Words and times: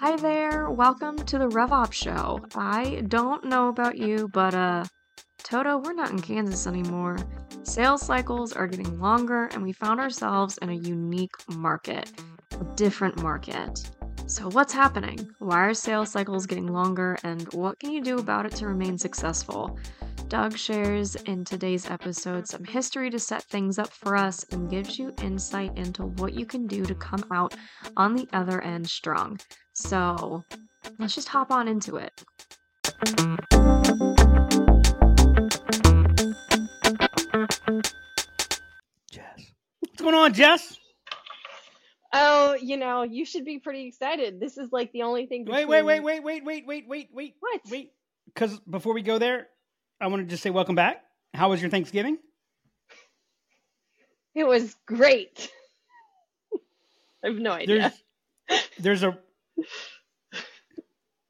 Hi 0.00 0.14
there, 0.14 0.70
welcome 0.70 1.16
to 1.16 1.38
the 1.38 1.48
RevOp 1.48 1.92
Show. 1.92 2.38
I 2.54 3.02
don't 3.08 3.46
know 3.46 3.66
about 3.66 3.98
you, 3.98 4.28
but 4.32 4.54
uh, 4.54 4.84
Toto, 5.42 5.78
we're 5.78 5.92
not 5.92 6.12
in 6.12 6.22
Kansas 6.22 6.68
anymore. 6.68 7.16
Sales 7.64 8.02
cycles 8.02 8.52
are 8.52 8.68
getting 8.68 9.00
longer, 9.00 9.46
and 9.46 9.60
we 9.60 9.72
found 9.72 9.98
ourselves 9.98 10.56
in 10.62 10.68
a 10.68 10.74
unique 10.74 11.34
market, 11.48 12.12
a 12.52 12.64
different 12.76 13.20
market. 13.20 13.90
So, 14.26 14.48
what's 14.50 14.72
happening? 14.72 15.30
Why 15.40 15.66
are 15.66 15.74
sales 15.74 16.12
cycles 16.12 16.46
getting 16.46 16.68
longer, 16.68 17.18
and 17.24 17.52
what 17.52 17.80
can 17.80 17.90
you 17.90 18.00
do 18.00 18.18
about 18.18 18.46
it 18.46 18.52
to 18.52 18.68
remain 18.68 18.98
successful? 18.98 19.76
Doug 20.28 20.58
shares 20.58 21.14
in 21.14 21.42
today's 21.42 21.88
episode 21.88 22.46
some 22.46 22.62
history 22.62 23.08
to 23.08 23.18
set 23.18 23.44
things 23.44 23.78
up 23.78 23.90
for 23.90 24.14
us 24.14 24.44
and 24.52 24.68
gives 24.68 24.98
you 24.98 25.14
insight 25.22 25.74
into 25.78 26.02
what 26.02 26.34
you 26.34 26.44
can 26.44 26.66
do 26.66 26.84
to 26.84 26.94
come 26.94 27.24
out 27.32 27.54
on 27.96 28.14
the 28.14 28.28
other 28.34 28.60
end 28.60 28.86
strong. 28.86 29.40
So, 29.72 30.44
let's 30.98 31.14
just 31.14 31.28
hop 31.28 31.50
on 31.50 31.66
into 31.66 31.96
it. 31.96 32.22
Jess. 39.10 39.52
What's 39.80 40.02
going 40.02 40.14
on, 40.14 40.34
Jess? 40.34 40.78
Oh, 42.12 42.54
you 42.60 42.76
know, 42.76 43.02
you 43.02 43.24
should 43.24 43.46
be 43.46 43.60
pretty 43.60 43.86
excited. 43.86 44.40
This 44.40 44.58
is 44.58 44.68
like 44.72 44.92
the 44.92 45.02
only 45.04 45.24
thing. 45.24 45.46
Wait, 45.48 45.66
wait, 45.66 45.82
wait, 45.82 46.00
wait, 46.00 46.22
wait, 46.22 46.44
wait, 46.44 46.66
wait, 46.66 46.84
wait, 46.86 47.08
wait. 47.14 47.34
What? 47.40 47.60
Wait. 47.70 47.92
Because 48.26 48.60
before 48.68 48.92
we 48.92 49.00
go 49.00 49.16
there, 49.16 49.46
I 50.00 50.06
want 50.06 50.22
to 50.22 50.28
just 50.28 50.42
say 50.42 50.50
welcome 50.50 50.74
back. 50.74 51.02
How 51.34 51.50
was 51.50 51.60
your 51.60 51.70
Thanksgiving? 51.70 52.18
It 54.34 54.46
was 54.46 54.76
great. 54.86 55.50
I 57.24 57.28
have 57.28 57.36
no 57.36 57.52
idea. 57.52 57.92
There's, 58.48 58.68
there's 58.78 59.02
a 59.02 59.18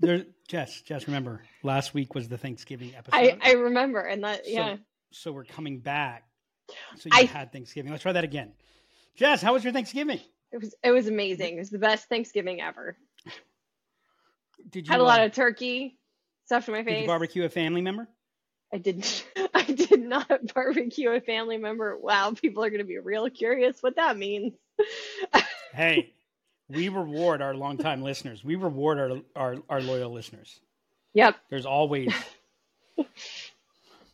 there. 0.01 0.25
Jess, 0.49 0.81
Jess, 0.83 1.07
remember 1.07 1.43
last 1.63 1.93
week 1.95 2.15
was 2.15 2.29
the 2.29 2.39
Thanksgiving 2.39 2.95
episode. 2.97 3.16
I 3.16 3.37
I 3.43 3.52
remember, 3.52 4.01
and 4.01 4.25
that 4.25 4.45
So- 4.45 4.51
yeah. 4.51 4.77
So 5.10 5.32
we're 5.32 5.45
coming 5.45 5.80
back. 5.80 6.25
So 6.97 7.07
you 7.07 7.10
I- 7.13 7.23
had 7.25 7.51
Thanksgiving. 7.53 7.91
Let's 7.91 8.03
try 8.03 8.13
that 8.13 8.25
again. 8.25 8.53
Jess, 9.16 9.41
how 9.41 9.55
was 9.55 9.65
your 9.65 9.73
Thanksgiving? 9.73 10.21
It 10.53 10.60
was 10.60 10.75
it 10.82 10.91
was 10.91 11.09
amazing. 11.09 11.57
It 11.57 11.60
was 11.60 11.71
the 11.71 11.79
best 11.79 12.09
Thanksgiving 12.09 12.60
ever. 12.60 12.97
Did 14.71 14.87
you 14.87 14.91
Had 14.93 15.01
a 15.01 15.05
lot 15.05 15.21
uh, 15.21 15.27
of 15.27 15.32
turkey 15.32 15.99
stuffed 16.45 16.69
in 16.69 16.75
my 16.75 16.82
did 16.82 16.91
you 16.91 16.97
face. 16.99 17.07
barbecue 17.07 17.45
a 17.45 17.49
family 17.49 17.80
member? 17.80 18.07
I 18.73 18.79
didn't. 18.79 19.24
I 19.55 19.63
did 19.63 20.01
not 20.01 20.29
barbecue 20.55 21.11
a 21.11 21.21
family 21.21 21.57
member. 21.57 21.97
Wow, 21.99 22.33
people 22.33 22.65
are 22.65 22.71
going 22.71 22.80
to 22.80 22.87
be 22.87 22.99
real 22.99 23.29
curious 23.30 23.83
what 23.83 23.97
that 23.97 24.16
means. 24.16 24.55
Hey, 25.75 26.15
we 26.69 26.88
reward 26.88 27.43
our 27.43 27.55
longtime 27.55 28.02
listeners. 28.02 28.43
We 28.43 28.57
reward 28.57 28.99
our, 28.99 29.19
our, 29.37 29.57
our 29.69 29.80
loyal 29.83 30.10
listeners. 30.10 30.60
Yep. 31.13 31.37
There's 31.51 31.66
always 31.66 32.13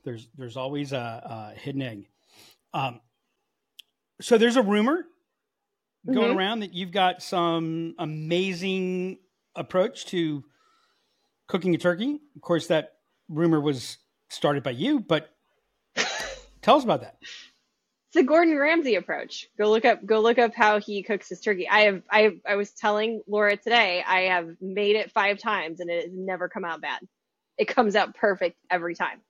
there's 0.04 0.28
there's 0.36 0.56
always 0.56 0.92
a, 0.92 1.52
a 1.56 1.58
hidden 1.58 1.80
egg. 1.82 2.08
Um, 2.74 3.00
so 4.20 4.36
there's 4.36 4.56
a 4.56 4.62
rumor 4.62 5.04
going 6.06 6.32
Mhm. 6.32 6.36
around 6.36 6.60
that 6.60 6.74
you've 6.74 6.92
got 6.92 7.22
some 7.22 7.94
amazing 7.98 9.18
approach 9.54 10.06
to 10.06 10.44
cooking 11.46 11.74
a 11.74 11.78
turkey. 11.78 12.18
Of 12.34 12.42
course, 12.42 12.66
that 12.66 12.94
rumor 13.28 13.60
was 13.60 13.96
started 14.34 14.62
by 14.62 14.72
you, 14.72 15.00
but 15.00 15.30
tell 16.62 16.76
us 16.76 16.84
about 16.84 17.00
that. 17.02 17.16
It's 17.20 18.14
the 18.14 18.22
Gordon 18.22 18.58
Ramsay 18.58 18.96
approach. 18.96 19.48
Go 19.58 19.70
look 19.70 19.84
up 19.84 20.04
go 20.04 20.20
look 20.20 20.38
up 20.38 20.54
how 20.54 20.78
he 20.78 21.02
cooks 21.02 21.28
his 21.28 21.40
turkey. 21.40 21.68
I 21.68 21.80
have 21.82 22.02
I 22.10 22.38
I 22.46 22.56
was 22.56 22.70
telling 22.70 23.22
Laura 23.26 23.56
today, 23.56 24.04
I 24.06 24.22
have 24.22 24.56
made 24.60 24.96
it 24.96 25.10
5 25.12 25.38
times 25.38 25.80
and 25.80 25.90
it 25.90 26.04
has 26.04 26.12
never 26.14 26.48
come 26.48 26.64
out 26.64 26.80
bad. 26.80 27.00
It 27.58 27.66
comes 27.66 27.96
out 27.96 28.14
perfect 28.14 28.56
every 28.70 28.94
time. 28.94 29.20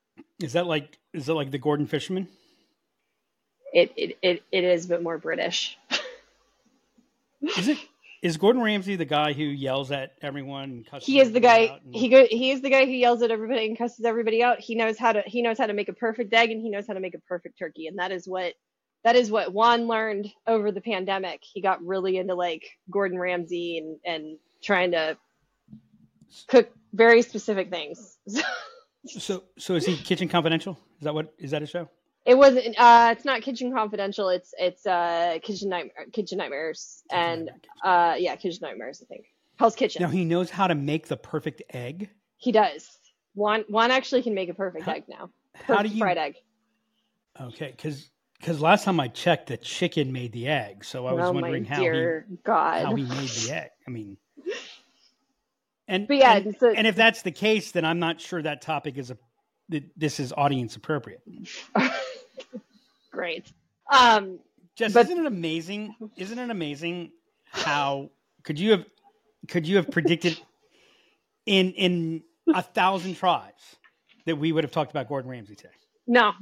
Is 0.43 0.55
that 0.55 0.67
like 0.67 0.99
is 1.13 1.29
it 1.29 1.35
like 1.35 1.51
the 1.51 1.59
Gordon 1.59 1.87
Fisherman? 1.87 2.29
It 3.73 3.93
it 3.97 4.19
it, 4.23 4.43
it 4.53 4.65
is 4.65 4.87
but 4.87 5.03
more 5.03 5.19
British. 5.19 5.79
Is 7.59 7.69
it? 7.69 7.79
Is 8.25 8.39
Gordon 8.39 8.63
Ramsay 8.63 8.97
the 8.97 9.05
guy 9.05 9.35
who 9.35 9.45
yells 9.45 9.91
at 9.91 10.13
everyone? 10.23 10.65
And 10.65 10.87
cusses 10.87 11.07
He 11.07 11.21
is 11.21 11.33
the 11.33 11.41
guy 11.41 11.79
and- 11.85 11.95
he 11.95 12.09
go 12.09 12.27
he 12.29 12.51
is 12.53 12.63
the 12.63 12.71
guy 12.71 12.87
who 12.87 12.93
yells 12.93 13.21
at 13.23 13.31
everybody 13.31 13.67
and 13.67 13.77
cusses 13.77 14.03
everybody 14.03 14.43
out. 14.43 14.61
He 14.61 14.75
knows 14.75 14.99
how 14.99 15.13
to 15.13 15.23
he 15.27 15.43
knows 15.43 15.59
how 15.59 15.67
to 15.67 15.75
make 15.75 15.91
a 15.91 15.93
perfect 15.93 16.33
egg 16.33 16.51
and 16.51 16.63
he 16.63 16.71
knows 16.71 16.87
how 16.87 16.95
to 16.95 17.01
make 17.01 17.15
a 17.15 17.19
perfect 17.21 17.59
turkey 17.59 17.87
and 17.87 17.99
that 17.99 18.13
is 18.13 18.27
what 18.27 18.55
that 19.05 19.15
is 19.15 19.31
what 19.31 19.53
Juan 19.53 19.87
learned 19.87 20.27
over 20.47 20.73
the 20.73 20.81
pandemic. 20.81 21.41
He 21.43 21.61
got 21.61 21.85
really 21.85 22.17
into 22.17 22.35
like 22.35 22.63
Gordon 22.91 23.19
Ramsay 23.19 23.77
and 23.77 23.99
and 24.07 24.39
trying 24.63 24.93
to 24.93 25.19
cook 26.49 26.71
very 26.95 27.21
specific 27.21 27.69
things. 27.71 28.17
So, 29.07 29.45
so 29.59 29.75
is 29.75 29.85
he 29.85 29.99
Kitchen 29.99 30.29
Confidential? 30.29 30.79
Is 30.99 31.05
that 31.05 31.13
what 31.13 31.35
is 31.39 31.51
that 31.51 31.63
a 31.63 31.67
show? 31.67 31.91
It 32.25 32.37
wasn't. 32.39 32.75
Uh, 32.79 33.11
it's 33.15 33.25
not 33.25 33.43
Kitchen 33.43 33.73
Confidential. 33.73 34.31
It's 34.31 34.55
it's 34.59 34.87
uh 34.87 35.39
Kitchen 35.43 35.69
Nightmare, 35.69 36.07
Kitchen 36.13 36.39
Nightmares, 36.39 37.03
and 37.11 37.51
uh 37.85 38.15
yeah, 38.19 38.35
Kitchen 38.37 38.61
Nightmares. 38.63 39.03
I 39.03 39.07
think 39.07 39.27
Hell's 39.59 39.75
Kitchen. 39.77 40.03
now 40.03 40.09
he 40.09 40.25
knows 40.25 40.49
how 40.51 40.67
to 40.67 40.75
make 40.75 41.09
the 41.09 41.17
perfect 41.19 41.63
egg. 41.71 42.09
He 42.39 42.51
does. 42.51 42.99
Juan 43.35 43.65
Juan 43.69 43.91
actually 43.91 44.23
can 44.23 44.35
make 44.35 44.49
a 44.49 44.55
perfect 44.55 44.85
How- 44.87 44.93
egg 44.93 45.05
now. 45.09 45.31
How 45.55 45.83
do 45.83 45.89
you? 45.89 45.99
fried 45.99 46.19
egg? 46.19 46.37
Okay, 47.41 47.73
because 47.77 48.11
because 48.41 48.61
last 48.61 48.85
time 48.85 48.99
I 49.01 49.09
checked, 49.09 49.49
the 49.49 49.57
chicken 49.57 50.13
made 50.13 50.33
the 50.33 50.49
egg. 50.49 50.85
So 50.85 51.07
I 51.07 51.13
was 51.13 51.27
oh 51.29 51.33
wondering 51.33 51.65
how 51.65 51.81
he 51.81 52.19
God. 52.43 52.85
how 52.87 52.95
he 52.95 53.03
made 53.03 53.29
the 53.29 53.51
egg. 53.55 53.71
I 53.87 53.91
mean, 53.91 54.17
and 55.89 56.09
But 56.09 56.17
yeah, 56.17 56.37
and, 56.37 56.57
so- 56.59 56.71
and 56.73 56.87
if 56.87 56.97
that's 56.97 57.23
the 57.23 57.33
case, 57.33 57.73
then 57.73 57.85
I'm 57.85 57.99
not 57.99 58.21
sure 58.21 58.41
that 58.41 58.63
topic 58.63 58.97
is 58.97 59.11
a 59.11 59.19
this 59.97 60.21
is 60.21 60.33
audience 60.33 60.77
appropriate. 60.77 61.21
Great. 63.15 63.53
Um, 63.91 64.41
Jess, 64.77 64.93
But- 64.93 65.07
isn't 65.07 65.19
it 65.19 65.27
amazing? 65.27 65.95
Isn't 66.17 66.39
it 66.39 66.51
amazing 66.51 67.13
how 67.45 68.11
could 68.43 68.59
you 68.59 68.73
have 68.73 68.85
could 69.49 69.69
you 69.69 69.77
have 69.77 69.91
predicted 69.91 70.39
in 71.47 71.73
in 71.73 72.23
a 72.53 72.61
thousand 72.63 73.15
tries 73.17 73.53
that 74.27 74.37
we 74.37 74.51
would 74.53 74.65
have 74.65 74.73
talked 74.73 74.91
about 74.91 75.09
Gordon 75.09 75.31
Ramsay 75.31 75.55
today? 75.55 75.73
no, 76.07 76.33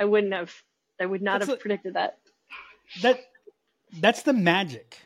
I 0.00 0.04
wouldn't 0.04 0.32
have. 0.32 0.52
I 1.00 1.06
would 1.06 1.22
not 1.22 1.40
That's 1.40 1.50
have 1.50 1.58
a- 1.58 1.60
predicted 1.60 1.94
that. 1.94 2.18
That 3.02 3.20
that's 4.00 4.22
the 4.22 4.32
magic 4.32 4.98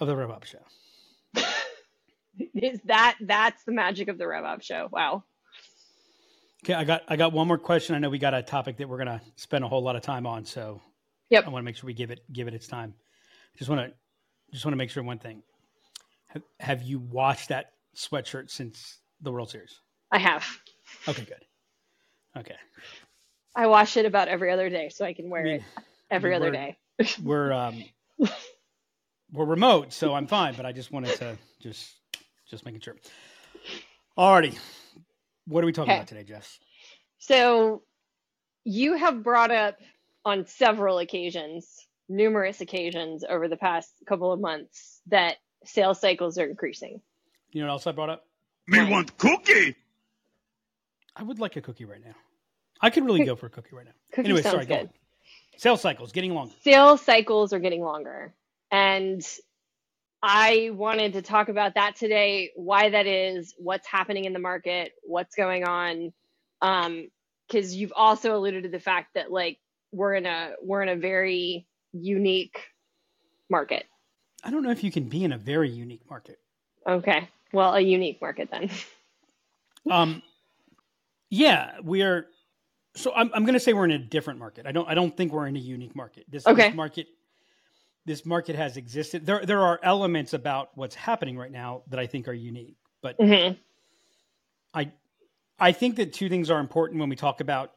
of 0.00 0.06
the 0.08 0.16
Rev 0.16 0.30
Up 0.30 0.44
Show. 0.44 0.64
Is 2.54 2.80
that 2.84 3.16
that's 3.20 3.64
the 3.64 3.72
magic 3.72 4.08
of 4.08 4.16
the 4.16 4.26
Rev 4.26 4.44
Up 4.44 4.62
show? 4.62 4.88
Wow. 4.92 5.24
Okay, 6.64 6.74
I 6.74 6.84
got 6.84 7.02
I 7.08 7.16
got 7.16 7.32
one 7.32 7.46
more 7.46 7.58
question. 7.58 7.94
I 7.94 7.98
know 7.98 8.10
we 8.10 8.18
got 8.18 8.34
a 8.34 8.42
topic 8.42 8.76
that 8.78 8.88
we're 8.88 8.98
gonna 8.98 9.22
spend 9.36 9.64
a 9.64 9.68
whole 9.68 9.82
lot 9.82 9.96
of 9.96 10.02
time 10.02 10.26
on, 10.26 10.44
so 10.44 10.80
Yep. 11.30 11.46
I 11.46 11.50
want 11.50 11.62
to 11.62 11.64
make 11.64 11.76
sure 11.76 11.86
we 11.86 11.94
give 11.94 12.10
it 12.10 12.20
give 12.32 12.48
it 12.48 12.54
its 12.54 12.66
time. 12.66 12.94
Just 13.56 13.70
want 13.70 13.80
to 13.90 13.94
just 14.52 14.64
want 14.64 14.72
to 14.72 14.76
make 14.76 14.90
sure 14.90 15.02
one 15.02 15.18
thing. 15.18 15.42
Have, 16.28 16.42
have 16.60 16.82
you 16.82 16.98
watched 16.98 17.48
that 17.50 17.72
sweatshirt 17.96 18.50
since 18.50 18.98
the 19.20 19.30
World 19.32 19.50
Series? 19.50 19.80
I 20.10 20.18
have. 20.18 20.46
Okay, 21.06 21.24
good. 21.24 21.44
Okay. 22.36 22.56
I 23.54 23.66
wash 23.66 23.96
it 23.96 24.06
about 24.06 24.28
every 24.28 24.50
other 24.50 24.68
day, 24.70 24.88
so 24.88 25.04
I 25.04 25.12
can 25.12 25.28
wear 25.30 25.40
I 25.42 25.44
mean, 25.44 25.54
it 25.56 25.62
every 26.10 26.30
mean, 26.30 26.36
other 26.42 26.50
we're- 26.50 26.76
day. 26.98 27.10
we're 27.22 27.52
um 27.52 27.84
we're 29.32 29.44
remote, 29.44 29.92
so 29.92 30.14
I'm 30.14 30.26
fine, 30.26 30.54
but 30.54 30.64
I 30.66 30.72
just 30.72 30.90
wanted 30.90 31.16
to 31.18 31.36
just 31.60 31.94
just 32.50 32.64
making 32.64 32.80
sure. 32.80 32.96
Alrighty. 34.16 34.58
What 35.48 35.64
are 35.64 35.66
we 35.66 35.72
talking 35.72 35.90
Okay. 35.92 35.96
about 35.96 36.08
today, 36.08 36.24
Jess? 36.24 36.58
So 37.18 37.82
you 38.64 38.94
have 38.94 39.22
brought 39.22 39.50
up 39.50 39.78
on 40.24 40.44
several 40.46 40.98
occasions, 40.98 41.86
numerous 42.08 42.60
occasions 42.60 43.24
over 43.28 43.48
the 43.48 43.56
past 43.56 43.90
couple 44.06 44.30
of 44.30 44.40
months, 44.40 45.00
that 45.06 45.36
sales 45.64 46.00
cycles 46.00 46.36
are 46.38 46.46
increasing. 46.46 47.00
You 47.50 47.62
know 47.62 47.68
what 47.68 47.72
else 47.72 47.86
I 47.86 47.92
brought 47.92 48.10
up? 48.10 48.26
Me 48.66 48.78
Right. 48.78 48.90
want 48.90 49.16
cookie. 49.16 49.74
I 51.16 51.22
would 51.22 51.38
like 51.38 51.56
a 51.56 51.62
cookie 51.62 51.86
right 51.86 52.04
now. 52.04 52.14
I 52.80 52.90
could 52.90 53.04
really 53.04 53.24
go 53.24 53.34
for 53.34 53.46
a 53.46 53.50
cookie 53.50 53.74
right 53.74 53.86
now. 53.86 53.92
Cookie 54.12 54.26
anyway, 54.28 54.42
sounds 54.42 54.52
sorry, 54.52 54.66
go 54.66 54.74
good. 54.74 54.80
on. 54.80 54.90
Sales 55.56 55.80
cycles 55.80 56.12
getting 56.12 56.34
longer. 56.34 56.54
Sales 56.62 57.00
cycles 57.00 57.52
are 57.52 57.58
getting 57.58 57.82
longer. 57.82 58.34
And 58.70 59.26
I 60.22 60.70
wanted 60.72 61.12
to 61.14 61.22
talk 61.22 61.48
about 61.48 61.74
that 61.74 61.96
today, 61.96 62.50
why 62.56 62.90
that 62.90 63.06
is, 63.06 63.54
what's 63.56 63.86
happening 63.86 64.24
in 64.24 64.32
the 64.32 64.38
market, 64.38 64.92
what's 65.02 65.34
going 65.34 65.64
on. 65.64 66.12
Um, 66.60 67.08
because 67.46 67.74
you've 67.74 67.92
also 67.96 68.36
alluded 68.36 68.64
to 68.64 68.68
the 68.68 68.80
fact 68.80 69.14
that 69.14 69.32
like 69.32 69.58
we're 69.90 70.14
in 70.14 70.26
a 70.26 70.52
we're 70.62 70.82
in 70.82 70.90
a 70.90 70.96
very 70.96 71.66
unique 71.92 72.60
market. 73.48 73.86
I 74.44 74.50
don't 74.50 74.62
know 74.62 74.70
if 74.70 74.84
you 74.84 74.90
can 74.90 75.04
be 75.04 75.24
in 75.24 75.32
a 75.32 75.38
very 75.38 75.70
unique 75.70 76.02
market. 76.10 76.38
Okay. 76.86 77.28
Well, 77.52 77.74
a 77.74 77.80
unique 77.80 78.20
market 78.20 78.50
then. 78.50 78.70
Um, 79.90 80.22
yeah, 81.30 81.78
we 81.82 82.02
are. 82.02 82.26
So 82.94 83.10
I'm, 83.14 83.30
I'm 83.32 83.44
going 83.44 83.54
to 83.54 83.60
say 83.60 83.72
we're 83.72 83.86
in 83.86 83.92
a 83.92 83.98
different 83.98 84.38
market. 84.38 84.66
I 84.66 84.72
don't 84.72 84.86
I 84.86 84.92
don't 84.92 85.16
think 85.16 85.32
we're 85.32 85.46
in 85.46 85.56
a 85.56 85.60
unique 85.60 85.96
market. 85.96 86.26
This, 86.28 86.46
Okay. 86.46 86.68
this 86.68 86.74
market, 86.76 87.06
this 88.08 88.24
market 88.26 88.56
has 88.56 88.76
existed. 88.76 89.26
There 89.26 89.44
there 89.44 89.60
are 89.60 89.78
elements 89.82 90.32
about 90.32 90.70
what's 90.74 90.94
happening 90.94 91.36
right 91.36 91.52
now 91.52 91.82
that 91.88 92.00
I 92.00 92.06
think 92.06 92.26
are 92.26 92.32
unique, 92.32 92.76
but 93.02 93.18
Mhm. 93.18 93.56
I 94.74 94.92
I 95.58 95.72
think 95.72 95.96
that 95.96 96.12
two 96.14 96.28
things 96.28 96.50
are 96.50 96.58
important 96.58 97.00
when 97.00 97.10
we 97.10 97.16
talk 97.16 97.40
about 97.40 97.72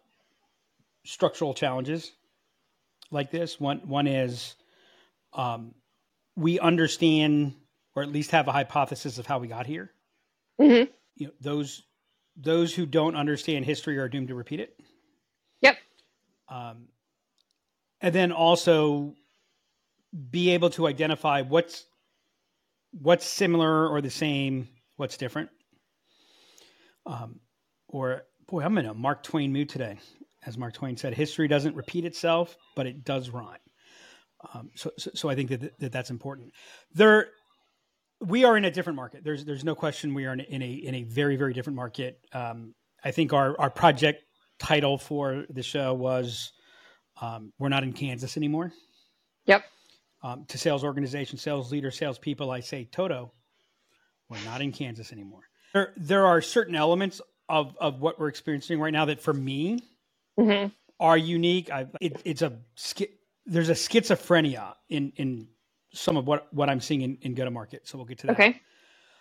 structural 1.05 1.53
challenges 1.53 2.11
like 3.11 3.29
this. 3.29 3.59
One 3.59 3.79
one 3.87 4.07
is 4.07 4.55
um, 5.33 5.75
we 6.35 6.59
understand 6.59 7.55
or 7.95 8.03
at 8.03 8.09
least 8.09 8.31
have 8.31 8.47
a 8.47 8.51
hypothesis 8.53 9.17
of 9.17 9.25
how 9.25 9.39
we 9.39 9.47
got 9.47 9.65
here. 9.65 9.91
Mhm. 10.59 10.89
You 11.15 11.27
know, 11.27 11.33
those 11.41 11.83
those 12.37 12.73
who 12.73 12.85
don't 12.85 13.15
understand 13.17 13.65
history 13.65 13.97
are 13.97 14.07
doomed 14.07 14.29
to 14.29 14.35
repeat 14.35 14.61
it. 14.61 14.79
Yep. 15.61 15.77
Um, 16.47 16.87
and 17.99 18.15
then 18.15 18.31
also 18.31 19.13
be 20.29 20.51
able 20.51 20.69
to 20.71 20.87
identify 20.87 21.41
what's 21.41 21.85
what's 22.91 23.25
similar 23.25 23.87
or 23.87 24.01
the 24.01 24.09
same, 24.09 24.67
what's 24.97 25.17
different. 25.17 25.49
Um, 27.05 27.39
or 27.87 28.23
boy, 28.47 28.63
I'm 28.63 28.77
in 28.77 28.85
a 28.85 28.93
Mark 28.93 29.23
Twain 29.23 29.53
mood 29.53 29.69
today. 29.69 29.97
As 30.45 30.57
Mark 30.57 30.73
Twain 30.73 30.97
said, 30.97 31.13
history 31.13 31.47
doesn't 31.47 31.75
repeat 31.75 32.03
itself, 32.03 32.57
but 32.75 32.87
it 32.87 33.03
does 33.03 33.29
rhyme. 33.29 33.59
Um, 34.53 34.71
so, 34.75 34.91
so, 34.97 35.11
so 35.13 35.29
I 35.29 35.35
think 35.35 35.49
that, 35.51 35.79
that 35.79 35.91
that's 35.91 36.09
important. 36.09 36.51
There, 36.93 37.27
we 38.19 38.43
are 38.43 38.57
in 38.57 38.65
a 38.65 38.71
different 38.71 38.97
market. 38.97 39.23
There's, 39.23 39.45
there's 39.45 39.63
no 39.63 39.75
question 39.75 40.13
we 40.13 40.25
are 40.25 40.33
in, 40.33 40.39
in 40.41 40.61
a 40.61 40.71
in 40.71 40.95
a 40.95 41.03
very 41.03 41.35
very 41.35 41.53
different 41.53 41.75
market. 41.75 42.19
Um, 42.33 42.73
I 43.03 43.11
think 43.11 43.33
our 43.33 43.59
our 43.59 43.69
project 43.69 44.23
title 44.59 44.97
for 44.97 45.45
the 45.49 45.63
show 45.63 45.93
was 45.93 46.51
um, 47.21 47.53
"We're 47.59 47.69
not 47.69 47.83
in 47.83 47.93
Kansas 47.93 48.37
anymore." 48.37 48.73
Yep. 49.45 49.63
Um, 50.23 50.45
to 50.49 50.57
sales 50.57 50.83
organization, 50.83 51.39
sales 51.39 51.71
leaders, 51.71 51.97
sales 51.97 52.19
people, 52.19 52.51
I 52.51 52.59
say, 52.59 52.85
Toto, 52.85 53.31
we're 54.29 54.43
not 54.45 54.61
in 54.61 54.71
Kansas 54.71 55.11
anymore. 55.11 55.41
There, 55.73 55.93
there 55.97 56.27
are 56.27 56.41
certain 56.41 56.75
elements 56.75 57.21
of, 57.49 57.75
of 57.81 58.01
what 58.01 58.19
we're 58.19 58.27
experiencing 58.27 58.79
right 58.79 58.93
now 58.93 59.05
that, 59.05 59.19
for 59.19 59.33
me, 59.33 59.79
Mhm. 60.39 60.71
are 60.99 61.17
unique. 61.17 61.71
I, 61.71 61.87
it, 61.99 62.21
it's 62.23 62.41
a 62.43 62.53
there's 63.47 63.69
a 63.69 63.73
schizophrenia 63.73 64.75
in 64.89 65.11
in 65.15 65.47
some 65.91 66.15
of 66.17 66.27
what 66.27 66.53
what 66.53 66.69
I'm 66.69 66.79
seeing 66.79 67.01
in, 67.01 67.17
in 67.21 67.33
go 67.33 67.43
to 67.43 67.51
market. 67.51 67.87
So 67.87 67.97
we'll 67.97 68.05
get 68.05 68.19
to 68.19 68.27
that. 68.27 68.33
Okay. 68.33 68.61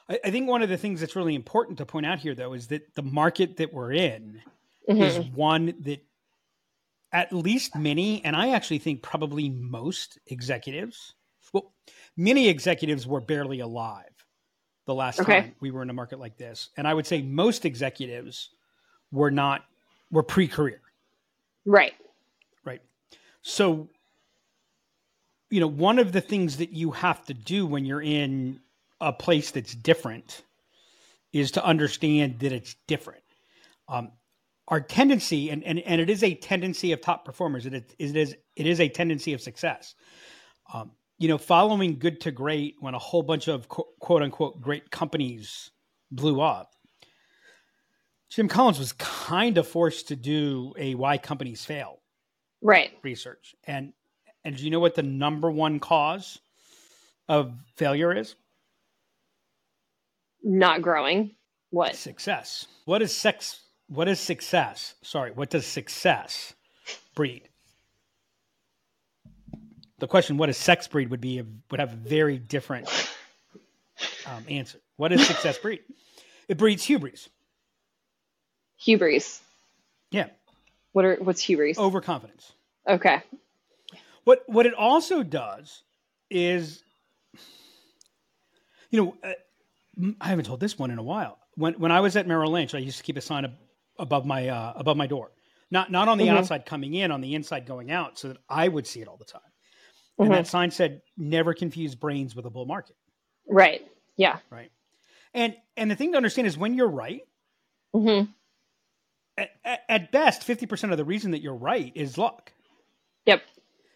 I, 0.09 0.21
I 0.27 0.31
think 0.31 0.49
one 0.49 0.63
of 0.63 0.69
the 0.69 0.77
things 0.77 1.01
that's 1.01 1.17
really 1.17 1.35
important 1.35 1.79
to 1.79 1.87
point 1.87 2.05
out 2.07 2.19
here, 2.21 2.35
though, 2.35 2.53
is 2.53 2.69
that 2.69 2.95
the 2.95 3.03
market 3.03 3.57
that 3.57 3.73
we're 3.73 3.93
in 3.95 4.43
Mhm. 4.89 5.01
is 5.01 5.19
one 5.31 5.75
that 5.81 6.05
at 7.13 7.33
least 7.33 7.77
many, 7.77 8.25
and 8.25 8.37
I 8.37 8.51
actually 8.51 8.79
think 8.79 9.03
probably 9.03 9.49
most 9.49 10.19
executives, 10.27 11.15
well, 11.53 11.73
many 12.17 12.49
executives 12.49 13.07
were 13.07 13.21
barely 13.21 13.61
alive 13.61 14.05
the 14.87 14.95
last 14.95 15.23
Okay. 15.23 15.47
time 15.47 15.55
we 15.61 15.71
were 15.71 15.83
in 15.83 15.91
a 15.91 15.95
market 15.95 16.19
like 16.19 16.37
this. 16.37 16.71
And 16.77 16.87
I 16.87 16.95
would 16.95 17.07
say 17.07 17.23
most 17.23 17.65
executives 17.65 18.51
were 19.11 19.31
not, 19.31 19.65
were 20.11 20.23
pre 20.23 20.49
career, 20.49 20.81
Right. 21.65 21.95
right? 22.65 22.83
So, 23.43 23.89
you 25.51 25.61
know, 25.61 25.67
one 25.67 25.99
of 25.99 26.13
the 26.13 26.21
things 26.21 26.59
that 26.59 26.71
you 26.73 26.93
have 26.93 27.25
to 27.27 27.35
do 27.35 27.67
when 27.67 27.85
you're 27.85 28.03
in 28.03 28.61
a 29.01 29.13
place 29.13 29.51
that's 29.51 29.75
different 29.75 30.43
is 31.33 31.53
to 31.53 31.65
understand 31.65 32.39
that 32.41 32.53
it's 32.53 32.77
different. 32.87 33.23
Um, 33.89 34.13
our 34.71 34.81
tendency, 34.81 35.51
and, 35.51 35.63
and, 35.65 35.81
and 35.81 36.01
it 36.01 36.09
is 36.09 36.23
a 36.23 36.35
tendency 36.35 36.93
of 36.93 37.01
top 37.01 37.25
performers, 37.25 37.67
it 37.67 37.75
is, 37.75 38.11
it 38.13 38.17
is, 38.17 38.37
it 38.57 38.67
is 38.67 38.81
a 38.81 38.89
tendency 38.89 39.33
of 39.33 39.41
success. 39.41 39.95
Um, 40.73 40.93
you 41.19 41.29
know, 41.29 41.37
following 41.39 41.99
good 41.99 42.21
to 42.23 42.31
great 42.31 42.77
when 42.81 42.95
a 42.95 42.99
whole 42.99 43.23
bunch 43.23 43.49
of 43.49 43.69
qu- 43.69 43.85
quote 43.99 44.23
unquote 44.23 44.61
great 44.61 44.91
companies 44.91 45.71
blew 46.11 46.41
up, 46.41 46.73
Jim 48.31 48.47
Collins 48.49 48.79
was 48.79 48.93
kind 48.93 49.59
of 49.59 49.67
forced 49.67 50.09
to 50.09 50.17
do 50.17 50.73
a 50.79 50.95
why 50.95 51.19
companies 51.19 51.65
fail 51.65 52.01
Right. 52.63 52.93
research. 53.03 53.55
And 53.65 53.93
and 54.45 54.57
do 54.57 54.65
you 54.65 54.71
know 54.71 54.81
what 54.81 54.95
the 54.95 55.03
number 55.03 55.51
one 55.51 55.81
cause 55.81 56.39
of 57.29 57.53
failure 57.77 58.17
is? 58.17 58.37
Not 60.43 60.81
growing. 60.81 61.35
What? 61.71 61.97
Success. 61.97 62.67
What 62.87 63.03
is 63.03 63.15
sex? 63.15 63.61
What 63.91 64.07
is 64.09 64.21
success? 64.21 64.95
Sorry, 65.03 65.33
what 65.33 65.51
does 65.51 65.67
success 65.67 66.55
breed? 67.17 67.49
The 69.99 70.07
question, 70.07 70.37
what 70.39 70.47
does 70.47 70.57
sex 70.57 70.87
breed, 70.87 71.11
would 71.11 71.21
be 71.21 71.43
would 71.71 71.81
have 71.81 71.93
a 71.93 71.97
very 71.97 72.39
different 72.39 72.89
um, 74.27 74.45
answer. 74.49 74.79
What 74.97 75.09
does 75.09 75.27
success 75.27 75.59
breed? 75.59 75.81
It 76.49 76.57
breeds 76.57 76.85
hubris. 76.85 77.29
Hubris. 78.79 79.43
Yeah, 80.13 80.29
What 80.93 81.05
are 81.05 81.17
what's 81.17 81.43
hubris? 81.43 81.77
overconfidence. 81.77 82.53
Okay. 82.89 83.23
What 84.25 84.43
what 84.47 84.67
it 84.67 84.75
also 84.75 85.23
does 85.25 85.83
is, 86.31 86.83
you 88.91 89.03
know, 89.03 89.17
uh, 89.23 89.33
I 90.21 90.29
haven't 90.29 90.45
told 90.47 90.61
this 90.61 90.79
one 90.79 90.91
in 90.93 90.99
a 90.99 91.03
while. 91.03 91.39
When 91.57 91.75
when 91.75 91.91
I 91.93 92.01
was 92.01 92.17
at 92.17 92.27
Merrill 92.29 92.53
Lynch, 92.53 92.75
I 92.75 92.79
used 92.79 92.99
to 92.99 93.05
keep 93.05 93.17
a 93.17 93.21
sign 93.21 93.45
ab- 93.45 93.59
above 94.01 94.27
my 94.27 94.49
uh, 94.49 94.73
above 94.77 94.97
my 94.97 95.07
door, 95.07 95.31
not 95.71 95.91
not 95.91 96.09
on 96.09 96.19
the 96.19 96.27
Mhm. 96.27 96.37
outside 96.39 96.67
coming 96.67 96.95
in, 96.95 97.11
on 97.13 97.21
the 97.21 97.35
inside 97.35 97.67
going 97.67 97.91
out, 97.91 98.19
so 98.19 98.29
that 98.29 98.39
I 98.49 98.67
would 98.69 98.87
see 98.87 99.01
it 99.01 99.09
all 99.09 99.17
the 99.17 99.25
time. 99.25 99.43
And 100.19 100.33
that 100.35 100.47
sign 100.47 100.71
said, 100.71 101.01
"Never 101.17 101.55
confuse 101.55 101.95
brains 101.95 102.35
with 102.37 102.45
a 102.47 102.51
bull 102.51 102.67
market." 102.67 102.97
Right. 103.49 103.87
Yeah. 104.17 104.39
Right. 104.51 104.71
And 105.33 105.57
and 105.77 105.91
the 105.91 105.97
thing 105.97 106.11
to 106.13 106.17
understand 106.17 106.47
is 106.49 106.59
when 106.59 106.75
you're 106.75 106.89
right, 106.89 107.23
Mm-hmm. 107.95 108.31
at, 109.65 109.81
at- 109.89 110.13
best, 110.13 110.45
fifty 110.45 110.67
percent 110.67 110.93
of 110.93 110.99
the 110.99 111.05
reason 111.05 111.31
that 111.33 111.41
you're 111.41 111.55
right 111.55 111.93
is 111.95 112.19
luck. 112.19 112.53
Yep. 113.27 113.43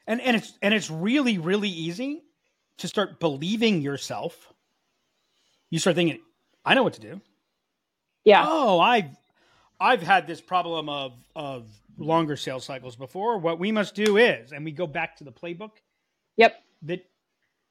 and 0.07 0.21
and 0.21 0.37
it's 0.37 0.53
and 0.63 0.73
it's 0.75 0.91
really 0.91 1.39
really 1.39 1.69
easy 1.69 2.23
to 2.79 2.89
start 2.89 3.21
believing 3.21 3.81
yourself 3.81 4.53
you 5.71 5.79
start 5.79 5.97
thinking 5.97 6.21
i 6.65 6.75
know 6.75 6.83
what 6.83 6.93
to 6.95 7.01
do 7.01 7.21
Yeah. 8.25 8.45
oh 8.47 8.79
i've 8.81 9.07
i've 9.85 10.03
had 10.03 10.27
this 10.27 10.41
problem 10.41 10.89
of 10.89 11.13
of 11.37 11.69
longer 11.99 12.37
sales 12.37 12.65
cycles 12.65 12.97
before 12.97 13.39
what 13.39 13.59
we 13.59 13.71
must 13.71 13.95
do 13.95 14.17
is 14.17 14.53
and 14.53 14.65
we 14.65 14.73
go 14.73 14.87
back 14.87 15.17
to 15.17 15.25
the 15.25 15.33
playbook 15.33 15.71
Yep. 16.37 16.53
that 16.83 17.01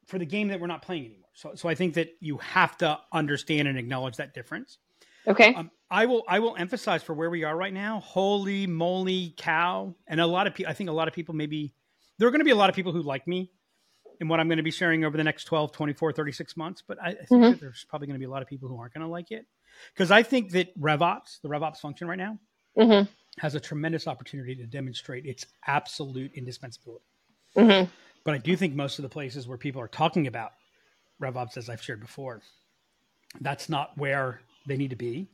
for 0.07 0.17
the 0.17 0.25
game 0.25 0.47
that 0.49 0.59
we're 0.61 0.67
not 0.67 0.81
playing 0.81 1.05
anymore 1.05 1.29
so 1.33 1.55
so 1.55 1.67
i 1.67 1.75
think 1.75 1.95
that 1.95 2.09
you 2.21 2.37
have 2.37 2.77
to 2.77 2.97
understand 3.11 3.67
and 3.67 3.77
acknowledge 3.77 4.17
that 4.17 4.33
difference 4.33 4.77
Okay. 5.25 5.53
um, 5.55 5.71
I 5.89 6.05
will 6.05 6.23
I 6.27 6.39
will 6.39 6.55
emphasize 6.57 7.01
for 7.03 7.13
where 7.13 7.29
we 7.29 7.43
are 7.45 7.55
right 7.55 7.73
now. 7.73 8.01
Holy 8.01 8.67
moly 8.67 9.33
cow! 9.37 9.95
And 10.07 10.19
a 10.19 10.27
lot 10.27 10.47
of 10.47 10.53
people, 10.55 10.69
I 10.69 10.73
think 10.73 10.89
a 10.89 10.93
lot 10.93 11.07
of 11.07 11.13
people 11.13 11.33
maybe 11.33 11.73
there 12.17 12.27
are 12.27 12.31
going 12.31 12.41
to 12.41 12.49
be 12.51 12.51
a 12.51 12.55
lot 12.63 12.69
of 12.69 12.75
people 12.75 12.91
who 12.91 13.01
like 13.03 13.25
me 13.25 13.49
and 14.19 14.29
what 14.29 14.41
I'm 14.41 14.49
going 14.49 14.57
to 14.57 14.63
be 14.63 14.71
sharing 14.71 15.05
over 15.05 15.15
the 15.15 15.23
next 15.23 15.45
12, 15.45 15.71
24, 15.71 16.11
36 16.11 16.57
months. 16.57 16.83
But 16.85 16.97
I, 17.01 17.09
I 17.09 17.13
think 17.13 17.29
Mhm. 17.31 17.49
that 17.51 17.61
there's 17.61 17.85
probably 17.87 18.07
going 18.07 18.15
to 18.15 18.19
be 18.19 18.25
a 18.25 18.29
lot 18.29 18.41
of 18.41 18.49
people 18.49 18.67
who 18.67 18.77
aren't 18.77 18.93
going 18.93 19.05
to 19.05 19.11
like 19.11 19.31
it 19.31 19.45
because 19.93 20.11
I 20.11 20.23
think 20.23 20.51
that 20.51 20.77
RevOps, 20.79 21.41
the 21.41 21.49
RevOps 21.49 21.77
function 21.77 22.07
right 22.07 22.17
now, 22.17 22.37
hmm 22.77 23.01
has 23.39 23.55
a 23.55 23.59
tremendous 23.59 24.07
opportunity 24.07 24.55
to 24.55 24.65
demonstrate 24.65 25.25
its 25.25 25.45
absolute 25.65 26.31
indispensability. 26.35 27.05
hmm 27.55 27.83
But 28.23 28.35
I 28.35 28.37
do 28.37 28.55
think 28.55 28.75
most 28.75 28.99
of 28.99 29.03
the 29.03 29.09
places 29.09 29.47
where 29.47 29.57
people 29.57 29.81
are 29.81 29.87
talking 29.87 30.27
about 30.27 30.51
RevOps, 31.21 31.57
as 31.57 31.69
I've 31.69 31.81
shared 31.81 31.99
before, 31.99 32.41
that's 33.41 33.69
not 33.69 33.97
where 33.97 34.41
they 34.67 34.77
need 34.77 34.91
to 34.91 34.95
be. 34.95 35.29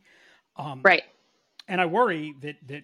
Um, 0.57 0.81
Right. 0.83 1.03
and 1.67 1.81
I 1.81 1.85
worry 1.87 2.33
that 2.41 2.55
that 2.67 2.83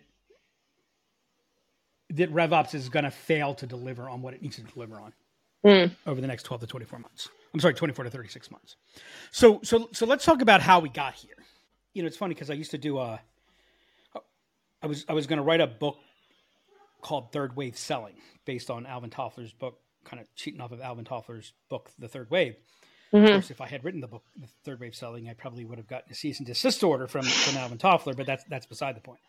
that 2.12 2.34
RevOps 2.34 2.76
is 2.76 2.90
going 2.90 3.06
to 3.06 3.12
fail 3.12 3.56
to 3.56 3.66
deliver 3.66 4.10
on 4.10 4.22
what 4.22 4.34
it 4.34 4.42
needs 4.42 4.58
to 4.58 4.64
deliver 4.64 4.96
on 5.00 5.14
Mm. 5.66 5.92
over 6.06 6.22
the 6.22 6.28
next 6.28 6.44
12 6.44 6.62
to 6.62 6.68
24 6.68 7.00
months. 7.00 7.30
I'm 7.54 7.60
sorry, 7.60 7.74
24 7.74 8.06
to 8.06 8.12
36 8.12 8.52
months. 8.52 8.76
So 9.32 9.62
so 9.64 9.90
so 9.94 10.06
let's 10.06 10.26
talk 10.26 10.42
about 10.42 10.62
how 10.62 10.80
we 10.80 10.90
got 10.90 11.16
here. 11.16 11.36
You 11.96 12.04
know, 12.04 12.08
it's 12.08 12.18
funny 12.18 12.36
because 12.36 12.52
I 12.52 12.56
used 12.56 12.74
to 12.74 12.80
do 12.80 13.00
a 13.00 13.22
I 14.84 14.88
was 14.88 15.06
I 15.10 15.14
was 15.14 15.28
going 15.28 15.38
to 15.38 15.44
write 15.44 15.62
a 15.62 15.68
book 15.68 15.98
called 17.02 17.32
Third 17.32 17.56
Wave 17.56 17.78
Selling 17.78 18.16
based 18.46 18.70
on 18.70 18.86
Alvin 18.86 19.10
Toffler's 19.12 19.54
book, 19.54 19.80
kind 20.06 20.22
of 20.22 20.28
cheating 20.36 20.62
off 20.62 20.72
of 20.72 20.82
Alvin 20.82 21.06
Toffler's 21.06 21.54
book, 21.70 21.92
The 22.00 22.08
Third 22.08 22.30
Wave. 22.32 22.56
Of 23.18 23.26
hmm 23.26 23.28
course, 23.28 23.52
if 23.52 23.62
I 23.62 23.68
had 23.68 23.84
written 23.84 24.02
the 24.02 24.08
book, 24.08 24.24
The 24.40 24.48
Third 24.66 24.80
Wave 24.82 24.96
Selling, 24.96 25.30
I 25.30 25.34
probably 25.34 25.66
would 25.66 25.78
have 25.80 25.88
gotten 25.88 26.12
a 26.12 26.16
cease 26.16 26.40
and 26.40 26.48
desist 26.48 26.84
order 26.84 27.08
from, 27.08 27.24
from 27.42 27.58
Alvin 27.58 27.78
Toffler, 27.78 28.16
but 28.16 28.28
that's 28.28 28.44
that's 28.46 28.66
beside 28.68 28.96
the 28.96 29.02
point. 29.02 29.22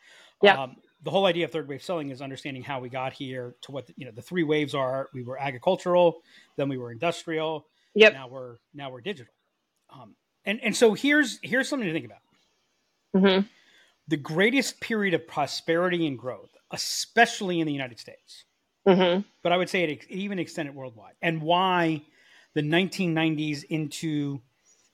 Yeah. 0.42 0.58
Um, 0.62 0.76
the 1.02 1.11
whole 1.11 1.26
idea 1.26 1.44
of 1.46 1.52
third 1.52 1.68
wave 1.68 1.82
selling 1.82 2.11
is 2.11 2.23
understanding 2.23 2.62
how 2.62 2.80
we 2.80 2.88
got 2.90 3.12
here 3.12 3.56
to 3.62 3.73
what 3.73 3.87
the, 3.87 3.94
you 3.96 4.06
know 4.06 4.12
the 4.12 4.23
three 4.23 4.44
waves 4.44 4.75
are. 4.75 5.08
We 5.14 5.23
were 5.23 5.38
agricultural, 5.38 6.23
then 6.56 6.68
we 6.68 6.78
were 6.78 6.92
industrial, 6.92 7.66
Yep. 7.94 8.12
now 8.12 8.28
we're 8.28 8.56
now 8.75 8.90
we're 8.90 9.00
digital. 9.02 9.32
Um, 9.90 10.16
and 10.44 10.61
and 10.62 10.76
so 10.76 10.94
here's 10.94 11.38
here's 11.42 11.68
something 11.68 11.87
to 11.88 11.92
think 11.94 12.06
about. 12.06 12.18
Hmm 13.16 13.40
The 14.08 14.16
greatest 14.16 14.80
period 14.80 15.14
of 15.14 15.26
prosperity 15.26 16.06
and 16.06 16.18
growth, 16.18 16.50
especially 16.70 17.61
in 17.61 17.66
the 17.66 17.73
United 17.73 17.99
States, 17.99 18.44
hmm 18.87 19.20
but 19.42 19.52
I 19.52 19.56
would 19.56 19.68
say 19.68 19.85
it, 19.85 19.90
it 19.90 20.11
even 20.11 20.38
extended 20.38 20.75
worldwide. 20.75 21.14
And 21.23 21.42
why 21.42 22.02
the 22.54 22.62
1990s 22.62 23.64
into 23.64 24.40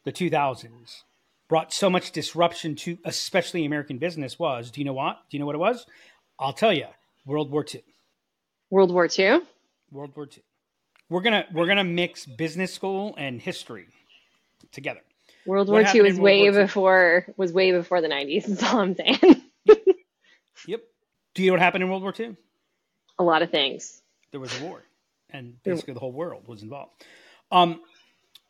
the 0.04 0.12
2000s 0.12 1.02
brought 1.48 1.72
so 1.72 1.90
much 1.90 2.12
disruption 2.12 2.74
to 2.76 2.98
especially 3.04 3.64
American 3.64 3.98
business 3.98 4.38
was, 4.38 4.70
do 4.70 4.80
you 4.80 4.84
know 4.84 4.94
what? 4.94 5.18
Do 5.30 5.36
you 5.36 5.40
know 5.40 5.46
what 5.46 5.54
it 5.54 5.58
was? 5.58 5.86
I'll 6.38 6.52
tell 6.52 6.72
you, 6.72 6.86
World 7.26 7.50
War 7.50 7.64
II. 7.72 7.82
World 8.70 8.90
War 8.92 9.08
II. 9.18 9.40
World 9.90 10.16
War 10.16 10.26
II. 10.26 10.42
We're 11.10 11.20
gonna 11.20 11.46
we're 11.52 11.66
gonna 11.66 11.84
mix 11.84 12.24
business 12.26 12.72
school 12.72 13.14
and 13.18 13.40
history 13.40 13.88
together. 14.72 15.02
World 15.46 15.68
War 15.68 15.82
II 15.82 16.02
was 16.02 16.18
way 16.18 16.42
War 16.42 16.52
II? 16.52 16.62
before 16.62 17.26
was 17.37 17.52
way 17.52 17.72
before 17.72 18.00
the 18.00 18.08
nineties. 18.08 18.46
That's 18.46 18.62
all 18.72 18.80
I'm 18.80 18.94
saying. 18.94 19.18
Yep. 20.68 20.80
Do 21.34 21.42
you 21.42 21.49
know 21.49 21.54
what 21.54 21.61
happened 21.61 21.82
in 21.82 21.90
World 21.90 22.02
War 22.02 22.14
II? 22.18 22.37
a 23.18 23.25
lot 23.25 23.42
of 23.42 23.50
things. 23.50 24.00
There 24.30 24.40
was 24.40 24.58
a 24.61 24.64
war, 24.64 24.82
and 25.30 25.62
basically 25.62 25.94
the 25.94 26.00
whole 26.00 26.12
world 26.12 26.46
was 26.49 26.62
involved. 26.62 26.92
Um, 27.50 27.80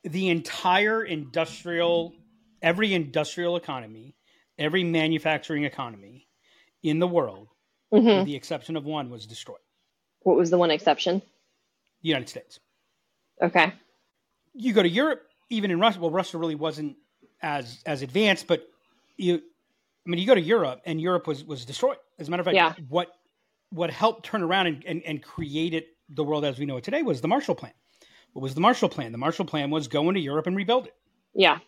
the 0.04 0.28
entire 0.30 1.02
industrial, 1.04 2.14
every 2.62 2.94
industrial 2.94 3.56
economy, 3.56 4.14
every 4.58 4.84
manufacturing 4.84 5.64
economy 5.64 6.26
in 6.82 6.99
the 6.99 7.06
world, 7.08 7.49
hmm 7.90 7.99
with 7.99 8.26
the 8.26 8.37
exception 8.37 8.76
of 8.76 8.84
one, 8.84 9.11
was 9.11 9.26
destroyed. 9.26 9.58
What 10.20 10.37
was 10.37 10.50
the 10.50 10.58
one 10.58 10.70
exception? 10.70 11.20
The 12.02 12.08
United 12.08 12.28
States. 12.28 12.61
Okay. 13.42 13.72
You 14.54 14.72
go 14.72 14.82
to 14.82 14.88
Europe, 14.88 15.22
even 15.52 15.71
in 15.71 15.78
Russia. 15.80 16.00
Well, 16.00 16.11
Russia 16.11 16.38
really 16.38 16.54
wasn't 16.54 16.97
as 17.42 17.82
as 17.87 18.02
advanced, 18.02 18.47
but 18.47 18.68
you, 19.16 19.37
I 20.06 20.11
mean, 20.11 20.18
you 20.21 20.26
go 20.26 20.35
to 20.35 20.40
Europe, 20.40 20.80
and 20.85 21.00
Europe 21.00 21.26
was 21.26 21.44
was 21.44 21.64
destroyed. 21.64 21.99
As 22.18 22.28
a 22.28 22.30
matter 22.30 22.40
of 22.40 22.47
fact, 22.47 22.56
Yeah. 22.56 22.75
what 22.88 23.09
what 23.71 23.90
helped 23.90 24.25
turn 24.25 24.42
around 24.42 24.66
and, 24.66 24.85
and, 24.87 25.02
and 25.04 25.23
created 25.23 25.85
the 26.11 26.23
world 26.23 26.44
as 26.44 26.59
we 26.59 26.66
know 26.66 26.76
it 26.76 26.85
today 26.85 27.02
was 27.02 27.21
the 27.23 27.28
Marshall 27.28 27.54
Plan. 27.54 27.73
What 28.35 28.42
was 28.42 28.54
the 28.54 28.61
Marshall 28.61 28.88
Plan? 28.90 29.12
The 29.12 29.18
Marshall 29.18 29.47
Plan 29.47 29.71
was 29.71 29.88
go 29.88 30.09
into 30.09 30.21
Europe 30.21 30.47
and 30.47 30.54
rebuild 30.56 30.87
it. 30.87 30.94
Yeah. 31.35 31.59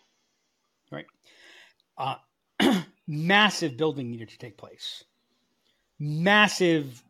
Right. 0.91 1.07
Uh, 1.97 2.17
massive 3.07 3.77
building 3.77 4.11
needed 4.11 4.29
to 4.31 4.39
take 4.39 4.59
place. 4.59 5.05
Massive, 5.99 7.03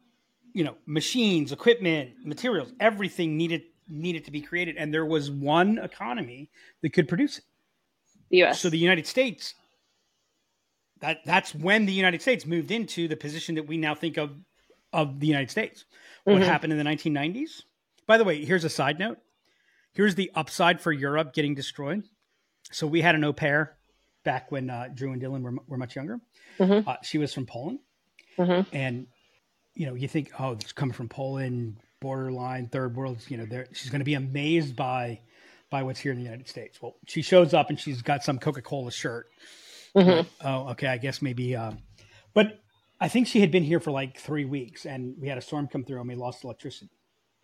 you 0.52 0.62
know, 0.64 0.76
machines, 0.86 1.50
equipment, 1.50 2.24
materials, 2.24 2.72
everything 2.78 3.36
needed 3.36 3.62
needed 3.88 4.24
to 4.24 4.30
be 4.30 4.40
created, 4.40 4.76
and 4.76 4.92
there 4.92 5.04
was 5.06 5.30
one 5.30 5.78
economy 5.78 6.50
that 6.82 6.92
could 6.92 7.08
produce 7.08 7.38
it. 7.38 7.44
The 8.30 8.36
U.S. 8.38 8.60
So 8.60 8.70
the 8.70 8.78
United 8.78 9.06
States. 9.06 9.54
That 11.00 11.18
that's 11.24 11.54
when 11.54 11.86
the 11.86 11.92
United 11.92 12.22
States 12.22 12.46
moved 12.46 12.70
into 12.70 13.08
the 13.08 13.16
position 13.16 13.56
that 13.56 13.66
we 13.66 13.76
now 13.76 13.94
think 13.94 14.16
of 14.16 14.30
of 14.92 15.18
the 15.20 15.26
United 15.26 15.50
States. 15.50 15.84
What 16.24 16.40
Mhm. 16.40 16.44
happened 16.46 16.72
in 16.72 16.78
the 16.78 16.84
1990s? 16.84 17.64
By 18.06 18.16
the 18.16 18.24
way, 18.24 18.44
here's 18.44 18.64
a 18.64 18.70
side 18.70 18.98
note. 18.98 19.18
Here's 19.92 20.14
the 20.14 20.30
upside 20.34 20.80
for 20.80 20.92
Europe 20.92 21.34
getting 21.34 21.54
destroyed. 21.54 22.04
So 22.70 22.86
we 22.86 23.00
had 23.00 23.14
an 23.16 23.24
au 23.24 23.32
pair 23.32 23.76
back 24.22 24.50
when 24.52 24.70
uh, 24.70 24.88
Drew 24.94 25.12
and 25.12 25.20
Dylan 25.20 25.42
were, 25.42 25.56
were 25.66 25.76
much 25.76 25.96
younger. 25.96 26.20
Mhm. 26.58 26.86
Uh, 26.86 26.96
she 27.02 27.18
was 27.18 27.34
from 27.34 27.44
Poland, 27.44 27.80
Mhm. 28.38 28.66
and 28.72 29.06
you 29.74 29.86
know 29.86 29.94
you 29.94 30.06
think, 30.08 30.30
oh, 30.40 30.52
it's 30.52 30.72
coming 30.72 30.94
from 30.94 31.08
Poland, 31.08 31.80
borderline 32.04 32.68
third 32.68 32.94
world. 32.94 33.18
You 33.28 33.38
know, 33.38 33.46
there 33.46 33.66
she's 33.72 33.90
going 33.90 34.00
to 34.00 34.04
be 34.04 34.14
amazed 34.14 34.76
by 34.76 35.20
by 35.70 35.82
what's 35.82 35.98
here 36.00 36.12
in 36.12 36.18
the 36.18 36.24
United 36.24 36.48
States. 36.48 36.80
Well, 36.80 36.94
she 37.06 37.22
shows 37.22 37.52
up 37.54 37.70
and 37.70 37.80
she's 37.80 38.02
got 38.02 38.22
some 38.22 38.38
Coca 38.38 38.62
Cola 38.62 38.92
shirt. 38.92 39.26
Mhm. 39.96 40.26
Oh, 40.42 40.68
okay. 40.72 40.86
I 40.86 40.98
guess 40.98 41.20
maybe. 41.22 41.56
Um, 41.56 41.78
but 42.34 42.60
I 43.00 43.08
think 43.08 43.26
she 43.26 43.40
had 43.40 43.50
been 43.50 43.64
here 43.64 43.80
for 43.80 43.90
like 43.90 44.18
three 44.18 44.44
weeks, 44.44 44.86
and 44.86 45.16
we 45.20 45.28
had 45.28 45.38
a 45.38 45.40
storm 45.40 45.66
come 45.66 45.84
through, 45.84 45.98
and 46.00 46.08
we 46.08 46.14
lost 46.14 46.44
electricity. 46.44 46.90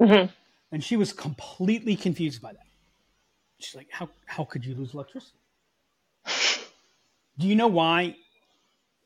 Mhm. 0.00 0.30
And 0.72 0.84
she 0.84 0.96
was 0.96 1.12
completely 1.12 1.96
confused 1.96 2.40
by 2.40 2.52
that. 2.52 2.66
She's 3.58 3.74
like, 3.74 3.88
"How 3.90 4.08
how 4.26 4.44
could 4.44 4.64
you 4.64 4.74
lose 4.74 4.94
electricity?" 4.94 5.38
Do 7.38 7.46
you 7.48 7.54
know 7.56 7.68
why? 7.68 8.16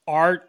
Our 0.07 0.43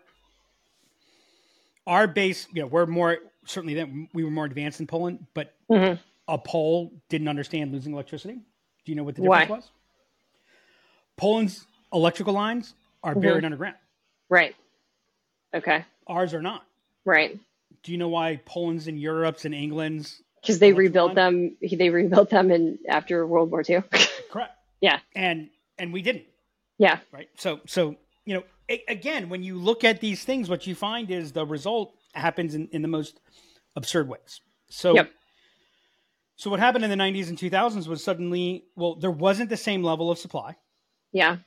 our 1.88 2.08
base, 2.08 2.48
you 2.54 2.62
know, 2.62 2.68
we're 2.68 2.88
more 2.88 3.20
certainly 3.46 3.76
that 3.76 3.88
we 4.14 4.24
were 4.24 4.32
more 4.32 4.46
advanced 4.46 4.80
in 4.80 4.88
Poland, 4.88 5.26
but 5.34 5.54
Mhm. 5.70 6.00
a 6.28 6.38
Pole 6.38 6.92
didn't 7.10 7.28
understand 7.28 7.72
losing 7.72 7.94
electricity. 7.94 8.34
Do 8.36 8.92
you 8.92 8.96
know 8.96 9.04
what 9.04 9.16
the 9.16 9.22
difference 9.24 9.50
Why? 9.50 9.56
was? 9.56 9.72
Poland's 11.18 11.66
electrical 11.94 12.34
lines 12.34 12.74
are 13.04 13.16
buried 13.16 13.46
underground. 13.46 13.76
Right. 14.30 14.56
Okay. 15.54 15.86
Ours 16.08 16.34
are 16.34 16.42
not. 16.42 16.66
Right. 17.06 17.40
Do 17.84 17.92
you 17.92 17.98
know 17.98 18.10
why 18.10 18.38
Poland's 18.46 18.88
and 18.88 19.00
Europe's 19.00 19.46
and 19.46 19.54
England's 19.54 20.22
Because 20.42 20.60
they 20.60 20.74
rebuilt 20.74 21.16
them. 21.16 21.56
They 21.62 21.90
rebuilt 21.90 22.30
them 22.30 22.52
in 22.52 22.80
after 22.90 23.26
World 23.26 23.52
War 23.52 23.64
II. 23.68 23.84
correct? 24.32 24.54
yeah. 24.82 25.00
And 25.16 25.50
and 25.78 25.92
we 25.94 26.02
didn't, 26.02 26.26
Yeah. 26.78 27.00
right? 27.12 27.30
So 27.38 27.62
so 27.66 27.96
you 28.26 28.34
know, 28.36 28.44
a- 28.70 28.84
again, 28.88 29.30
when 29.30 29.44
you 29.44 29.58
look 29.58 29.84
at 29.84 30.02
these 30.02 30.24
things, 30.24 30.50
what 30.50 30.66
you 30.68 30.74
find 30.76 31.12
is 31.12 31.32
the 31.32 31.46
result 31.46 31.96
happens 32.18 32.56
in, 32.56 32.68
in 32.72 32.82
the 32.82 32.88
most 32.88 33.20
absurd 33.76 34.08
ways. 34.08 34.42
So 34.70 34.96
Yep. 34.96 35.12
so 36.36 36.50
what 36.50 36.60
happened 36.60 36.84
in 36.84 36.90
the 36.90 36.96
90s 36.98 37.30
and 37.30 37.38
2000s 37.38 37.88
was 37.88 38.04
suddenly, 38.04 38.66
well, 38.76 38.96
there 38.96 39.12
wasn't 39.12 39.50
the 39.50 39.58
same 39.58 39.84
level 39.84 40.12
of 40.12 40.18
supply. 40.18 40.56
Yeah. 41.12 41.38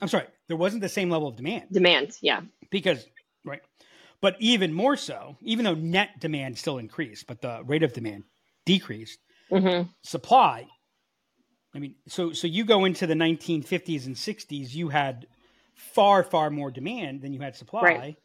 I'm 0.00 0.08
sorry, 0.08 0.26
there 0.48 0.56
wasn't 0.56 0.82
the 0.82 0.88
same 0.88 1.10
level 1.10 1.28
of 1.28 1.36
demand. 1.36 1.68
Demand. 1.72 2.16
Yeah. 2.20 2.40
because 2.70 3.06
right 3.44 3.60
but 4.20 4.36
even 4.38 4.72
more 4.72 4.96
so 4.96 5.36
even 5.42 5.64
though 5.64 5.74
net 5.74 6.10
demand 6.20 6.56
still 6.56 6.78
increased 6.78 7.26
but 7.26 7.40
the 7.42 7.60
rate 7.66 7.82
of 7.82 7.92
demand 7.92 8.22
decreased 8.64 9.18
hmm 9.50 9.82
supply 10.04 10.64
i 11.74 11.78
mean 11.80 11.94
so 12.06 12.32
so 12.32 12.46
you 12.46 12.64
go 12.64 12.84
into 12.84 13.04
the 13.06 13.14
1950s 13.14 14.06
and 14.06 14.14
60s 14.14 14.72
you 14.74 14.88
had 14.90 15.26
far 15.74 16.22
far 16.22 16.50
more 16.50 16.70
demand 16.70 17.20
than 17.20 17.32
you 17.32 17.40
had 17.40 17.56
supply 17.56 17.82
Right. 17.82 18.16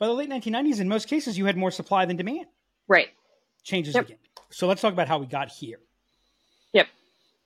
By 0.00 0.06
the 0.08 0.12
late 0.14 0.28
1990s 0.28 0.80
in 0.80 0.88
most 0.88 1.06
cases 1.06 1.38
you 1.38 1.44
had 1.46 1.56
more 1.56 1.70
supply 1.70 2.04
than 2.06 2.16
demand 2.16 2.46
Right. 2.88 3.10
changes 3.62 3.94
Yep. 3.94 4.06
again 4.06 4.18
so 4.50 4.66
let's 4.66 4.80
talk 4.80 4.92
about 4.92 5.06
how 5.06 5.18
we 5.18 5.26
got 5.26 5.48
here 5.50 5.78
Yep. 6.72 6.88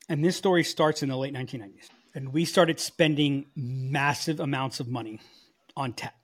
and 0.08 0.24
this 0.24 0.36
story 0.36 0.64
starts 0.64 1.02
in 1.02 1.10
the 1.10 1.16
late 1.16 1.34
1990s 1.34 1.90
and 2.14 2.32
we 2.32 2.44
started 2.46 2.80
spending 2.80 3.46
massive 3.54 4.40
amounts 4.40 4.80
of 4.80 4.88
money 4.88 5.20
on 5.76 5.92
tech 5.92 6.14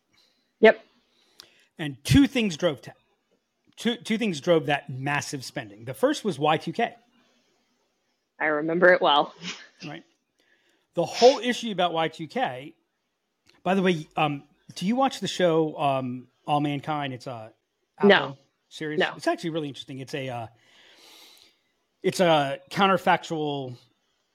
Yep. 0.60 0.80
And 1.78 1.96
two 2.04 2.26
things 2.26 2.58
drove 2.58 2.82
tech. 2.82 2.96
Two, 3.76 3.96
two 3.96 4.18
things 4.18 4.42
drove 4.42 4.66
that 4.66 4.90
massive 4.90 5.42
spending. 5.42 5.86
The 5.86 5.94
first 5.94 6.22
was 6.22 6.36
Y2K, 6.36 6.92
I 8.38 8.44
remember 8.44 8.92
it 8.92 9.00
well. 9.00 9.34
right? 9.86 10.04
The 10.94 11.04
whole 11.06 11.38
issue 11.38 11.70
about 11.72 11.92
Y2K, 11.92 12.74
by 13.62 13.74
the 13.74 13.80
way, 13.80 14.06
um, 14.18 14.42
do 14.74 14.86
you 14.86 14.96
watch 14.96 15.20
the 15.20 15.28
show 15.28 15.76
um, 15.78 16.28
All 16.46 16.60
Mankind? 16.60 17.12
It's 17.12 17.26
a 17.26 17.52
Apple 17.98 18.08
No. 18.08 18.38
series. 18.68 18.98
No. 18.98 19.12
It's 19.16 19.26
actually 19.26 19.50
really 19.50 19.68
interesting. 19.68 19.98
It's 20.00 20.14
a 20.14 20.28
uh, 20.28 20.46
it's 22.02 22.20
a 22.20 22.58
counterfactual 22.70 23.76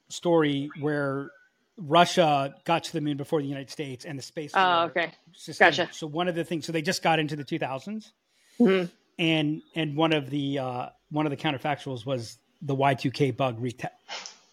story 0.08 0.70
where 0.80 1.30
Russia 1.76 2.54
got 2.64 2.84
to 2.84 2.92
the 2.92 3.00
moon 3.00 3.16
before 3.16 3.40
the 3.42 3.48
United 3.48 3.70
States 3.70 4.04
and 4.04 4.18
the 4.18 4.22
space. 4.22 4.52
Oh, 4.54 4.84
okay. 4.84 5.12
system. 5.34 5.66
Gotcha. 5.66 5.88
So 5.92 6.06
one 6.06 6.28
of 6.28 6.34
the 6.34 6.44
things, 6.44 6.64
so 6.64 6.72
they 6.72 6.82
just 6.82 7.02
got 7.02 7.18
into 7.18 7.36
the 7.36 7.44
2000s. 7.44 8.12
Mhm. 8.58 8.90
and 9.18 9.60
and 9.74 9.96
one 9.96 10.12
of 10.14 10.30
the 10.30 10.58
uh, 10.58 10.88
one 11.10 11.26
of 11.26 11.30
the 11.30 11.36
counterfactuals 11.36 12.06
was 12.06 12.38
the 12.62 12.74
Y2K 12.74 13.36
bug, 13.36 13.60
reta- 13.60 13.90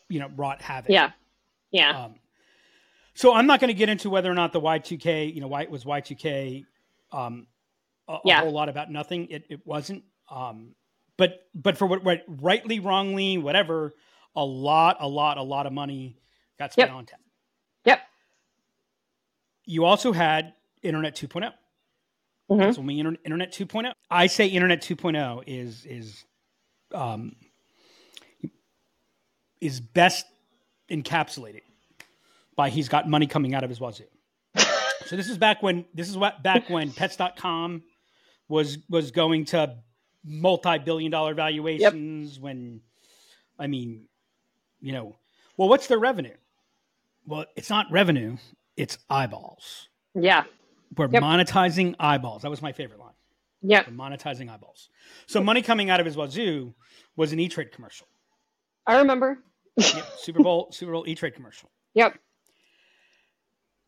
you 0.09 0.19
know, 0.19 0.29
wrought 0.35 0.61
havoc. 0.61 0.89
Yeah. 0.91 1.11
Yeah. 1.71 2.03
Um, 2.05 2.15
so 3.15 3.34
I'm 3.34 3.46
not 3.48 3.60
going 3.60 3.70
to 3.70 3.74
get 3.74 3.89
into 3.89 4.10
whether 4.10 4.29
or 4.32 4.34
not 4.36 4.53
the 4.53 4.62
Y2K, 4.62 5.34
you 5.34 5.41
know, 5.41 5.48
why 5.48 5.62
it 5.63 5.70
was 5.70 5.84
Y2K, 5.86 6.65
um, 7.12 7.48
a, 8.08 8.17
a 8.25 8.34
whole 8.41 8.51
lot 8.51 8.70
about 8.70 8.91
nothing. 8.91 9.27
It, 9.29 9.46
it 9.50 9.65
wasn't. 9.65 10.03
Um, 10.29 10.75
but 11.17 11.41
but 11.53 11.77
for 11.77 11.86
what, 11.86 12.03
what 12.03 12.24
rightly, 12.27 12.79
wrongly, 12.79 13.38
whatever, 13.38 13.93
a 14.36 14.43
lot, 14.43 14.98
a 15.00 15.08
lot, 15.08 15.38
a 15.38 15.43
lot 15.43 15.67
of 15.67 15.74
money 15.74 16.17
got 16.58 16.74
spent 16.74 16.89
Yep. 16.89 16.98
on 16.98 17.05
tech. 17.05 17.20
Yep. 17.86 18.00
You 19.65 19.86
also 19.86 20.12
had 20.12 20.53
Internet 20.82 21.15
2.0. 21.15 21.51
Mhm. 22.50 22.58
That's 22.60 22.77
when 22.77 22.88
we 22.88 23.00
inter- 23.00 23.15
Internet 23.24 23.53
2.0. 23.53 23.93
I 24.10 24.27
say 24.27 24.48
Internet 24.48 24.82
2.0 24.82 25.43
is 25.48 25.86
is 25.86 26.25
um, 26.93 27.36
is 29.62 29.79
best 29.79 30.25
encapsulated 30.91 31.62
by 32.55 32.69
he's 32.69 32.89
got 32.89 33.10
money 33.10 33.27
coming 33.27 33.53
out 33.55 33.63
of 33.63 33.69
his 33.69 33.79
wazoo. 33.79 34.03
so 35.05 35.15
this 35.15 35.29
is 35.29 35.38
back 35.38 35.62
when 35.63 35.86
this 35.93 36.10
is 36.10 36.17
what 36.17 36.43
back 36.43 36.69
when 36.69 36.91
Pets.com 36.91 37.83
was 38.48 38.77
was 38.89 39.12
going 39.12 39.45
to 39.45 39.75
multi-billion 40.25 41.12
dollar 41.12 41.33
valuations. 41.33 42.39
When 42.39 42.81
I 43.60 43.67
mean, 43.67 44.05
you 44.81 44.93
know, 44.93 45.15
well, 45.57 45.69
what's 45.69 45.88
their 45.88 46.00
revenue? 46.00 46.36
Well, 47.25 47.45
it's 47.55 47.69
not 47.69 47.88
revenue; 47.91 48.38
it's 48.75 48.98
eyeballs 49.10 49.88
Yeah. 50.13 50.43
we're 50.98 51.07
Yep. 51.10 51.24
monetizing 51.24 51.95
eyeballs. 52.00 52.41
That 52.41 52.50
was 52.51 52.62
my 52.62 52.72
favorite 52.74 53.00
line. 53.00 53.10
Yep. 53.65 53.86
for 53.86 53.91
monetizing 53.91 54.50
eyeballs. 54.50 54.89
So 55.25 55.41
money 55.41 55.62
coming 55.62 55.89
out 55.89 56.01
of 56.01 56.05
his 56.05 56.17
wazoo 56.17 56.74
was 57.15 57.31
an 57.31 57.39
E 57.39 57.48
Trade 57.48 57.72
commercial. 57.72 58.07
I 58.86 58.98
remember. 58.98 59.39
Yep, 59.77 60.05
Super 60.19 60.43
Bowl 60.43 60.69
Super 60.72 60.91
Bowl 60.91 61.05
E 61.07 61.15
Trade 61.15 61.33
commercial. 61.33 61.69
Yep. 61.95 62.17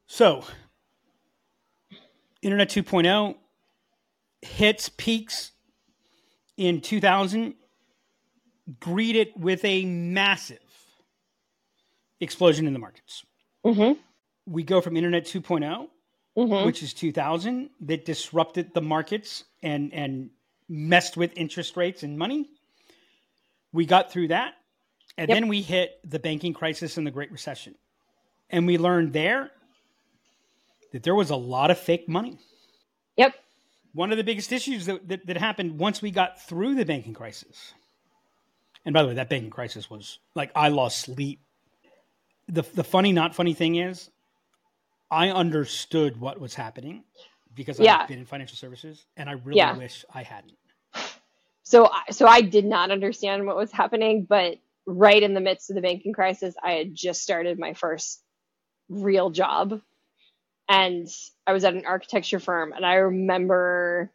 So, 0.08 0.44
Internet 2.42 2.70
2.0 2.70 3.36
hits 4.42 4.90
peaks 4.90 5.52
in 6.58 6.82
2000, 6.82 7.56
greeted 8.80 9.30
with 9.36 9.64
a 9.66 9.86
massive 9.86 10.60
explosion 12.20 12.68
in 12.68 12.74
the 12.74 12.80
markets. 12.80 13.26
Mm-hmm. 13.66 14.00
We 14.46 14.64
go 14.64 14.82
from 14.82 14.96
Internet 14.98 15.26
2.0, 15.26 15.88
Mm-hmm. 16.38 16.66
which 16.66 16.84
is 16.84 16.94
2000, 16.94 17.70
that 17.80 18.04
disrupted 18.04 18.74
the 18.74 18.82
markets 18.82 19.46
and, 19.64 19.94
and 19.94 20.32
messed 20.68 21.16
with 21.16 21.32
interest 21.38 21.78
rates 21.78 22.04
and 22.04 22.18
money. 22.18 22.50
We 23.72 23.86
got 23.86 24.12
through 24.12 24.28
that. 24.28 24.56
And 25.18 25.30
Yep. 25.30 25.36
then 25.38 25.48
we 25.48 25.62
hit 25.62 25.98
the 26.04 26.20
banking 26.20 26.54
crisis 26.54 26.98
and 26.98 27.08
the 27.08 27.12
Great 27.12 27.32
Recession. 27.32 27.76
And 28.50 28.68
we 28.68 28.78
learned 28.78 29.14
there 29.14 29.50
that 30.96 31.04
there 31.04 31.14
was 31.14 31.30
a 31.30 31.36
lot 31.36 31.72
of 31.72 31.78
fake 31.78 32.08
money. 32.08 32.38
Yep. 33.18 33.36
One 33.92 34.14
of 34.14 34.18
the 34.18 34.24
biggest 34.24 34.54
issues 34.54 34.86
that, 34.86 35.06
that, 35.10 35.28
that 35.28 35.36
happened 35.36 35.78
once 35.78 36.02
we 36.02 36.10
got 36.10 36.42
through 36.48 36.76
the 36.76 36.86
banking 36.86 37.14
crisis. 37.14 37.74
And 38.86 38.94
by 38.94 39.02
the 39.02 39.10
way, 39.10 39.16
that 39.16 39.30
banking 39.30 39.50
crisis 39.50 39.90
was 39.90 40.20
like 40.36 40.52
I 40.56 40.70
lost 40.70 41.00
sleep. 41.00 41.42
The, 42.48 42.62
the 42.62 42.86
funny, 42.86 43.12
not 43.12 43.36
funny 43.36 43.54
thing 43.54 43.76
is, 43.76 44.10
I 45.12 45.32
understood 45.32 46.18
what 46.18 46.40
was 46.40 46.54
happening 46.56 47.04
because 47.54 47.78
Yeah. 47.78 47.98
I've 47.98 48.08
been 48.08 48.20
in 48.20 48.26
financial 48.26 48.56
services 48.56 49.06
and 49.18 49.30
I 49.30 49.34
really 49.34 49.58
Yeah. 49.58 49.76
wish 49.76 50.06
I 50.14 50.24
hadn't. 50.24 50.54
So, 51.64 51.90
so 52.10 52.26
I 52.26 52.40
did 52.40 52.64
not 52.64 52.90
understand 52.90 53.46
what 53.46 53.58
was 53.58 53.74
happening, 53.74 54.24
but 54.24 54.60
right 54.86 55.22
in 55.22 55.34
the 55.34 55.42
midst 55.42 55.70
of 55.70 55.76
the 55.76 55.82
banking 55.82 56.14
crisis, 56.14 56.56
I 56.64 56.72
had 56.72 56.96
just 56.96 57.22
started 57.22 57.60
my 57.60 57.74
first 57.74 58.24
real 58.88 59.30
job, 59.30 59.82
and 60.68 61.08
I 61.48 61.54
was 61.54 61.64
at 61.64 61.74
an 61.74 61.86
architecture 61.86 62.40
firm, 62.40 62.74
and 62.74 62.86
I 62.86 62.96
remember 62.96 64.12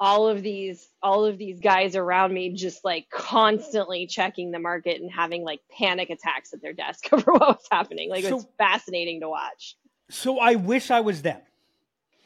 all 0.00 0.26
of 0.26 0.42
these 0.42 0.88
all 1.00 1.24
of 1.24 1.38
these 1.38 1.60
guys 1.60 1.94
around 1.94 2.32
me 2.34 2.52
just 2.54 2.84
like 2.84 3.08
constantly 3.08 4.06
checking 4.06 4.50
the 4.50 4.58
market 4.58 5.00
and 5.00 5.08
having 5.10 5.44
like 5.44 5.60
panic 5.70 6.10
attacks 6.10 6.52
at 6.52 6.60
their 6.60 6.72
desk 6.72 7.06
over 7.12 7.32
what 7.32 7.40
was 7.40 7.66
happening. 7.70 8.10
Like 8.10 8.24
So- 8.24 8.40
fascinating 8.58 9.20
to 9.20 9.28
watch. 9.28 9.76
So 10.10 10.38
I 10.40 10.56
wish 10.56 10.90
I 10.90 11.00
was 11.00 11.22
them. 11.22 11.40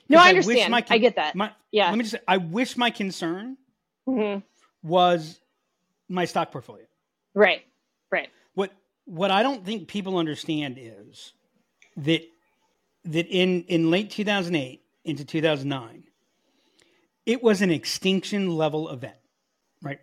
no 0.09 0.19
i 0.19 0.31
understand. 0.31 0.75
i 0.75 0.81
con- 0.81 0.99
get 1.01 1.17
that. 1.17 1.35
My, 1.37 1.53
yeah. 1.71 1.89
Let 1.89 1.99
me 1.99 2.03
just 2.05 2.13
say, 2.13 2.21
I 2.27 2.39
wish 2.39 2.77
my 2.77 2.91
concern 2.91 3.57
hmm 4.07 4.39
was 4.83 5.41
my 6.09 6.25
stock 6.25 6.53
portfolio. 6.53 6.87
right. 7.35 7.63
Right. 8.11 8.29
What 8.55 8.73
what 9.05 9.31
I 9.31 9.43
don't 9.43 9.65
think 9.67 9.87
people 9.89 10.17
understand 10.17 10.79
is 10.81 11.33
that 11.99 12.23
that 13.07 13.27
in 13.29 13.65
in 13.65 13.91
late 13.91 14.11
2008 14.11 14.83
into 15.05 15.25
2009 15.25 16.05
it 17.27 17.43
was 17.43 17.61
an 17.61 17.71
extinction 17.71 18.57
level 18.57 18.89
event, 18.89 19.17
right? 19.83 19.99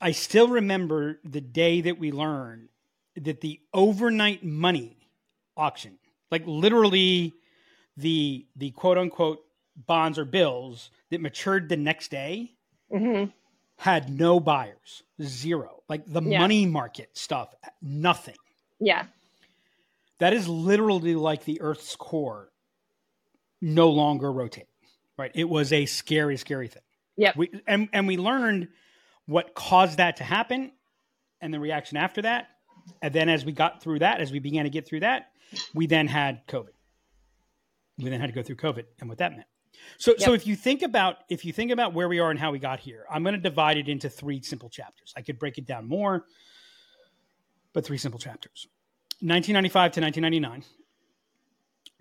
I 0.00 0.12
still 0.12 0.48
remember 0.48 1.20
the 1.24 1.42
day 1.42 1.82
that 1.82 1.98
we 1.98 2.10
learned 2.10 2.70
that 3.16 3.42
the 3.42 3.60
overnight 3.74 4.42
money 4.42 4.96
auction, 5.56 5.98
like 6.30 6.42
literally 6.46 7.34
the 7.96 8.46
the 8.56 8.70
quote 8.70 8.98
unquote 8.98 9.40
bonds 9.76 10.18
or 10.18 10.24
bills 10.24 10.90
that 11.10 11.20
matured 11.20 11.68
the 11.68 11.76
next 11.76 12.10
day 12.10 12.52
hmm 12.90 13.24
had 13.78 14.08
no 14.08 14.40
buyers, 14.40 15.02
zero. 15.22 15.82
Like 15.88 16.04
the 16.06 16.22
Yeah. 16.24 16.38
money 16.38 16.64
market 16.64 17.10
stuff, 17.16 17.54
nothing. 17.82 18.36
yeah 18.80 19.04
That 20.18 20.32
is 20.32 20.48
literally 20.48 21.14
like 21.14 21.44
the 21.44 21.60
Earth's 21.60 21.94
core 21.96 22.50
no 23.60 23.90
longer 23.90 24.32
rotating. 24.32 24.68
Right? 25.18 25.32
It 25.34 25.48
was 25.48 25.72
a 25.72 25.86
scary, 25.86 26.36
scary 26.36 26.68
thing. 26.68 26.82
Yeah. 27.16 27.32
We 27.36 27.50
and 27.66 27.88
and 27.92 28.06
we 28.06 28.16
learned 28.16 28.68
what 29.26 29.54
caused 29.54 29.98
that 29.98 30.18
to 30.18 30.24
happen 30.24 30.72
and 31.40 31.52
the 31.52 31.60
reaction 31.60 31.96
after 31.96 32.22
that. 32.22 32.48
And 33.02 33.12
then 33.12 33.28
as 33.28 33.44
we 33.44 33.52
got 33.52 33.82
through 33.82 34.00
that, 34.00 34.20
as 34.20 34.30
we 34.30 34.38
began 34.38 34.64
to 34.64 34.70
get 34.70 34.86
through 34.86 35.00
that, 35.00 35.30
we 35.74 35.86
then 35.86 36.06
had 36.06 36.46
COVID. 36.46 36.70
We 37.98 38.10
then 38.10 38.20
had 38.20 38.28
to 38.28 38.34
go 38.34 38.42
through 38.42 38.56
COVID 38.56 38.84
and 39.00 39.08
what 39.08 39.18
that 39.18 39.32
meant. 39.32 39.46
So 39.98 40.14
so 40.18 40.32
if 40.34 40.46
you 40.46 40.56
think 40.56 40.82
about 40.82 41.16
if 41.28 41.44
you 41.44 41.52
think 41.52 41.70
about 41.70 41.94
where 41.94 42.08
we 42.08 42.18
are 42.18 42.30
and 42.30 42.38
how 42.38 42.52
we 42.52 42.58
got 42.58 42.80
here, 42.80 43.04
I'm 43.10 43.22
going 43.22 43.34
to 43.34 43.40
divide 43.40 43.78
it 43.78 43.88
into 43.88 44.08
three 44.08 44.42
simple 44.42 44.68
chapters. 44.68 45.12
I 45.16 45.22
could 45.22 45.38
break 45.38 45.58
it 45.58 45.66
down 45.66 45.88
more, 45.88 46.24
but 47.72 47.84
three 47.84 47.98
simple 47.98 48.20
chapters. 48.20 48.68
1995 49.20 49.92
to 49.92 50.00
1999, 50.00 50.64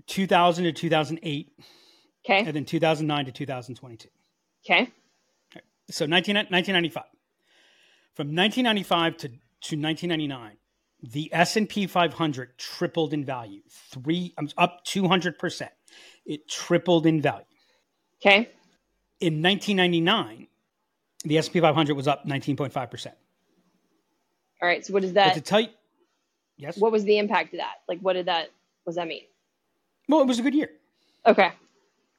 2000 0.08 0.64
to 0.66 0.72
2008, 0.74 1.52
okay 2.26 2.40
and 2.40 2.56
then 2.56 2.66
2009 2.66 3.26
to 3.26 3.32
2022. 3.32 4.10
okay 4.66 4.92
So 5.90 6.06
19, 6.06 6.36
1995. 6.36 7.04
From 8.16 8.28
1995 8.28 9.18
to, 9.18 9.28
to 9.28 9.78
1999, 9.78 10.58
the 11.04 11.30
S&P 11.34 11.88
500 11.88 12.58
tripled 12.58 13.14
in 13.14 13.24
value. 13.24 13.62
Three, 13.70 14.34
um, 14.38 14.50
up 14.58 14.86
200%. 14.86 15.70
It 16.26 16.48
tripled 16.48 17.06
in 17.06 17.22
value. 17.22 17.46
okay 18.22 18.50
In 19.20 19.42
1999, 19.42 20.48
the 21.24 21.38
S&P 21.38 21.60
500 21.60 21.94
was 21.96 22.08
up 22.08 22.26
19.5%. 22.26 23.08
all 24.62 24.68
right 24.68 24.86
so 24.86 24.94
what 24.94 25.04
But 25.04 25.14
that 25.14 25.34
to 25.36 25.42
tell 25.42 25.62
you, 25.62 25.70
yes? 26.58 26.78
what 26.78 26.92
was 26.92 27.04
the 27.04 27.18
impact 27.18 27.54
of 27.54 27.60
that 27.60 27.76
like 27.88 28.00
what 28.00 28.14
did 28.14 28.26
that 28.26 28.50
what 28.84 28.92
does 28.92 28.96
that 28.96 29.08
mean 29.08 29.24
Well, 30.10 30.22
it 30.22 30.28
was 30.28 30.40
a 30.40 30.42
good 30.42 30.56
year. 30.56 30.70
okay 31.26 31.52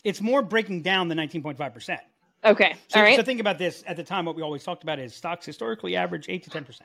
It's 0.04 0.20
more 0.20 0.42
breaking 0.42 0.82
down 0.82 1.08
the 1.08 1.14
19.5%. 1.14 1.98
okay 2.44 2.74
So, 2.88 2.98
all 3.00 3.04
right 3.04 3.16
so 3.16 3.22
think 3.22 3.40
about 3.40 3.58
this. 3.58 3.82
At 3.86 3.96
the 3.96 4.04
time, 4.04 4.24
what 4.24 4.36
we 4.36 4.42
always 4.42 4.62
talked 4.64 4.82
about 4.82 4.98
is 4.98 5.14
stocks 5.14 5.46
historically 5.46 5.96
average 5.96 6.26
8 6.28 6.42
to 6.44 6.50
10%. 6.50 6.80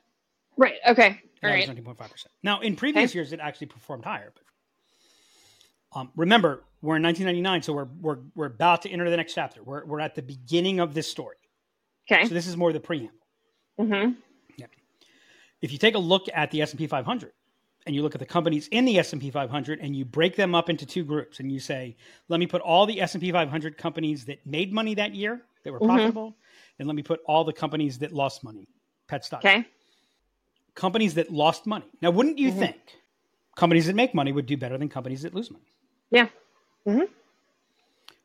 right 0.57 0.75
okay 0.87 1.19
all 1.43 1.49
right 1.49 1.67
19.5%. 1.67 2.25
Now, 2.43 2.59
in 2.61 2.75
previous 2.75 3.09
Okay. 3.11 3.17
years, 3.19 3.33
it 3.33 3.39
actually 3.39 3.67
performed 3.67 4.05
higher. 4.05 4.31
But 4.33 5.99
um, 5.99 6.11
remember, 6.15 6.63
we're 6.81 6.95
in 6.97 7.03
1999, 7.03 7.63
so 7.63 7.73
we're, 7.73 7.87
we're, 7.99 8.19
we're 8.35 8.45
about 8.45 8.81
to 8.83 8.89
enter 8.89 9.09
the 9.09 9.17
next 9.17 9.33
chapter. 9.33 9.61
We're, 9.63 9.83
we're 9.85 9.99
at 9.99 10.15
the 10.15 10.21
beginning 10.21 10.79
of 10.79 10.93
this 10.93 11.09
story. 11.09 11.35
okay 12.09 12.25
So 12.25 12.33
this 12.33 12.47
is 12.47 12.55
more 12.55 12.71
the 12.71 12.79
preamble. 12.79 13.11
mm-hmm 13.79 14.13
Yeah. 14.57 14.67
If 15.61 15.71
you 15.73 15.77
take 15.77 15.95
a 15.95 15.99
look 15.99 16.27
at 16.33 16.49
the 16.51 16.61
S&P 16.61 16.87
500 16.87 17.33
and 17.85 17.95
you 17.95 18.01
look 18.01 18.13
at 18.15 18.19
the 18.19 18.25
companies 18.25 18.67
in 18.69 18.85
the 18.85 18.99
S&P 18.99 19.31
500 19.31 19.79
and 19.79 19.95
you 19.95 20.05
break 20.05 20.35
them 20.35 20.53
up 20.53 20.69
into 20.69 20.85
two 20.85 21.03
groups 21.03 21.39
and 21.39 21.51
you 21.51 21.59
say, 21.59 21.95
let 22.27 22.39
me 22.39 22.47
put 22.47 22.61
all 22.61 22.85
the 22.85 23.01
S&P 23.01 23.31
500 23.31 23.77
companies 23.77 24.25
that 24.25 24.45
made 24.45 24.71
money 24.71 24.93
that 24.95 25.13
year, 25.15 25.41
that 25.63 25.71
were 25.71 25.79
Mhm. 25.79 25.85
profitable, 25.85 26.35
and 26.79 26.87
let 26.87 26.95
me 26.95 27.03
put 27.03 27.21
all 27.25 27.43
the 27.43 27.53
companies 27.53 27.99
that 27.99 28.11
lost 28.11 28.43
money, 28.43 28.67
pet 29.07 29.25
stock. 29.25 29.43
okay 29.43 29.65
Companies 30.73 31.15
that 31.15 31.29
lost 31.31 31.67
money. 31.67 31.85
Now, 32.01 32.11
wouldn't 32.11 32.37
you 32.37 32.49
Mhm. 32.51 32.59
think 32.59 32.77
companies 33.57 33.87
that 33.87 33.95
make 33.95 34.15
money 34.15 34.31
would 34.31 34.45
do 34.45 34.55
better 34.55 34.77
than 34.77 34.87
companies 34.89 35.23
that 35.23 35.33
lose 35.33 35.51
money? 35.51 35.65
yeah 36.11 36.27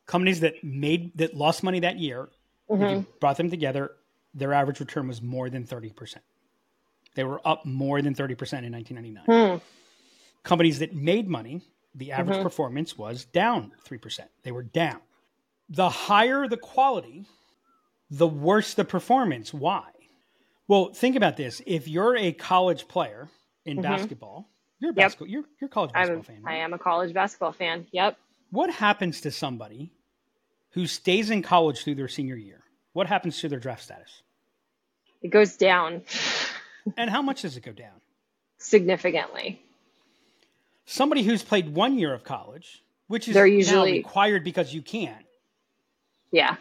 companies 0.07 0.40
that 0.40 0.62
made 0.62 1.16
that 1.19 1.35
lost 1.35 1.62
money 1.62 1.81
that 1.81 1.99
year, 1.99 2.29
hmm 2.69 2.85
you 2.85 3.07
brought 3.21 3.37
them 3.37 3.51
together, 3.51 3.90
their 4.35 4.53
average 4.53 4.81
return 4.81 5.09
was 5.09 5.21
more 5.21 5.51
than 5.51 5.64
30%. 5.64 6.19
They 7.16 7.24
were 7.24 7.40
up 7.44 7.64
more 7.64 8.00
than 8.02 8.14
30% 8.14 8.64
in 8.64 8.72
1999. 8.72 9.24
Hmm. 9.24 9.59
Companies 10.44 10.79
that 10.79 10.94
made 10.94 11.29
money, 11.29 11.62
the 11.94 12.12
average 12.12 12.38
Mhm. 12.38 12.42
performance 12.42 12.96
was 12.96 13.24
down 13.24 13.72
3%. 13.85 14.31
They 14.42 14.52
were 14.52 14.62
down. 14.62 15.00
The 15.68 15.88
higher 15.88 16.46
the 16.46 16.59
quality, 16.59 17.24
the 18.11 18.29
worse 18.29 18.74
the 18.74 18.85
performance. 18.85 19.52
Why? 19.52 19.90
Well, 20.68 20.92
think 20.92 21.16
about 21.16 21.37
this. 21.37 21.62
If 21.66 21.88
you're 21.88 22.16
a 22.16 22.33
college 22.33 22.87
player 22.87 23.29
in 23.64 23.79
Mhm. 23.79 23.83
basketball, 23.83 24.48
you're 24.79 24.90
a 24.90 24.94
Yep. 24.94 24.96
basketball, 25.05 25.29
you're, 25.29 25.44
you're 25.59 25.66
a 25.68 25.70
college 25.70 25.92
basketball 25.92 26.18
I'm, 26.37 26.42
fan. 26.42 26.42
I 26.46 26.57
am 26.59 26.74
a 26.74 26.79
college 26.79 27.14
basketball 27.14 27.52
fan. 27.52 27.87
Yep. 27.92 28.18
What 28.50 28.70
happens 28.70 29.22
to 29.22 29.31
somebody 29.31 29.90
who 30.72 30.87
stays 30.87 31.31
in 31.31 31.40
college 31.42 31.83
through 31.83 31.94
their 31.94 32.09
senior 32.09 32.37
year? 32.37 32.62
What 32.92 33.07
happens 33.07 33.40
to 33.40 33.48
their 33.48 33.59
draft 33.59 33.83
status? 33.85 34.22
It 35.22 35.29
goes 35.29 35.57
down 35.57 36.02
And 36.96 37.11
how 37.11 37.22
much 37.22 37.42
does 37.42 37.57
it 37.57 37.62
go 37.62 37.72
down? 37.72 38.01
significantly. 38.59 39.61
Somebody 40.87 41.22
who's 41.22 41.42
played 41.42 41.75
one 41.75 41.99
year 41.99 42.14
of 42.14 42.25
college, 42.25 42.83
which 43.09 43.29
is 43.29 43.35
They're 43.35 43.46
now 43.46 43.53
usually- 43.53 43.92
required 43.94 44.44
because 44.44 44.72
you 44.72 44.81
can't. 44.83 45.27
Yeah. 46.31 46.57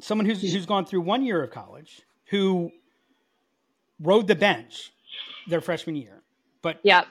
Someone 0.00 0.26
who's 0.26 0.40
who's 0.40 0.66
gone 0.66 0.86
through 0.86 1.00
one 1.02 1.24
year 1.24 1.42
of 1.42 1.50
college, 1.50 2.02
who 2.26 2.70
rode 4.00 4.26
the 4.28 4.34
bench 4.36 4.92
their 5.48 5.60
freshman 5.60 5.96
year, 5.96 6.22
but 6.62 6.78
Yep. 6.84 7.06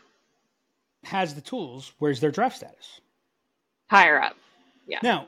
has 1.04 1.36
the 1.36 1.42
tools, 1.42 1.92
where's 2.00 2.20
their 2.20 2.32
draft 2.32 2.56
status? 2.58 3.02
Higher 3.90 4.22
up. 4.22 4.38
Yeah. 4.88 5.00
Now, 5.04 5.28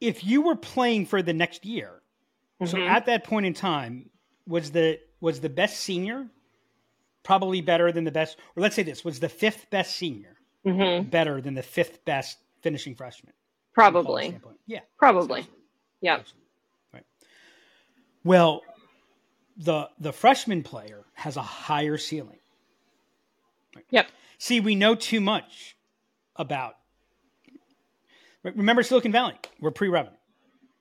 if 0.00 0.22
you 0.24 0.40
were 0.42 0.56
playing 0.56 1.06
for 1.06 1.20
the 1.22 1.32
next 1.34 1.64
year, 1.66 2.00
so 2.64 2.76
Mhm. 2.78 2.88
at 2.88 3.06
that 3.06 3.24
point 3.24 3.44
in 3.46 3.54
time, 3.54 4.08
was 4.46 4.70
the 4.72 5.00
was 5.20 5.40
the 5.40 5.50
best 5.50 5.80
senior 5.80 6.28
probably 7.30 7.60
better 7.60 7.92
than 7.92 8.02
the 8.02 8.10
best, 8.10 8.36
or 8.56 8.60
let's 8.60 8.74
say 8.74 8.82
this 8.82 9.04
was 9.04 9.20
the 9.20 9.28
fifth 9.28 9.70
best 9.70 9.96
senior 9.96 10.34
hmm 10.64 11.02
better 11.02 11.40
than 11.40 11.54
the 11.54 11.62
fifth 11.62 12.04
best 12.04 12.38
finishing 12.60 12.96
freshman? 12.96 13.32
Probably. 13.72 14.36
Yeah. 14.66 14.80
Probably. 14.98 15.46
Yep. 16.00 16.26
Right. 16.92 17.04
Well, 18.24 18.62
the 19.56 19.88
the 20.00 20.12
freshman 20.12 20.64
player 20.64 21.04
has 21.14 21.36
a 21.36 21.42
higher 21.42 21.96
ceiling. 21.98 22.40
Right. 23.76 23.84
Yep. 23.90 24.08
See, 24.38 24.58
we 24.58 24.74
know 24.74 24.96
too 24.96 25.20
much 25.20 25.76
about. 26.34 26.74
Remember 28.42 28.82
Silicon 28.82 29.12
Valley? 29.12 29.34
We're 29.60 29.70
pre-revenue. 29.70 30.16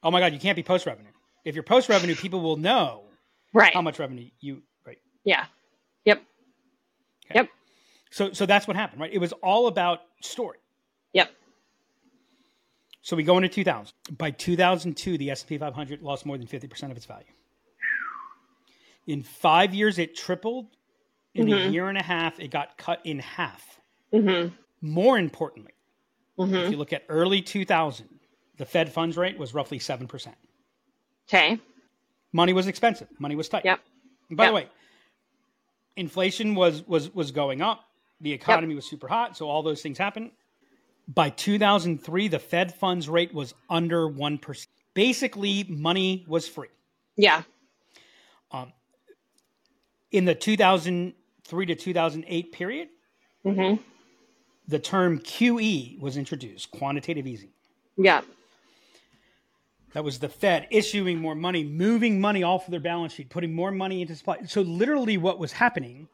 Oh 0.01 0.09
my 0.09 0.19
God, 0.19 0.33
you 0.33 0.39
can't 0.39 0.55
be 0.55 0.63
post-revenue. 0.63 1.11
If 1.45 1.53
you're 1.55 1.63
post-revenue, 1.63 2.15
people 2.15 2.39
will 2.41 2.57
know 2.57 3.03
Right. 3.53 3.73
how 3.73 3.81
much 3.81 3.99
revenue 3.99 4.29
you. 4.39 4.63
Right. 4.83 4.97
Yeah. 5.25 5.45
Yep. 8.11 8.17
Yep. 8.27 8.31
So 8.31 8.33
so 8.33 8.45
that's 8.45 8.67
what 8.67 8.75
happened, 8.75 9.01
right? 9.01 9.13
It 9.13 9.19
was 9.19 9.33
all 9.43 9.67
about 9.67 9.99
story. 10.21 10.57
Yep. 11.13 11.31
So 13.01 13.15
we 13.15 13.23
go 13.23 13.37
into 13.37 13.49
2000. 13.49 13.93
By 14.17 14.31
2002, 14.31 15.17
the 15.17 15.31
S&P 15.31 15.57
500 15.57 16.01
lost 16.01 16.25
more 16.25 16.37
than 16.37 16.47
50% 16.47 16.91
of 16.91 16.97
its 16.97 17.05
value. 17.05 17.25
In 19.07 19.23
five 19.23 19.73
years, 19.73 19.97
it 19.97 20.15
tripled. 20.15 20.67
In 21.33 21.47
a 21.47 21.51
Mhm. 21.51 21.71
year 21.71 21.87
and 21.89 21.97
a 21.97 22.03
half, 22.03 22.39
it 22.39 22.49
got 22.51 22.77
cut 22.77 22.99
in 23.05 23.19
half. 23.19 23.79
hmm 24.11 24.47
More 24.81 25.17
importantly, 25.17 25.73
if 26.37 26.49
hmm 26.49 26.71
you 26.71 26.77
look 26.77 26.91
at 26.93 27.03
early 27.07 27.41
2000, 27.41 28.19
the 28.57 28.65
Fed 28.65 28.91
funds 28.91 29.15
rate 29.17 29.37
was 29.37 29.53
roughly 29.53 29.79
7%. 29.79 30.35
Okay. 31.27 31.59
Money 32.33 32.53
was 32.53 32.67
expensive. 32.67 33.07
Money 33.19 33.35
was 33.35 33.47
tight. 33.47 33.63
Yep. 33.65 33.79
And 34.29 34.37
by 34.37 34.47
the 34.47 34.53
way, 34.53 34.69
inflation 35.95 36.55
was 36.55 36.85
was 36.87 37.13
was 37.13 37.31
going 37.31 37.61
up. 37.61 37.88
The 38.21 38.33
economy 38.33 38.75
was 38.75 38.85
super 38.85 39.07
hot, 39.07 39.37
so 39.37 39.49
all 39.49 39.63
those 39.63 39.81
things 39.81 39.97
happened. 39.97 40.31
By 41.07 41.29
2003, 41.29 42.27
the 42.27 42.39
Fed 42.39 42.73
funds 42.75 43.07
rate 43.09 43.33
was 43.33 43.53
under 43.69 44.07
1%. 44.07 44.67
Basically, 44.93 45.65
money 45.69 46.25
was 46.27 46.47
free. 46.47 46.67
Yeah. 47.15 47.43
In 50.11 50.25
the 50.25 50.35
2003 50.35 51.65
to 51.65 51.75
2008 51.75 52.51
period, 52.51 52.89
hmm 53.43 53.75
the 54.67 54.77
term 54.77 55.19
QE 55.19 55.99
was 55.99 56.15
introduced, 56.15 56.69
quantitative 56.69 57.25
easing. 57.25 57.49
Yeah. 57.97 58.21
That 59.93 60.03
was 60.03 60.19
the 60.19 60.29
Fed 60.29 60.67
issuing 60.69 61.17
more 61.17 61.33
money, 61.33 61.63
moving 61.63 62.21
money 62.21 62.43
off 62.43 62.65
of 62.65 62.71
their 62.71 62.79
balance 62.79 63.13
sheet, 63.13 63.31
putting 63.31 63.51
more 63.51 63.71
money 63.71 64.03
into 64.03 64.15
supply. 64.15 64.37
So 64.45 64.61
literally 64.61 65.17
what 65.17 65.39
was 65.39 65.51
happening 65.53 66.07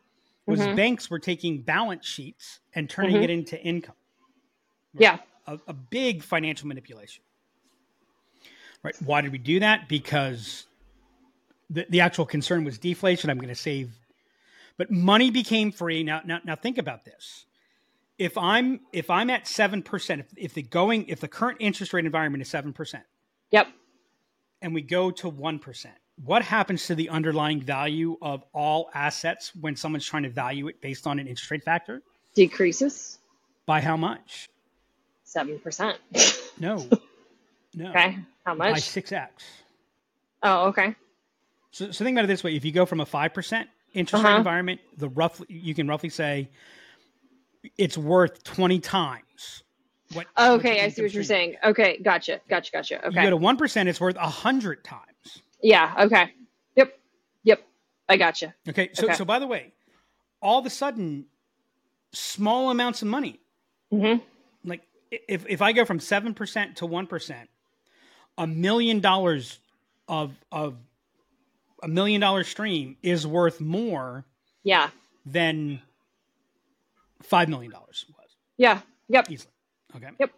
was 0.46 0.60
Mhm. 0.60 0.76
banks 0.76 1.10
were 1.10 1.20
taking 1.20 1.62
balance 1.62 2.06
sheets 2.06 2.60
and 2.74 2.90
turning 2.90 3.16
Mhm. 3.18 3.24
it 3.24 3.30
into 3.30 3.62
income. 3.62 3.96
Yeah. 4.94 5.20
A, 5.48 5.60
a 5.68 5.74
big 5.74 6.24
financial 6.24 6.68
manipulation. 6.68 7.24
Right. 8.84 8.96
Why 9.02 9.22
did 9.22 9.32
we 9.32 9.38
do 9.40 9.60
that? 9.60 9.90
Because 9.90 10.68
the, 11.70 11.86
the 11.90 12.02
actual 12.02 12.26
concern 12.26 12.64
was 12.64 12.78
deflation. 12.78 13.30
I'm 13.30 13.38
going 13.38 13.50
to 13.50 13.56
save. 13.56 13.92
But 14.78 14.92
money 14.92 15.32
became 15.32 15.72
free. 15.72 16.04
Now, 16.04 16.22
now, 16.26 16.40
now 16.44 16.56
think 16.56 16.78
about 16.78 17.06
this. 17.06 17.46
If 18.18 18.38
I'm 18.38 18.80
if 18.94 19.10
I'm 19.10 19.30
at 19.30 19.46
seven 19.48 19.82
percent, 19.82 20.22
if, 20.22 20.28
if 20.38 20.54
the 20.54 20.62
going 20.62 21.08
if 21.08 21.20
the 21.20 21.28
current 21.28 21.58
interest 21.60 21.92
rate 21.92 22.06
environment 22.06 22.42
is 22.42 22.50
seven 22.50 22.72
percent, 22.72 23.04
Yep. 23.52 23.68
and 24.62 24.74
we 24.74 24.82
go 24.82 25.12
to 25.12 25.30
1%, 25.30 25.88
what 26.24 26.42
happens 26.42 26.88
to 26.88 26.96
the 26.96 27.10
underlying 27.10 27.60
value 27.62 28.18
of 28.22 28.44
all 28.54 28.90
assets 28.94 29.52
when 29.60 29.76
someone's 29.76 30.06
trying 30.06 30.24
to 30.24 30.30
value 30.30 30.68
it 30.68 30.80
based 30.82 31.08
on 31.08 31.20
an 31.20 31.28
interest 31.28 31.52
rate 31.52 31.64
factor? 31.64 32.02
Decreases 32.36 33.20
By 33.66 33.82
how 33.82 33.98
much? 33.98 34.48
seven 35.24 35.60
percent. 35.60 35.98
No. 36.60 36.88
No. 37.78 37.90
Okay. 37.90 38.18
How 38.46 38.56
By 38.56 38.70
much? 38.70 38.84
6x. 38.84 39.28
Oh, 40.44 40.68
okay. 40.68 40.96
So, 41.72 41.92
so 41.92 42.06
think 42.06 42.16
about 42.16 42.24
it 42.24 42.28
this 42.28 42.42
way: 42.42 42.56
if 42.56 42.64
you 42.64 42.72
go 42.72 42.86
from 42.86 43.02
a 43.02 43.06
five 43.06 43.34
percent 43.34 43.68
interest 43.94 44.24
rate 44.24 44.30
Uh-huh. 44.30 44.38
environment, 44.38 44.80
the 44.96 45.10
roughly 45.10 45.46
you 45.50 45.76
can 45.76 45.86
roughly 45.86 46.08
say 46.08 46.50
it's 47.78 47.98
worth 47.98 48.44
twenty 48.46 48.80
times. 48.80 49.64
What, 50.14 50.28
what 50.36 50.52
Okay, 50.52 50.78
your 50.78 50.86
I 50.86 50.88
see 50.90 51.02
what 51.02 51.14
you're 51.14 51.24
saying. 51.24 51.56
Okay, 51.66 51.98
gotcha, 51.98 52.40
gotcha, 52.48 52.72
gotcha. 52.72 52.96
is. 52.96 53.02
You 53.04 53.10
Okay. 53.10 53.24
go 53.24 53.30
to 53.32 53.36
one 53.38 53.58
percent, 53.58 53.90
it's 53.90 54.00
worth 54.00 54.16
a 54.16 54.30
hundred 54.30 54.86
times. 54.86 55.02
Yeah. 55.66 55.94
Okay. 56.06 56.32
Yep. 56.76 57.00
Yep. 57.44 57.68
I 58.08 58.18
gotcha. 58.18 58.54
Okay, 58.70 58.90
so 58.94 59.06
Okay. 59.06 59.16
so 59.16 59.26
by 59.26 59.40
the 59.40 59.48
way, 59.48 59.74
all 60.42 60.60
of 60.60 60.66
a 60.66 60.70
sudden, 60.70 61.26
small 62.14 62.70
amounts 62.70 63.02
of 63.02 63.08
money 63.10 63.40
hmm 63.92 64.16
like 64.64 64.82
if 65.12 65.46
if 65.48 65.62
I 65.62 65.74
go 65.74 65.86
from 65.86 66.00
seven 66.00 66.34
percent 66.34 66.78
to 66.78 66.86
one 66.86 67.08
percent, 67.08 67.50
a 68.38 68.48
million 68.48 69.00
dollars 69.00 69.60
of 70.08 70.34
of 70.52 70.76
a 71.84 71.88
million 71.88 72.22
dollar 72.22 72.44
stream 72.44 72.98
is 73.04 73.28
worth 73.28 73.60
more 73.62 74.26
Yeah. 74.64 74.90
than 75.26 75.82
five 77.24 77.50
million 77.50 77.72
dollars 77.72 78.06
was 78.10 78.30
Yeah. 78.58 78.82
Yep. 79.10 79.32
easily. 79.32 79.54
Okay. 79.96 80.10
Yep. 80.20 80.32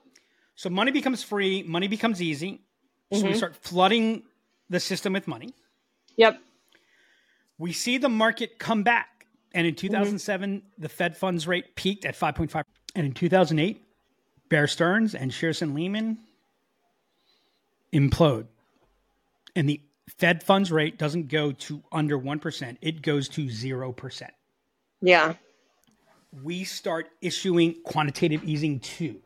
So 0.55 0.69
money 0.69 0.91
becomes 0.91 1.23
free, 1.23 1.63
money 1.63 1.87
becomes 1.87 2.21
easy. 2.21 2.61
So 3.13 3.25
we 3.27 3.33
Mhm. 3.33 3.37
start 3.37 3.55
flooding 3.55 4.23
the 4.69 4.80
system 4.80 5.13
with 5.13 5.27
money. 5.27 5.53
Yep. 6.17 6.39
We 7.58 7.73
see 7.73 7.97
the 7.97 8.10
market 8.10 8.60
come 8.60 8.84
back. 8.84 9.25
And 9.53 9.65
in 9.65 9.73
mm-hmm. 9.73 9.88
2007, 9.88 10.62
the 10.77 10.89
Fed 10.89 11.17
funds 11.17 11.47
rate 11.47 11.75
peaked 11.75 12.06
at 12.06 12.15
5.5. 12.15 12.63
And 12.95 13.06
in 13.06 13.13
2008, 13.13 13.84
Bear 14.49 14.67
Stearns 14.67 15.15
and 15.15 15.32
Shearson 15.32 15.73
Lehman 15.73 16.17
implode. 17.93 18.47
And 19.56 19.67
the 19.67 19.82
Fed 20.17 20.43
funds 20.43 20.71
rate 20.71 20.97
doesn't 20.97 21.27
go 21.27 21.51
to 21.51 21.84
under 21.91 22.17
1%, 22.17 22.77
it 22.82 23.01
goes 23.01 23.27
to 23.30 23.45
0%. 23.45 24.30
Yeah. 25.01 25.34
We 26.43 26.63
start 26.63 27.10
issuing 27.21 27.75
quantitative 27.84 28.43
easing 28.43 28.80
too. 28.80 29.21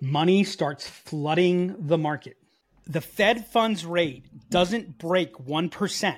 Money 0.00 0.44
starts 0.44 0.88
flooding 0.88 1.74
the 1.86 1.98
market. 1.98 2.36
The 2.86 3.00
Fed 3.00 3.46
funds 3.46 3.84
rate 3.84 4.26
doesn't 4.48 4.98
break 4.98 5.34
1%, 5.34 6.16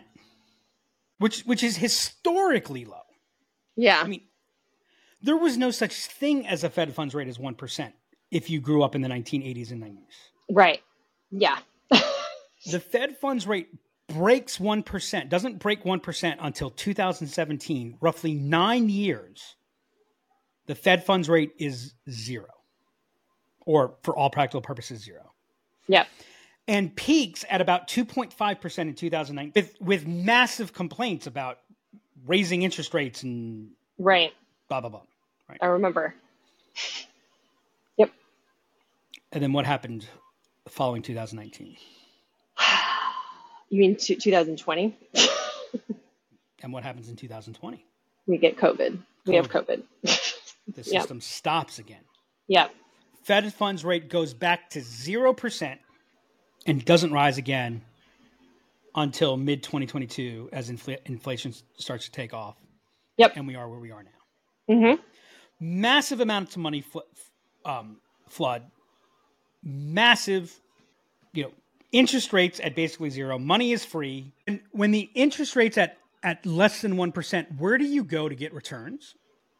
which, 1.18 1.40
which 1.42 1.62
is 1.62 1.76
historically 1.76 2.84
low. 2.84 3.02
Yeah. 3.76 4.00
I 4.02 4.06
mean, 4.06 4.22
there 5.22 5.36
was 5.36 5.56
no 5.56 5.70
such 5.70 5.94
thing 5.94 6.46
as 6.46 6.64
a 6.64 6.70
Fed 6.70 6.94
funds 6.94 7.14
rate 7.14 7.28
as 7.28 7.38
1% 7.38 7.92
if 8.30 8.50
you 8.50 8.60
grew 8.60 8.82
up 8.82 8.94
in 8.94 9.00
the 9.00 9.08
1980s 9.08 9.70
and 9.70 9.82
90s. 9.82 9.98
right. 10.50 10.82
Yeah. 11.30 11.58
The 12.66 12.80
Fed 12.80 13.16
funds 13.16 13.46
rate 13.46 13.68
breaks 14.08 14.58
1%, 14.58 15.28
doesn't 15.28 15.58
break 15.58 15.84
1% 15.84 16.36
until 16.40 16.70
2017, 16.70 17.96
roughly 18.00 18.34
nine 18.34 18.88
years. 18.88 19.54
The 20.66 20.74
Fed 20.74 21.04
funds 21.04 21.28
rate 21.28 21.52
is 21.58 21.94
zero, 22.10 22.48
or 23.64 23.94
for 24.02 24.16
all 24.16 24.28
practical 24.28 24.60
purposes, 24.60 25.02
zero. 25.02 25.32
Yep. 25.86 26.08
And 26.68 26.94
peaks 26.94 27.44
at 27.48 27.60
about 27.62 27.88
2.5% 27.88 28.78
in 28.78 28.94
2009 28.94 29.52
with, 29.54 29.74
with 29.80 30.06
massive 30.06 30.72
complaints 30.74 31.26
about 31.26 31.58
raising 32.26 32.62
interest 32.62 32.92
rates 32.94 33.22
and 33.22 33.70
Right. 33.98 34.32
blah, 34.68 34.80
blah, 34.82 34.90
blah. 34.90 35.00
I 35.62 35.66
remember. 35.66 36.14
Yep. 37.96 38.10
And 39.32 39.42
then 39.42 39.52
what 39.54 39.64
happened 39.64 40.06
following 40.68 41.02
2019? 41.02 41.76
You 43.70 43.80
mean 43.80 43.96
two- 43.96 44.16
2020? 44.16 44.96
And 46.62 46.72
what 46.72 46.82
happens 46.82 47.08
in 47.08 47.14
2020? 47.16 47.84
We 48.26 48.36
get 48.38 48.56
COVID. 48.56 48.98
We 49.26 49.36
have 49.36 49.48
COVID. 49.48 49.82
The 50.02 50.82
Yep. 50.82 50.84
system 50.84 51.20
stops 51.22 51.78
again. 51.78 52.02
Yep. 52.48 52.74
Fed 53.22 53.54
funds 53.54 53.84
rate 53.86 54.08
goes 54.10 54.34
back 54.34 54.68
to 54.70 54.80
0% 54.80 55.78
and 56.68 56.84
doesn't 56.84 57.12
rise 57.12 57.38
again 57.38 57.82
until 58.94 59.36
mid 59.36 59.62
2022 59.62 60.50
as 60.52 60.70
infl- 60.70 60.98
inflation 61.06 61.54
starts 61.76 62.04
to 62.06 62.12
take 62.12 62.34
off. 62.34 62.56
Yep. 63.16 63.32
And 63.36 63.46
we 63.46 63.56
are 63.56 63.68
where 63.68 63.80
we 63.80 63.90
are 63.90 64.02
now. 64.02 64.74
Mm-hmm. 64.74 65.02
Massive 65.60 66.20
amounts 66.20 66.54
of 66.54 66.62
money 66.62 66.82
fl- 66.82 67.00
um, 67.64 67.98
flood, 68.28 68.62
massive, 69.62 70.54
you 71.32 71.44
know, 71.44 71.50
interest 71.90 72.32
rates 72.32 72.60
at 72.62 72.74
basically 72.74 73.10
zero. 73.10 73.38
Money 73.38 73.72
is 73.72 73.84
free. 73.84 74.32
And 74.46 74.60
when 74.72 74.90
the 74.90 75.10
interest 75.14 75.56
rates 75.56 75.78
at, 75.78 75.96
at 76.22 76.44
less 76.44 76.82
than 76.82 76.94
1%, 76.94 77.58
where 77.58 77.78
do 77.78 77.84
you 77.84 78.04
go 78.04 78.28
to 78.28 78.34
get 78.34 78.52
returns? 78.52 79.14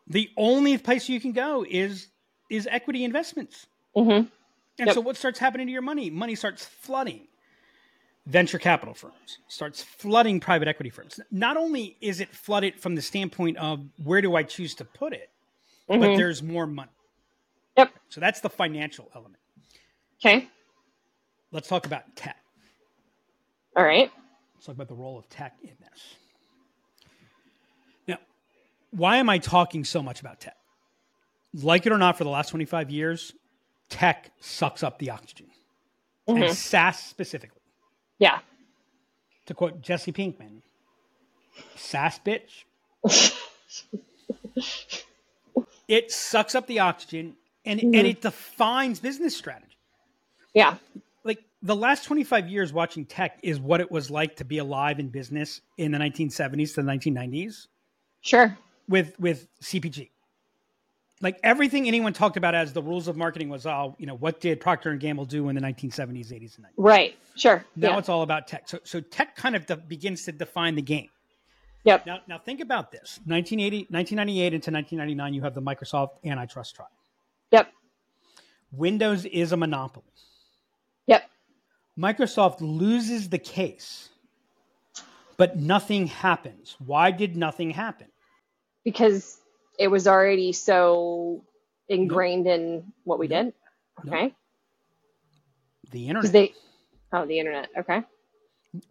The 0.07 0.31
only 0.37 0.79
place 0.79 1.09
you 1.09 1.21
can 1.21 1.33
go 1.33 1.65
is 1.69 2.09
is 2.51 2.67
equity 2.71 3.05
investments. 3.05 3.67
Mm-hmm. 3.95 4.29
And 4.79 4.87
Yep. 4.87 4.95
so 4.95 5.01
what 5.01 5.17
starts 5.17 5.39
happening 5.39 5.67
to 5.67 5.73
your 5.73 5.83
money? 5.83 6.11
Money 6.11 6.35
starts 6.35 6.65
flooding 6.65 7.27
venture 8.27 8.59
capital 8.59 8.95
firms, 8.95 9.39
starts 9.49 9.83
flooding 9.83 10.39
private 10.39 10.69
equity 10.69 10.91
firms. 10.91 11.19
Not 11.31 11.57
only 11.57 11.97
is 12.01 12.21
it 12.21 12.29
flooded 12.35 12.79
from 12.79 12.95
the 12.95 13.03
standpoint 13.03 13.57
of 13.57 13.81
where 14.05 14.21
do 14.21 14.37
I 14.37 14.43
choose 14.43 14.75
to 14.77 14.85
put 14.85 15.13
it, 15.13 15.31
but 15.89 15.99
Mhm. 16.01 16.17
there's 16.17 16.43
more 16.43 16.67
money. 16.67 16.91
Yep. 17.77 17.93
So 18.11 18.21
that's 18.21 18.41
the 18.41 18.51
financial 18.51 19.11
element. 19.15 19.43
Okay. 20.21 20.49
Let's 21.53 21.69
talk 21.69 21.87
about 21.87 22.15
tech. 22.17 22.37
All 23.77 23.85
right. 23.85 24.13
Let's 24.55 24.67
talk 24.67 24.75
about 24.75 24.89
the 24.89 24.95
role 24.95 25.19
of 25.19 25.29
tech 25.29 25.57
in 25.63 25.77
this. 25.81 26.15
Now, 28.07 28.19
why 28.91 29.17
am 29.17 29.31
I 29.31 29.39
talking 29.39 29.85
so 29.85 30.03
much 30.03 30.21
about 30.21 30.41
tech? 30.41 30.57
Like 31.55 31.87
it 31.87 31.93
or 31.93 31.99
not, 31.99 32.19
for 32.19 32.25
the 32.25 32.31
last 32.31 32.51
25 32.51 32.91
years, 32.91 33.33
tech 33.89 34.31
sucks 34.41 34.83
up 34.83 34.99
the 34.99 35.11
oxygen. 35.11 35.47
Mhm. 36.29 36.47
And 36.49 36.57
SaaS 36.57 36.99
specifically. 37.03 37.61
Yeah. 38.19 38.41
To 39.47 39.55
quote 39.55 39.81
Jesse 39.81 40.13
Pinkman, 40.13 40.63
SaaS 41.77 42.21
bitch. 42.25 42.65
it 45.89 46.11
sucks 46.13 46.55
up 46.55 46.67
the 46.67 46.81
oxygen 46.81 47.35
and, 47.65 47.81
and 47.81 47.95
it 47.95 48.21
defines 48.21 49.01
business 49.01 49.37
strategy. 49.37 49.65
Yeah. 50.55 50.77
like 51.25 51.43
the 51.63 51.77
last 51.77 52.05
25 52.05 52.49
years 52.49 52.73
watching 52.73 53.05
tech 53.05 53.39
is 53.43 53.61
what 53.61 53.81
it 53.81 53.91
was 53.91 54.11
like 54.11 54.37
to 54.37 54.45
be 54.45 54.59
alive 54.59 54.99
in 54.99 55.09
business 55.09 55.61
in 55.77 55.93
the 55.93 55.99
1970s 55.99 56.75
to 56.75 56.83
the 56.83 56.91
1990s 56.91 57.67
Sure. 58.21 58.57
with 58.89 59.19
with 59.21 59.47
cpg 59.63 60.09
like 61.21 61.39
everything 61.43 61.87
anyone 61.89 62.13
talked 62.13 62.37
about 62.37 62.55
as 62.55 62.73
the 62.73 62.83
rules 62.83 63.09
of 63.09 63.17
marketing 63.17 63.49
was 63.49 63.67
all 63.67 63.97
you 63.99 64.07
know 64.07 64.15
what 64.17 64.41
did 64.41 64.61
procter 64.61 64.91
and 64.91 65.01
gamble 65.01 65.25
do 65.25 65.49
in 65.49 65.55
the 65.55 65.61
1970s 65.61 66.29
80s 66.33 66.57
and 66.57 66.67
90s 66.67 66.71
Right. 66.77 67.17
Sure. 67.37 67.65
now 67.77 67.91
yeah. 67.91 67.99
it's 67.99 68.09
all 68.09 68.23
about 68.23 68.47
tech 68.49 68.69
so 68.69 68.79
so 68.85 69.01
tech 69.01 69.37
kind 69.37 69.57
of 69.57 69.67
de- 69.67 69.77
begins 69.77 70.25
to 70.25 70.33
define 70.33 70.75
the 70.75 70.83
game 70.83 71.09
Yep. 71.85 72.07
now 72.07 72.21
now 72.29 72.39
think 72.39 72.61
about 72.61 72.91
this 72.93 73.21
1980 73.27 73.87
1998 73.91 74.55
into 74.55 74.71
1999 74.71 75.35
you 75.35 75.43
have 75.43 75.55
the 75.55 75.63
microsoft 75.63 76.11
antitrust 76.25 76.75
trial 76.77 76.91
Yep. 77.53 77.73
windows 78.73 79.25
is 79.25 79.53
a 79.53 79.57
monopoly 79.57 80.05
Yep. 81.07 81.29
Microsoft 81.99 82.59
loses 82.61 83.29
the 83.31 83.39
case, 83.39 84.11
but 85.37 85.57
nothing 85.57 86.07
happens. 86.07 86.77
Why 86.85 87.11
did 87.11 87.37
nothing 87.37 87.71
happen? 87.71 88.07
Because 88.85 89.41
it 89.79 89.89
was 89.89 90.07
already 90.09 90.53
so 90.53 91.45
ingrained 91.89 92.47
in 92.47 92.93
what 93.05 93.19
we 93.19 93.29
did. 93.29 93.53
Okay. 94.07 94.35
The 95.91 96.09
internet. 96.09 96.33
they. 96.33 96.55
Oh, 97.13 97.25
the 97.27 97.39
internet. 97.39 97.69
Okay. 97.79 98.03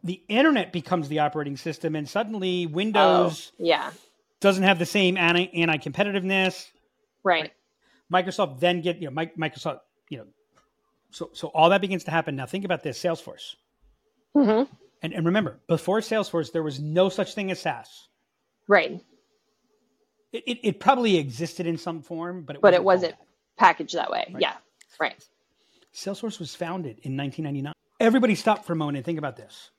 the 0.03 0.21
internet 0.27 0.73
becomes 0.73 1.07
the 1.07 1.19
operating 1.19 1.55
system, 1.57 1.95
and 1.95 2.09
suddenly 2.09 2.65
Oh, 2.65 2.69
Windows 2.73 3.51
yeah. 3.59 3.91
doesn't 4.39 4.63
have 4.63 4.79
the 4.79 4.85
same 4.85 5.17
anti 5.17 5.49
anti 5.53 5.77
competitiveness. 5.77 6.65
Right. 7.23 7.51
Microsoft 8.11 8.59
then 8.59 8.81
get 8.81 9.01
you 9.01 9.11
know 9.11 9.23
Microsoft 9.37 9.79
you 10.09 10.19
know 10.19 10.27
so 11.11 11.29
so 11.33 11.47
all 11.49 11.69
that 11.69 11.81
begins 11.81 12.05
to 12.05 12.11
happen. 12.11 12.35
Now 12.35 12.45
think 12.47 12.65
about 12.65 12.81
this: 12.83 13.01
Salesforce, 13.01 13.55
Mm-hmm. 14.35 14.71
and 15.03 15.13
and 15.13 15.25
remember, 15.25 15.59
before 15.67 15.99
Salesforce, 15.99 16.51
there 16.51 16.63
was 16.63 16.79
no 16.79 17.09
such 17.09 17.33
thing 17.35 17.51
as 17.51 17.59
SaaS. 17.59 18.07
Right. 18.67 18.99
It, 20.37 20.43
it, 20.45 20.59
it 20.63 20.79
probably 20.79 21.17
existed 21.17 21.65
in 21.65 21.77
some 21.77 22.01
form, 22.01 22.43
but 22.43 22.57
it 22.57 22.61
But 22.61 22.73
it 22.73 22.83
wasn't 22.83 23.03
wasn't 23.03 23.17
called 23.17 23.27
packaged 23.57 23.95
that 23.95 24.11
way. 24.11 24.29
Right. 24.31 24.41
Yeah. 24.41 24.53
Right. 24.99 25.23
Salesforce 25.93 26.39
was 26.39 26.55
founded 26.55 26.99
in 27.03 27.17
1999. 27.17 27.73
Everybody 27.99 28.35
stop 28.35 28.65
for 28.65 28.73
a 28.73 28.75
moment 28.75 28.97
and 28.97 29.05
think 29.05 29.17
about 29.17 29.35
this. 29.35 29.71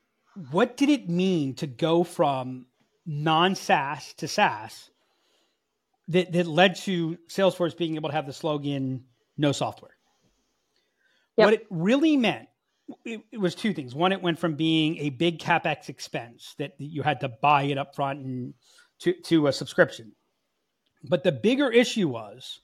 What 0.51 0.77
did 0.77 0.89
it 0.89 1.09
mean 1.09 1.55
to 1.55 1.67
go 1.67 2.03
from 2.03 2.67
non 3.05 3.55
SaaS 3.55 4.13
to 4.15 4.27
SaaS 4.27 4.89
that, 6.09 6.31
that 6.33 6.45
led 6.45 6.75
to 6.77 7.17
Salesforce 7.29 7.75
being 7.75 7.95
able 7.95 8.09
to 8.09 8.15
have 8.15 8.25
the 8.25 8.33
slogan 8.33 9.05
"No 9.37 9.51
software"? 9.51 9.95
Yep. 11.37 11.45
What 11.45 11.53
it 11.53 11.67
really 11.69 12.17
meant 12.17 12.49
it, 13.05 13.21
it 13.31 13.37
was 13.37 13.55
two 13.55 13.73
things. 13.73 13.95
One, 13.95 14.11
it 14.11 14.21
went 14.21 14.39
from 14.39 14.55
being 14.55 14.97
a 14.97 15.09
big 15.09 15.39
capex 15.39 15.89
expense 15.89 16.55
that 16.57 16.73
you 16.77 17.01
had 17.01 17.21
to 17.21 17.29
buy 17.29 17.63
it 17.63 17.77
up 17.77 17.95
front 17.95 18.19
and 18.19 18.53
to, 18.99 19.13
to 19.13 19.47
a 19.47 19.53
subscription. 19.53 20.13
But 21.03 21.23
the 21.23 21.31
bigger 21.31 21.71
issue 21.71 22.07
was 22.07 22.59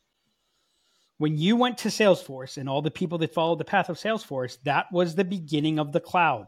when 1.17 1.37
you 1.37 1.55
went 1.55 1.77
to 1.79 1.89
Salesforce 1.89 2.57
and 2.57 2.67
all 2.67 2.81
the 2.81 2.91
people 2.91 3.17
that 3.19 3.33
followed 3.33 3.59
the 3.59 3.65
path 3.65 3.89
of 3.89 3.97
Salesforce, 3.97 4.57
that 4.63 4.91
was 4.91 5.15
the 5.15 5.23
beginning 5.23 5.79
of 5.79 5.91
the 5.91 6.01
cloud. 6.01 6.47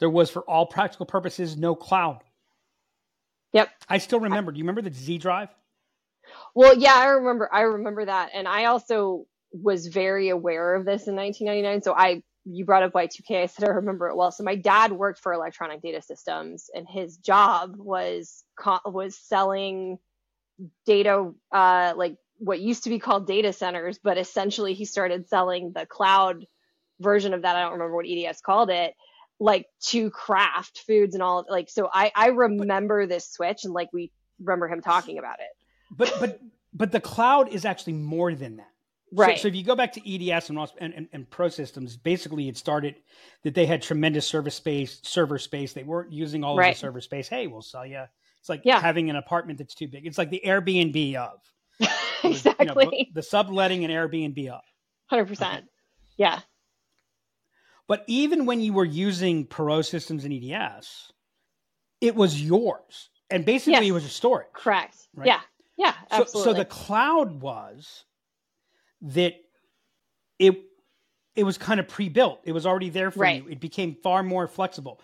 There 0.00 0.08
was, 0.08 0.30
for 0.30 0.42
all 0.42 0.66
practical 0.66 1.06
purposes, 1.06 1.56
no 1.56 1.74
cloud. 1.74 2.22
Yep. 3.52 3.68
I 3.88 3.98
still 3.98 4.20
remember. 4.20 4.52
Do 4.52 4.58
you 4.58 4.64
remember 4.64 4.82
the 4.82 4.94
Z 4.94 5.18
Drive? 5.18 5.48
Well, 6.54 6.76
yeah, 6.76 6.94
I 6.94 7.06
remember. 7.06 7.48
I 7.52 7.62
remember 7.62 8.04
that, 8.04 8.30
and 8.34 8.46
I 8.46 8.66
also 8.66 9.26
was 9.52 9.86
very 9.86 10.28
aware 10.28 10.74
of 10.74 10.84
this 10.84 11.08
in 11.08 11.16
1999. 11.16 11.82
So 11.82 11.94
I, 11.94 12.22
you 12.44 12.66
brought 12.66 12.82
up 12.82 12.92
Y2K. 12.92 13.42
I 13.42 13.46
said 13.46 13.66
I 13.66 13.72
remember 13.72 14.08
it 14.08 14.16
well. 14.16 14.30
So 14.30 14.44
my 14.44 14.54
dad 14.54 14.92
worked 14.92 15.20
for 15.20 15.32
Electronic 15.32 15.80
Data 15.80 16.02
Systems, 16.02 16.68
and 16.74 16.86
his 16.88 17.16
job 17.16 17.74
was 17.76 18.44
was 18.84 19.16
selling 19.16 19.98
data, 20.86 21.32
uh, 21.52 21.94
like 21.96 22.16
what 22.38 22.60
used 22.60 22.84
to 22.84 22.90
be 22.90 22.98
called 22.98 23.26
data 23.26 23.52
centers, 23.52 23.98
but 23.98 24.18
essentially 24.18 24.74
he 24.74 24.84
started 24.84 25.28
selling 25.28 25.72
the 25.74 25.86
cloud 25.86 26.44
version 27.00 27.34
of 27.34 27.42
that. 27.42 27.56
I 27.56 27.62
don't 27.62 27.72
remember 27.72 27.96
what 27.96 28.06
EDS 28.08 28.40
called 28.40 28.70
it. 28.70 28.94
Like 29.40 29.66
to 29.88 30.10
Kraft 30.10 30.80
Foods 30.86 31.14
and 31.14 31.22
all 31.22 31.44
like 31.48 31.70
so 31.70 31.88
I 31.92 32.10
I 32.12 32.28
remember 32.28 33.06
this 33.06 33.30
switch 33.30 33.64
and 33.64 33.72
like 33.72 33.88
we 33.92 34.10
remember 34.40 34.68
him 34.68 34.80
talking 34.80 35.18
about 35.18 35.38
it. 35.38 35.50
But 35.96 36.12
but 36.18 36.40
but 36.72 36.90
the 36.90 37.00
cloud 37.00 37.48
is 37.48 37.64
actually 37.64 37.92
more 37.92 38.34
than 38.34 38.56
that. 38.56 38.70
Right. 39.10 39.38
So, 39.38 39.48
if 39.48 39.54
you 39.54 39.64
go 39.64 39.74
back 39.74 39.92
to 39.94 40.30
EDS 40.32 40.50
and, 40.50 40.58
and, 40.78 40.94
and, 40.94 41.08
and 41.12 41.30
Perot 41.30 41.52
Systems, 41.52 41.96
basically 41.96 42.48
it 42.48 42.56
started 42.56 42.96
that 43.42 43.54
they 43.54 43.64
had 43.64 43.80
tremendous 43.80 44.26
service 44.26 44.54
space, 44.54 45.00
server 45.02 45.38
space. 45.38 45.72
They 45.72 45.82
weren't 45.82 46.12
using 46.12 46.44
all 46.44 46.58
of 46.58 46.64
the 46.64 46.74
server 46.74 47.00
space. 47.00 47.28
Hey, 47.28 47.46
we'll 47.46 47.62
sell 47.62 47.86
you. 47.86 48.04
It's 48.40 48.48
like 48.48 48.62
Yeah. 48.64 48.80
having 48.80 49.10
an 49.10 49.16
apartment 49.16 49.58
that's 49.58 49.74
too 49.74 49.88
big. 49.88 50.06
It's 50.06 50.18
like 50.18 50.30
the 50.30 50.42
Airbnb 50.44 51.14
of 51.16 51.40
you 51.80 51.86
know, 52.24 52.30
exactly. 52.30 53.10
the 53.14 53.22
subletting 53.22 53.84
and 53.84 53.92
Airbnb 53.92 54.48
of. 54.48 54.60
Hundred 55.06 55.26
percent. 55.26 55.66
Yeah. 56.16 56.40
But 57.86 58.04
even 58.06 58.44
when 58.46 58.60
you 58.60 58.72
were 58.74 58.84
using 58.84 59.46
Perot 59.46 59.86
Systems 59.86 60.24
and 60.24 60.32
EDS, 60.32 61.12
it 62.00 62.14
was 62.14 62.40
yours, 62.40 63.08
and 63.30 63.44
basically 63.44 63.72
Yes. 63.74 63.84
it 63.88 63.92
was 63.92 64.04
a 64.04 64.08
storage. 64.10 64.46
Correct. 64.52 64.96
Right. 65.14 65.26
Yeah. 65.26 65.40
Yeah. 65.76 65.94
So, 66.12 66.24
so 66.24 66.52
the 66.52 66.64
cloud 66.64 67.40
was 67.40 68.04
that 69.02 69.34
it 70.38 70.60
it 71.36 71.44
was 71.44 71.56
kind 71.56 71.78
of 71.78 71.86
pre-built. 71.86 72.40
It 72.44 72.50
was 72.52 72.66
already 72.66 72.90
there 72.90 73.12
for 73.12 73.20
Right. 73.20 73.42
you. 73.44 73.48
It 73.48 73.60
became 73.60 73.94
far 74.02 74.22
more 74.24 74.48
flexible. 74.48 75.00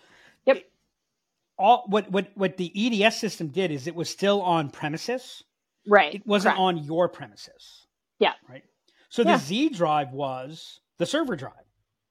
All 1.59 1.85
what 1.89 2.11
what 2.11 2.29
what 2.35 2.57
the 2.57 3.03
EDS 3.05 3.17
system 3.17 3.49
did 3.49 3.71
is 3.71 3.87
it 3.87 3.95
was 3.95 4.09
still 4.11 4.43
on 4.43 4.71
premises. 4.71 5.43
right. 5.87 6.15
It 6.17 6.27
wasn't 6.27 6.57
Correct. 6.57 6.79
on 6.79 6.85
your 6.85 7.09
premises. 7.09 7.87
Yeah. 8.19 8.33
Right. 8.49 8.65
So 9.09 9.23
Yeah. 9.23 9.37
the 9.37 9.43
Z 9.43 9.69
drive 9.71 10.11
was 10.13 10.81
the 10.99 11.07
server 11.07 11.37
drive. 11.37 11.53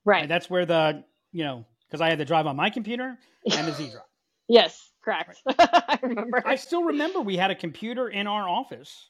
Right. 0.06 0.22
And 0.24 0.32
that's 0.32 0.50
where 0.50 0.66
the 0.66 1.04
you 1.32 1.44
know 1.44 1.66
because 1.88 2.00
I 2.02 2.10
had 2.10 2.20
the 2.20 2.26
drive 2.26 2.48
on 2.48 2.56
my 2.56 2.70
computer 2.70 3.18
and 3.52 3.68
the 3.68 3.74
Z 3.74 3.90
drive. 3.92 4.04
yes. 4.48 4.92
Correct. 5.04 5.42
I 5.60 6.00
remember. 6.02 6.42
I 6.46 6.56
still 6.56 6.84
remember 6.86 7.20
we 7.20 7.36
had 7.36 7.52
a 7.52 7.56
computer 7.56 8.08
in 8.08 8.26
our 8.26 8.48
office 8.48 9.10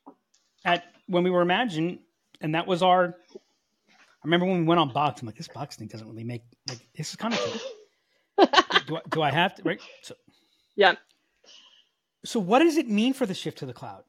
at 0.65 0.85
when 1.05 1.23
we 1.23 1.29
were 1.29 1.41
Imagine, 1.43 1.99
and 2.41 2.55
that 2.55 2.65
was 2.65 2.81
our. 2.81 3.15
I 3.35 4.25
remember 4.25 4.47
when 4.47 4.61
we 4.61 4.63
went 4.65 4.79
on 4.79 4.91
Box. 4.91 5.21
I'm 5.21 5.27
like, 5.27 5.35
this 5.35 5.47
Box 5.49 5.75
thing 5.75 5.87
doesn't 5.87 6.07
really 6.09 6.23
make 6.23 6.41
like 6.67 6.79
this 6.97 7.11
is 7.11 7.15
kind 7.17 7.35
of 7.35 7.39
cool. 7.41 8.47
do, 8.87 8.95
I, 8.95 9.01
do 9.11 9.21
I 9.21 9.29
have 9.29 9.53
to 9.55 9.61
right? 9.63 9.79
So, 10.01 10.15
yeah. 10.75 10.95
so 12.25 12.39
what 12.39 12.59
does 12.59 12.77
it 12.77 12.89
mean 12.89 13.13
for 13.13 13.25
the 13.25 13.33
shift 13.33 13.59
to 13.59 13.65
the 13.65 13.73
cloud? 13.73 14.03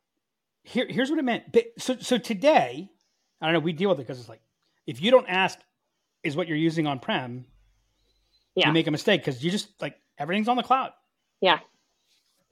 Here, 0.62 0.86
here's 0.88 1.10
what 1.10 1.18
it 1.18 1.24
meant. 1.24 1.44
So, 1.78 1.96
so 2.00 2.16
today, 2.18 2.88
I 3.40 3.46
don't 3.46 3.52
know. 3.52 3.60
We 3.60 3.72
deal 3.72 3.90
with 3.90 3.98
it 3.98 4.02
because 4.06 4.18
it's 4.20 4.28
like 4.28 4.40
if 4.86 5.00
you 5.02 5.10
don't 5.10 5.26
ask, 5.28 5.58
is 6.22 6.36
what 6.36 6.48
you're 6.48 6.56
using 6.56 6.86
on 6.86 6.98
prem, 7.00 7.44
Yeah. 8.54 8.68
you 8.68 8.72
make 8.72 8.86
a 8.86 8.90
mistake 8.90 9.20
because 9.22 9.44
you 9.44 9.50
just 9.50 9.68
like 9.82 9.98
everything's 10.18 10.48
on 10.48 10.56
the 10.56 10.62
cloud. 10.62 10.92
Yeah. 11.42 11.58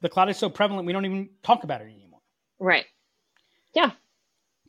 The 0.02 0.08
cloud 0.10 0.28
is 0.28 0.36
so 0.36 0.50
prevalent, 0.50 0.86
we 0.86 0.92
don't 0.92 1.06
even 1.06 1.30
talk 1.42 1.64
about 1.64 1.80
it 1.80 1.84
anymore. 1.84 2.20
Right. 2.58 2.84
Yeah. 3.74 3.92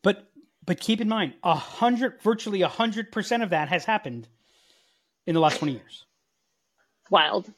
But 0.03 0.29
but 0.65 0.79
keep 0.79 1.01
in 1.01 1.09
mind, 1.09 1.33
a 1.43 1.55
hundred, 1.55 2.21
virtually 2.21 2.61
a 2.61 2.69
hundred 2.69 3.11
percent 3.11 3.43
of 3.43 3.49
that 3.49 3.67
has 3.67 3.83
happened 3.83 4.27
in 5.27 5.33
the 5.33 5.41
last 5.41 5.57
twenty 5.57 5.73
years, 5.73 6.05
Wild. 7.09 7.51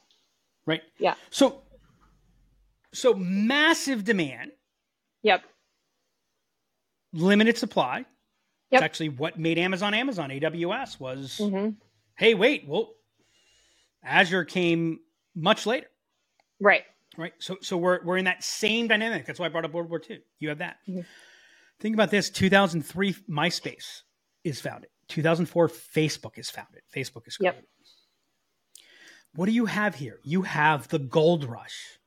right? 0.66 0.82
Yeah. 0.98 1.14
So 1.30 1.62
so 2.92 3.14
massive 3.14 4.04
demand, 4.04 4.52
Yep. 5.22 5.44
limited 7.12 7.56
supply, 7.58 8.04
It's 8.70 8.82
actually 8.82 9.08
what 9.10 9.38
made 9.38 9.58
Amazon 9.58 9.94
Amazon. 9.94 10.30
AWS 10.30 10.98
was, 11.00 11.38
hmm 11.38 11.70
hey, 12.18 12.34
wait, 12.34 12.66
well, 12.66 12.94
Azure 14.02 14.44
came 14.44 15.00
much 15.34 15.66
later, 15.66 15.88
Right. 16.60 16.84
right? 17.16 17.32
So, 17.38 17.58
so 17.60 17.76
we're 17.76 18.02
we're 18.04 18.16
in 18.18 18.24
that 18.24 18.42
same 18.42 18.88
dynamic. 18.88 19.26
That's 19.26 19.38
why 19.38 19.46
I 19.46 19.48
brought 19.50 19.64
up 19.64 19.72
World 19.72 19.90
War 19.90 20.00
II. 20.08 20.22
You 20.38 20.48
have 20.48 20.58
that. 20.58 20.78
Mhm. 20.88 21.04
Think 21.80 21.94
about 21.94 22.10
this: 22.10 22.30
2003, 22.30 23.12
MySpace 23.28 24.02
is 24.44 24.60
founded. 24.60 24.90
2004, 25.08 25.68
Facebook 25.68 26.38
is 26.38 26.50
founded. 26.50 26.82
Facebook 26.94 27.26
is 27.28 27.36
Yep. 27.40 27.62
What 29.34 29.46
do 29.46 29.52
you 29.52 29.66
have 29.66 29.94
here? 29.96 30.20
You 30.24 30.42
have 30.42 30.88
the 30.88 30.98
gold 30.98 31.44
rush. 31.44 31.98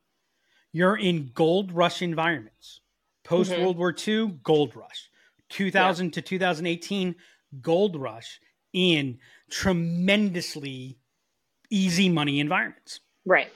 You're 0.71 0.97
in 0.97 1.31
gold 1.33 1.71
rush 1.71 2.01
environments. 2.01 2.81
Post 3.23 3.51
mm-hmm. 3.51 3.61
World 3.61 3.77
War 3.77 3.95
II, 4.07 4.39
gold 4.43 4.75
rush. 4.75 5.09
2000 5.49 6.11
to 6.11 6.21
2018, 6.21 7.15
gold 7.61 7.95
rush 7.95 8.39
in 8.73 9.19
tremendously 9.49 10.97
easy 11.69 12.09
money 12.09 12.39
environments. 12.39 12.99
Right. 13.25 13.51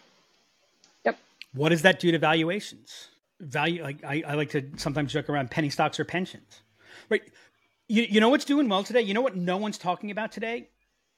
Yep. 1.05 1.17
What 1.53 1.69
does 1.69 1.83
that 1.83 1.99
do 1.99 2.11
to 2.11 2.19
valuations? 2.19 3.09
Value, 3.39 3.83
like 3.83 4.03
I, 4.03 4.23
I 4.25 4.33
like 4.35 4.49
to 4.51 4.69
sometimes 4.77 5.13
joke 5.13 5.29
around 5.29 5.51
penny 5.51 5.69
stocks 5.69 5.99
or 5.99 6.05
pensions, 6.05 6.61
right? 7.09 7.21
You, 7.87 8.03
you 8.03 8.19
know 8.21 8.29
what's 8.29 8.45
doing 8.45 8.69
well 8.69 8.83
today? 8.83 9.01
You 9.01 9.13
know 9.13 9.21
what 9.21 9.35
no 9.35 9.57
one's 9.57 9.77
talking 9.77 10.11
about 10.11 10.31
today? 10.31 10.69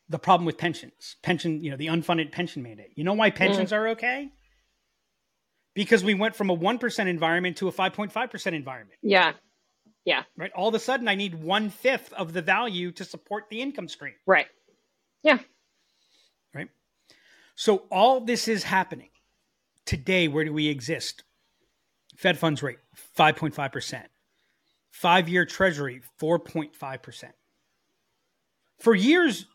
The 0.09 0.19
problem 0.19 0.45
with 0.45 0.57
pensions, 0.57 1.15
pension, 1.21 1.63
you 1.63 1.71
know, 1.71 1.77
the 1.77 1.87
unfunded 1.87 2.31
pension 2.31 2.63
mandate. 2.63 2.91
You 2.95 3.03
know 3.03 3.13
why 3.13 3.31
mm. 3.31 3.35
pensions 3.35 3.71
are 3.73 3.89
okay? 3.89 4.31
Because 5.75 6.03
we 6.03 6.13
went 6.13 6.35
from 6.35 6.49
a 6.49 6.57
1% 6.57 7.07
environment 7.07 7.57
to 7.57 7.67
a 7.67 7.71
5.5% 7.71 8.53
environment, 8.53 8.97
Yeah. 9.03 9.33
Yeah. 10.05 10.23
Right? 10.37 10.51
All 10.53 10.69
of 10.69 10.75
a 10.75 10.79
sudden, 10.79 11.07
I 11.07 11.15
need 11.15 11.35
one 11.35 11.69
fifth 11.69 12.13
of 12.13 12.31
the 12.31 12.41
value 12.41 12.91
to 12.93 13.03
support 13.03 13.49
the 13.49 13.61
income 13.61 13.87
stream, 13.87 14.13
Right. 14.25 14.47
Yeah. 15.23 15.39
Right? 16.53 16.69
So 17.55 17.85
all 17.91 18.21
this 18.21 18.47
is 18.47 18.63
happening 18.63 19.09
today. 19.85 20.27
Where 20.27 20.45
do 20.45 20.53
we 20.53 20.67
exist? 20.67 21.23
Fed 22.15 22.37
funds 22.37 22.63
rate 22.63 22.77
5.5%. 23.17 24.03
Five 24.91 25.27
year 25.27 25.45
treasury 25.45 26.01
4.5%. 26.21 27.31
For 28.79 28.95
years, 28.95 29.45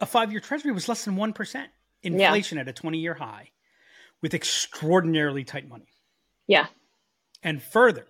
a 0.00 0.06
five 0.06 0.32
year 0.32 0.40
treasury 0.40 0.72
was 0.72 0.88
less 0.88 1.04
than 1.04 1.16
1%. 1.16 1.66
Inflation 2.02 2.58
at 2.58 2.68
a 2.68 2.72
20 2.72 2.98
year 2.98 3.14
high 3.14 3.50
with 4.22 4.34
extraordinarily 4.34 5.44
tight 5.44 5.68
money. 5.68 5.88
Yeah. 6.46 6.66
And 7.42 7.62
further, 7.62 8.06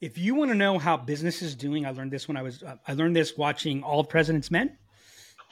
if 0.00 0.18
you 0.18 0.34
want 0.34 0.50
to 0.50 0.54
know 0.54 0.78
how 0.78 0.96
business 0.96 1.40
is 1.42 1.54
doing, 1.54 1.86
I 1.86 1.90
learned 1.90 2.10
this 2.10 2.28
when 2.28 2.36
I 2.36 2.42
was, 2.42 2.62
uh, 2.62 2.76
I 2.86 2.92
learned 2.92 3.16
this 3.16 3.36
watching 3.36 3.82
All 3.82 4.02
the 4.02 4.08
President's 4.08 4.50
Men 4.50 4.76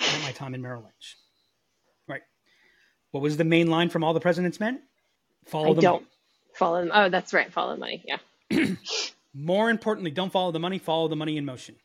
at 0.01 0.23
my 0.23 0.33
time 0.33 0.55
in 0.55 0.61
Merrill 0.61 0.83
Lynch. 0.83 1.17
Right. 2.07 2.23
What 3.13 3.23
was 3.23 3.37
the 3.37 3.45
main 3.45 3.69
line 3.69 3.89
from 3.89 4.05
All 4.05 4.13
the 4.13 4.21
President's 4.21 4.61
Men? 4.61 4.83
Follow 5.47 5.71
I 5.71 5.75
the 5.75 5.81
don't 5.81 6.03
money. 6.03 6.07
follow 6.55 6.81
them. 6.81 6.91
Oh, 6.93 7.09
that's 7.09 7.33
right. 7.33 7.51
Follow 7.53 7.75
the 7.75 7.81
money. 7.81 8.05
Yeah. 8.07 8.67
More 9.35 9.71
importantly, 9.71 10.11
don't 10.11 10.31
follow 10.31 10.53
the 10.53 10.61
money, 10.61 10.79
follow 10.79 11.09
the 11.09 11.17
money 11.17 11.37
in 11.37 11.45
motion. 11.45 11.77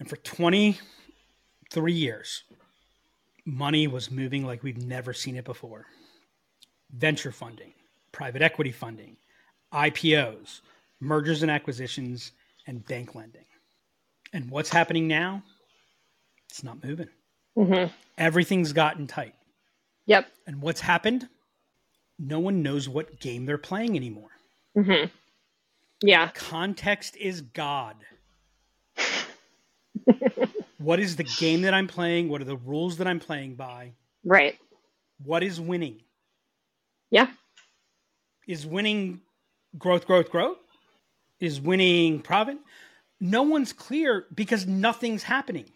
And 0.00 0.08
for 0.08 0.16
23 0.16 1.92
years, 1.92 2.44
money 3.44 3.86
was 3.86 4.10
moving 4.10 4.44
like 4.44 4.62
we've 4.62 4.78
never 4.78 5.12
seen 5.12 5.36
it 5.36 5.44
before. 5.44 5.86
Venture 6.92 7.32
funding, 7.32 7.72
private 8.12 8.42
equity 8.42 8.72
funding, 8.72 9.16
IPOs, 9.72 10.60
mergers 11.00 11.42
and 11.42 11.50
acquisitions, 11.50 12.32
and 12.66 12.84
bank 12.86 13.14
lending. 13.14 13.44
And 14.32 14.50
what's 14.50 14.70
happening 14.70 15.06
now? 15.08 15.42
It's 16.50 16.62
not 16.64 16.82
moving. 16.84 17.08
hmm 17.54 17.84
Everything's 18.16 18.72
gotten 18.72 19.06
tight. 19.06 19.34
Yep. 20.06 20.26
And 20.46 20.62
what's 20.62 20.80
happened? 20.80 21.28
No 22.18 22.38
one 22.40 22.62
knows 22.62 22.88
what 22.88 23.20
game 23.20 23.46
they're 23.46 23.58
playing 23.58 23.94
anymore. 23.96 24.30
hmm 24.74 25.04
Yeah. 26.02 26.30
Context 26.34 27.16
is 27.16 27.42
God. 27.42 27.96
what 30.78 30.98
is 31.00 31.16
the 31.16 31.24
game 31.24 31.62
that 31.62 31.74
I'm 31.74 31.86
playing? 31.86 32.28
What 32.28 32.40
are 32.40 32.46
the 32.46 32.56
rules 32.56 32.96
that 32.96 33.06
I'm 33.06 33.20
playing 33.20 33.54
by? 33.54 33.92
Right. 34.24 34.58
What 35.24 35.42
is 35.42 35.60
winning? 35.60 36.00
Yeah. 37.10 37.28
Is 38.46 38.66
winning 38.66 39.20
growth, 39.78 40.06
growth, 40.06 40.30
growth? 40.30 40.58
Is 41.40 41.60
winning 41.60 42.20
profit? 42.20 42.58
No 43.20 43.42
one's 43.42 43.72
clear 43.72 44.26
because 44.34 44.66
nothing's 44.66 45.22
happening. 45.22 45.66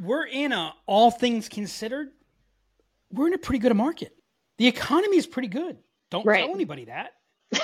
We're 0.00 0.26
in 0.26 0.52
a 0.52 0.74
all 0.86 1.10
things 1.10 1.48
considered, 1.48 2.10
we're 3.12 3.26
in 3.28 3.34
a 3.34 3.38
pretty 3.38 3.58
good 3.58 3.74
market. 3.74 4.14
The 4.58 4.66
economy 4.66 5.16
is 5.16 5.26
pretty 5.26 5.48
good. 5.48 5.78
Don't 6.10 6.24
Right. 6.26 6.44
tell 6.44 6.54
anybody 6.54 6.86
that. 6.86 7.12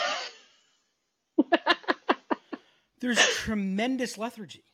There's 3.01 3.19
tremendous 3.19 4.17
lethargy. 4.19 4.65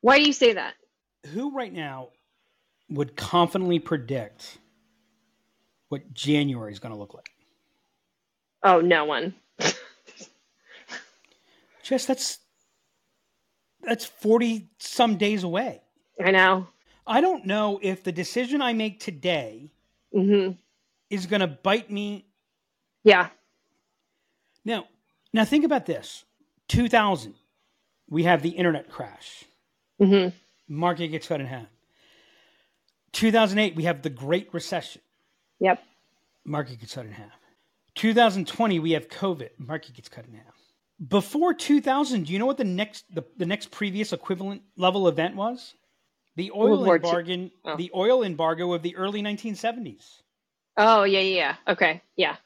Why 0.00 0.18
do 0.18 0.24
you 0.24 0.32
say 0.32 0.54
that? 0.54 0.74
who 1.32 1.56
right 1.56 1.72
now 1.72 2.10
would 2.90 3.16
confidently 3.16 3.78
predict 3.78 4.58
what 5.88 6.12
January 6.12 6.70
is 6.70 6.78
going 6.78 6.92
to 6.92 6.98
look 6.98 7.14
like? 7.14 7.30
Oh, 8.64 8.80
no 8.80 9.04
one. 9.04 9.34
Just 11.82 12.08
that's 12.08 12.38
that's 13.82 14.06
40 14.06 14.70
some 14.78 15.16
days 15.16 15.44
away. 15.44 15.82
I 16.24 16.30
know. 16.30 16.66
I 17.06 17.20
don't 17.20 17.44
know 17.44 17.78
if 17.82 18.02
the 18.02 18.12
decision 18.12 18.62
I 18.62 18.72
make 18.72 18.98
today 19.00 19.70
hmm 20.12 20.52
is 21.10 21.26
going 21.26 21.40
to 21.40 21.46
bite 21.46 21.90
me. 21.90 22.24
Yeah. 23.04 23.28
Now, 24.64 24.86
now 25.34 25.44
think 25.44 25.64
about 25.66 25.84
this. 25.84 26.24
2000 26.68 27.34
we 28.08 28.22
have 28.24 28.40
the 28.42 28.48
internet 28.50 28.88
crash. 28.90 29.44
hmm 29.98 30.28
Market 30.66 31.08
gets 31.08 31.28
cut 31.28 31.40
in 31.40 31.46
half. 31.46 31.66
2008 33.12 33.76
we 33.76 33.84
have 33.84 34.00
the 34.00 34.10
Great 34.10 34.48
Recession. 34.54 35.02
Yep. 35.60 35.82
market 36.44 36.80
gets 36.80 36.94
cut 36.94 37.04
in 37.04 37.12
half. 37.12 37.38
2020, 37.94 38.78
we 38.80 38.92
have 38.92 39.08
COVID, 39.08 39.50
market 39.58 39.94
gets 39.94 40.08
cut 40.08 40.26
in 40.26 40.34
half. 40.34 40.54
Before 41.08 41.54
2000, 41.54 42.26
do 42.26 42.32
you 42.32 42.38
know 42.38 42.46
what 42.46 42.56
the 42.56 42.64
next 42.64 43.04
the, 43.12 43.24
the 43.36 43.46
next 43.46 43.70
previous 43.70 44.12
equivalent 44.12 44.62
level 44.76 45.08
event 45.08 45.36
was? 45.36 45.74
The 46.36 46.50
oil 46.52 46.82
World 46.82 47.02
War 47.02 47.22
II. 47.22 47.32
embargo, 47.34 47.50
Oh. 47.64 47.76
the 47.76 47.90
oil 47.94 48.22
embargo 48.24 48.72
of 48.72 48.82
the 48.82 48.96
early 48.96 49.22
1970s, 49.22 50.20
Oh, 50.76 51.04
yeah, 51.04 51.20
yeah, 51.20 51.36
yeah. 51.36 51.72
Okay. 51.72 52.02
Yeah. 52.16 52.36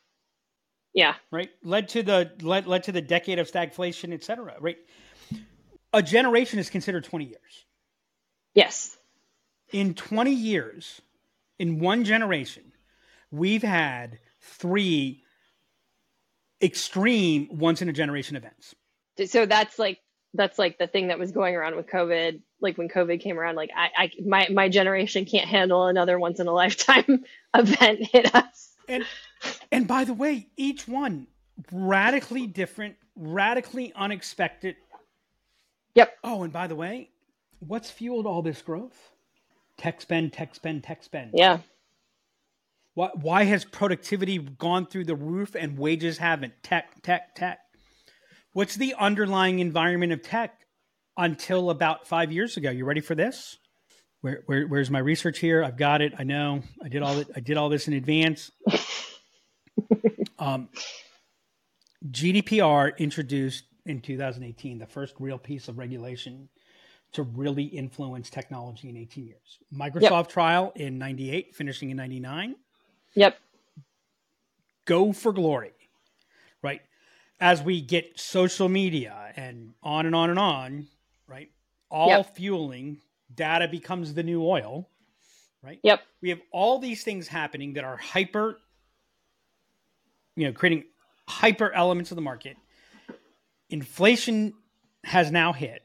Yeah. 0.94 1.14
right? 1.30 1.48
Led 1.62 1.88
to 1.90 2.02
the 2.02 2.30
led, 2.42 2.66
led 2.66 2.82
to 2.84 2.92
the 2.92 3.00
decade 3.00 3.38
of 3.38 3.50
stagflation, 3.50 4.12
et 4.12 4.22
cetera, 4.24 4.56
right? 4.60 4.76
A 5.94 6.02
generation 6.02 6.58
is 6.58 6.68
considered 6.68 7.04
20 7.04 7.24
years. 7.26 7.64
Yes. 8.54 8.96
In 9.72 9.94
20 9.94 10.30
years, 10.32 11.00
in 11.58 11.78
one 11.78 12.04
generation, 12.04 12.72
we've 13.30 13.62
had 13.62 14.18
three 14.40 15.22
extreme 16.62 17.48
once 17.50 17.82
in 17.82 17.88
a 17.88 17.92
generation 17.92 18.36
events. 18.36 18.74
So 19.26 19.46
that's 19.46 19.78
like 19.78 19.98
that's 20.34 20.58
like 20.58 20.78
the 20.78 20.86
thing 20.86 21.08
that 21.08 21.18
was 21.18 21.32
going 21.32 21.54
around 21.54 21.76
with 21.76 21.86
COVID. 21.86 22.40
Like 22.60 22.76
when 22.76 22.88
COVID 22.88 23.20
came 23.20 23.38
around, 23.38 23.56
like 23.56 23.70
I, 23.76 23.88
I 23.96 24.10
my 24.24 24.48
my 24.50 24.68
generation 24.68 25.24
can't 25.24 25.48
handle 25.48 25.86
another 25.86 26.18
once 26.18 26.40
in 26.40 26.46
a 26.46 26.52
lifetime 26.52 27.24
event 27.54 28.00
hit 28.02 28.34
us. 28.34 28.74
And 28.88 29.04
and 29.72 29.86
by 29.86 30.04
the 30.04 30.14
way, 30.14 30.48
each 30.56 30.86
one 30.88 31.26
radically 31.72 32.46
different, 32.46 32.96
radically 33.16 33.92
unexpected. 33.94 34.76
Yep. 35.94 36.16
Oh, 36.22 36.42
and 36.42 36.52
by 36.52 36.66
the 36.66 36.76
way, 36.76 37.10
what's 37.60 37.90
fueled 37.90 38.26
all 38.26 38.42
this 38.42 38.62
growth? 38.62 39.10
Tech 39.76 40.00
spend, 40.00 40.32
tech 40.32 40.54
spend, 40.54 40.84
tech 40.84 41.02
spend. 41.02 41.32
Yeah. 41.34 41.58
Why, 42.98 43.10
why 43.14 43.44
has 43.44 43.64
productivity 43.64 44.38
gone 44.38 44.84
through 44.84 45.04
the 45.04 45.14
roof 45.14 45.54
and 45.54 45.78
wages 45.78 46.18
haven't? 46.18 46.52
Tech, 46.64 47.00
tech, 47.02 47.36
tech. 47.36 47.60
What's 48.54 48.74
the 48.74 48.96
underlying 48.98 49.60
environment 49.60 50.10
of 50.10 50.20
tech 50.20 50.58
until 51.16 51.70
about 51.70 52.08
five 52.08 52.32
years 52.32 52.56
ago? 52.56 52.70
You 52.70 52.84
ready 52.84 53.00
for 53.00 53.14
this? 53.14 53.56
Where, 54.20 54.42
where, 54.46 54.66
where's 54.66 54.90
my 54.90 54.98
research 54.98 55.38
here? 55.38 55.62
I've 55.62 55.76
got 55.76 56.02
it. 56.02 56.12
I 56.18 56.24
know. 56.24 56.62
I 56.82 56.88
did 56.88 57.02
all 57.02 57.14
that. 57.14 57.28
I 57.36 57.38
did 57.38 57.56
all 57.56 57.68
this 57.68 57.86
in 57.86 57.94
advance. 57.94 58.50
um, 60.40 60.68
GDPR 62.10 62.98
introduced 62.98 63.62
in 63.86 64.00
2018 64.00 64.80
the 64.80 64.86
first 64.86 65.14
real 65.20 65.38
piece 65.38 65.68
of 65.68 65.78
regulation 65.78 66.48
to 67.12 67.22
really 67.22 67.62
influence 67.62 68.28
technology 68.28 68.88
in 68.88 68.96
18 68.96 69.24
years. 69.24 69.58
Microsoft 69.72 70.30
trial 70.30 70.72
in 70.74 70.98
98, 70.98 71.54
finishing 71.54 71.90
in 71.90 71.96
99 71.96 72.56
Yep. 73.14 73.38
go 74.86 75.12
for 75.12 75.32
glory, 75.32 75.72
right? 76.62 76.82
As 77.40 77.62
we 77.62 77.80
get 77.80 78.18
social 78.18 78.68
media 78.68 79.32
and 79.36 79.74
on 79.82 80.06
and 80.06 80.14
on 80.14 80.30
and 80.30 80.38
on, 80.38 80.88
right? 81.28 81.50
All 81.90 82.10
Yep. 82.10 82.36
fueling 82.36 82.98
data 83.34 83.68
becomes 83.68 84.14
the 84.14 84.22
new 84.22 84.44
oil, 84.44 84.88
right? 85.62 85.80
Yep. 85.82 86.00
We 86.22 86.30
have 86.30 86.40
all 86.52 86.78
these 86.78 87.04
things 87.04 87.28
happening 87.28 87.74
that 87.74 87.84
are 87.84 87.96
hyper, 87.96 88.58
you 90.36 90.46
know, 90.46 90.52
creating 90.52 90.84
hyper 91.28 91.72
elements 91.72 92.10
of 92.12 92.16
the 92.16 92.22
market. 92.22 92.56
Inflation 93.70 94.54
has 95.04 95.30
now 95.30 95.52
hit. 95.52 95.82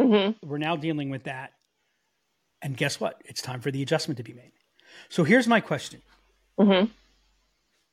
hmm 0.00 0.30
We're 0.44 0.58
now 0.58 0.76
dealing 0.76 1.10
with 1.10 1.24
that. 1.24 1.52
And 2.62 2.76
guess 2.76 3.00
what? 3.00 3.20
It's 3.26 3.42
time 3.42 3.60
for 3.60 3.70
the 3.70 3.82
adjustment 3.82 4.18
to 4.18 4.24
be 4.24 4.32
made. 4.34 4.52
So 5.10 5.24
here's 5.24 5.48
my 5.48 5.60
question 5.60 6.02
hmm 6.58 6.84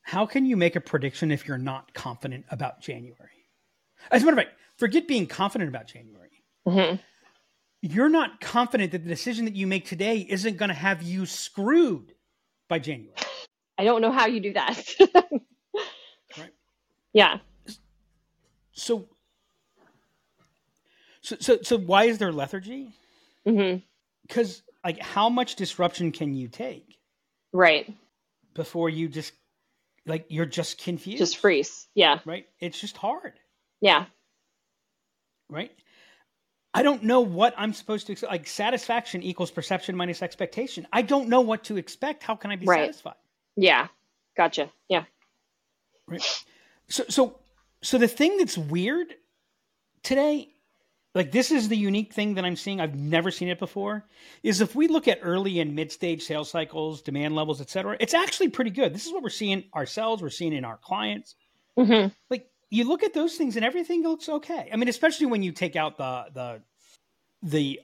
How 0.03 0.25
can 0.25 0.45
you 0.45 0.57
make 0.57 0.75
a 0.75 0.81
prediction 0.81 1.31
if 1.31 1.47
you're 1.47 1.57
not 1.57 1.93
confident 1.93 2.45
about 2.49 2.81
January? 2.81 3.47
As 4.11 4.23
a 4.23 4.25
matter 4.25 4.39
of 4.39 4.45
fact, 4.45 4.57
forget 4.77 5.07
being 5.07 5.27
confident 5.27 5.69
about 5.69 5.87
January. 5.87 6.43
hmm 6.67 6.95
You're 7.81 8.09
not 8.09 8.41
confident 8.41 8.91
that 8.91 9.03
the 9.03 9.09
decision 9.09 9.45
that 9.45 9.55
you 9.55 9.67
make 9.67 9.85
today 9.85 10.25
isn't 10.29 10.57
going 10.57 10.69
to 10.69 10.75
have 10.75 11.01
you 11.01 11.25
screwed 11.25 12.13
by 12.67 12.79
January. 12.79 13.15
I 13.77 13.83
don't 13.83 14.01
know 14.01 14.11
how 14.11 14.27
you 14.27 14.39
do 14.39 14.53
that. 14.53 14.89
Right. 16.37 16.53
Yeah. 17.13 17.39
So, 18.71 19.09
so, 21.21 21.35
so, 21.39 21.57
so 21.61 21.77
why 21.77 22.05
is 22.05 22.17
there 22.17 22.31
lethargy? 22.31 22.93
Because, 23.43 24.63
like, 24.83 24.99
how 24.99 25.27
much 25.29 25.55
disruption 25.55 26.11
can 26.11 26.33
you 26.33 26.47
take 26.47 26.97
Right. 27.53 27.93
Before 28.53 28.89
you 28.89 29.07
just, 29.09 29.33
like, 30.05 30.25
you're 30.29 30.45
just 30.45 30.83
confused? 30.83 31.19
Just 31.19 31.37
freeze. 31.37 31.87
Yeah. 31.95 32.19
right? 32.25 32.47
It's 32.59 32.79
just 32.79 32.97
hard, 32.97 33.33
Yeah. 33.81 34.05
right? 35.49 35.71
I 36.73 36.83
don't 36.83 37.03
know 37.03 37.19
what 37.21 37.53
I'm 37.57 37.73
supposed 37.73 38.07
to 38.07 38.25
like. 38.27 38.47
Satisfaction 38.47 39.21
equals 39.23 39.51
perception 39.51 39.95
minus 39.95 40.21
expectation. 40.21 40.87
I 40.93 41.01
don't 41.01 41.27
know 41.27 41.41
what 41.41 41.65
to 41.65 41.75
expect. 41.77 42.23
How 42.23 42.35
can 42.35 42.49
I 42.49 42.55
be 42.55 42.65
Right. 42.65 42.83
satisfied? 42.85 43.15
Yeah. 43.57 43.87
Gotcha. 44.37 44.71
Yeah. 44.87 45.03
Right. 46.07 46.23
So, 46.87 47.03
so, 47.09 47.39
so 47.81 47.97
the 47.97 48.07
thing 48.07 48.37
that's 48.37 48.57
weird 48.57 49.13
today, 50.03 50.53
like 51.13 51.31
this 51.31 51.51
is 51.51 51.67
the 51.69 51.77
unique 51.77 52.13
thing 52.13 52.35
that 52.35 52.45
I'm 52.45 52.55
seeing. 52.55 52.79
I've 52.79 52.95
never 52.95 53.31
seen 53.31 53.49
it 53.49 53.59
before. 53.59 54.05
Is 54.43 54.61
if 54.61 54.75
we 54.75 54.87
look 54.87 55.07
at 55.07 55.19
early 55.21 55.59
and 55.59 55.75
mid 55.75 55.91
stage 55.91 56.23
sales 56.23 56.49
cycles, 56.49 57.01
demand 57.01 57.35
levels, 57.35 57.59
et 57.61 57.69
cetera, 57.69 57.97
it's 57.99 58.13
actually 58.13 58.49
pretty 58.49 58.71
good. 58.71 58.93
This 58.93 59.05
is 59.05 59.11
what 59.13 59.23
we're 59.23 59.29
seeing 59.29 59.65
ourselves. 59.75 60.21
We're 60.21 60.29
seeing 60.29 60.53
in 60.53 60.65
our 60.65 60.77
clients. 60.77 61.35
hmm 61.77 62.07
like 62.29 62.47
you 62.69 62.85
look 62.85 63.03
at 63.03 63.13
those 63.13 63.35
things 63.35 63.57
and 63.57 63.65
everything 63.65 64.03
looks 64.03 64.29
okay. 64.29 64.69
I 64.71 64.77
mean, 64.77 64.87
especially 64.87 65.25
when 65.25 65.43
you 65.43 65.51
take 65.51 65.75
out 65.75 65.97
the 65.97 66.25
the 66.33 66.61
the 67.43 67.79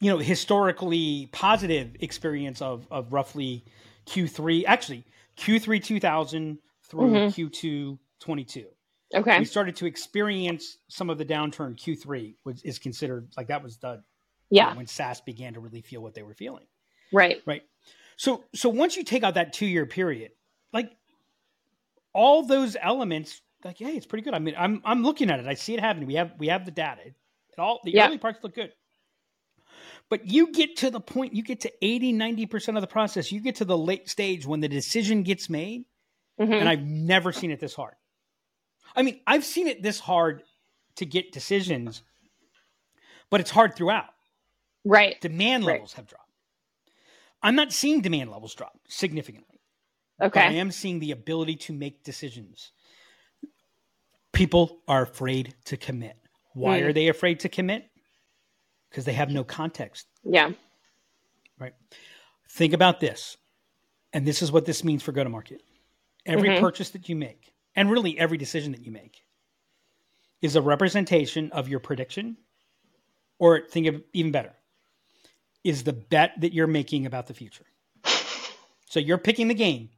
you 0.00 0.10
know 0.10 0.18
historically 0.18 1.28
positive 1.32 1.96
experience 2.00 2.60
of 2.60 2.86
of 2.90 3.12
roughly 3.12 3.64
Q3, 4.06 4.64
actually 4.66 5.04
Q3 5.36 5.82
2000 5.82 6.58
through 6.84 7.10
Mhm. 7.12 7.28
Q2 7.28 7.98
22. 8.20 8.66
Okay. 9.14 9.38
We 9.38 9.44
started 9.44 9.76
to 9.76 9.86
experience 9.86 10.78
some 10.88 11.10
of 11.10 11.18
the 11.18 11.24
downturn. 11.24 11.76
Q3 11.76 12.34
was 12.44 12.62
is 12.62 12.78
considered 12.78 13.28
like 13.36 13.48
that 13.48 13.62
was 13.62 13.76
the 13.78 14.02
Yeah. 14.50 14.74
when 14.74 14.86
SaaS 14.86 15.20
began 15.20 15.54
to 15.54 15.60
really 15.60 15.82
feel 15.82 16.00
what 16.02 16.14
they 16.14 16.22
were 16.22 16.34
feeling. 16.34 16.66
Right. 17.12 17.42
Right. 17.46 17.62
So 18.16 18.44
so 18.54 18.68
once 18.68 18.96
you 18.96 19.04
take 19.04 19.22
out 19.22 19.34
that 19.34 19.52
two 19.52 19.66
year 19.66 19.86
period, 19.86 20.32
like 20.72 20.90
all 22.14 22.46
those 22.46 22.76
elements, 22.80 23.40
like 23.64 23.78
hey, 23.78 23.96
it's 23.96 24.06
pretty 24.06 24.22
good. 24.22 24.34
I 24.34 24.38
mean, 24.38 24.54
I'm 24.58 24.80
I'm 24.84 25.02
looking 25.02 25.30
at 25.30 25.40
it. 25.40 25.46
I 25.46 25.54
see 25.54 25.74
it 25.74 25.80
happening. 25.80 26.06
We 26.06 26.14
have 26.14 26.32
we 26.38 26.48
have 26.48 26.64
the 26.64 26.70
data. 26.70 27.00
It 27.06 27.14
all 27.58 27.80
the 27.84 27.92
Yeah. 27.92 28.06
early 28.06 28.18
parts 28.18 28.38
look 28.42 28.54
good. 28.54 28.72
But 30.08 30.26
you 30.26 30.52
get 30.52 30.76
to 30.78 30.90
the 30.90 31.00
point, 31.00 31.32
you 31.34 31.42
get 31.42 31.60
to 31.60 31.72
80, 31.80 32.12
90% 32.12 32.76
of 32.76 32.82
the 32.82 32.86
process, 32.86 33.32
you 33.32 33.40
get 33.40 33.56
to 33.56 33.64
the 33.64 33.78
late 33.78 34.10
stage 34.10 34.46
when 34.46 34.60
the 34.60 34.68
decision 34.68 35.22
gets 35.22 35.48
made, 35.48 35.84
hmm 36.38 36.52
and 36.52 36.68
I've 36.68 36.82
never 36.82 37.32
seen 37.32 37.50
it 37.50 37.60
this 37.60 37.74
hard. 37.74 37.94
I 38.94 39.02
mean, 39.02 39.20
I've 39.26 39.44
seen 39.44 39.66
it 39.66 39.82
this 39.82 40.00
hard 40.00 40.42
to 40.96 41.06
get 41.06 41.32
decisions, 41.32 42.02
but 43.30 43.40
it's 43.40 43.50
hard 43.50 43.74
throughout 43.74 44.14
Right. 44.84 45.20
demand 45.20 45.64
Right. 45.64 45.74
levels 45.74 45.94
have 45.94 46.06
dropped. 46.06 46.30
I'm 47.42 47.54
not 47.56 47.72
seeing 47.72 48.00
demand 48.00 48.30
levels 48.30 48.54
drop 48.54 48.78
significantly. 48.88 49.60
But 50.18 50.36
I 50.36 50.52
am 50.52 50.70
seeing 50.70 51.00
the 51.00 51.10
ability 51.10 51.56
to 51.56 51.72
make 51.72 52.04
decisions. 52.04 52.70
People 54.32 54.82
are 54.86 55.02
afraid 55.02 55.56
to 55.64 55.76
commit. 55.76 56.16
Why 56.52 56.80
Mm. 56.80 56.84
are 56.86 56.92
they 56.92 57.08
afraid 57.08 57.40
to 57.40 57.48
commit? 57.48 57.90
Because 58.88 59.04
they 59.04 59.14
have 59.14 59.30
no 59.30 59.42
context, 59.42 60.06
Yeah. 60.22 60.52
right? 61.58 61.74
Think 62.50 62.72
about 62.72 63.00
this. 63.00 63.36
And 64.12 64.26
this 64.26 64.42
is 64.42 64.52
what 64.52 64.66
this 64.66 64.84
means 64.84 65.02
for 65.02 65.10
go 65.12 65.24
to 65.24 65.30
market. 65.30 65.62
Every 66.26 66.50
Mhm. 66.50 66.60
purchase 66.60 66.90
that 66.90 67.08
you 67.08 67.16
make, 67.16 67.52
and 67.74 67.90
really 67.90 68.18
every 68.18 68.38
decision 68.38 68.72
that 68.72 68.84
you 68.84 68.92
make, 68.92 69.24
is 70.40 70.56
a 70.56 70.62
representation 70.62 71.50
of 71.52 71.68
your 71.68 71.80
prediction, 71.80 72.36
or 73.38 73.60
think 73.68 73.86
of 73.86 74.02
even 74.12 74.32
better, 74.32 74.52
is 75.64 75.84
the 75.84 75.92
bet 75.92 76.32
that 76.40 76.52
you're 76.52 76.66
making 76.66 77.06
about 77.06 77.26
the 77.28 77.34
future. 77.34 77.64
So 78.88 79.00
you're 79.00 79.18
picking 79.18 79.48
the 79.48 79.54
game. 79.54 79.90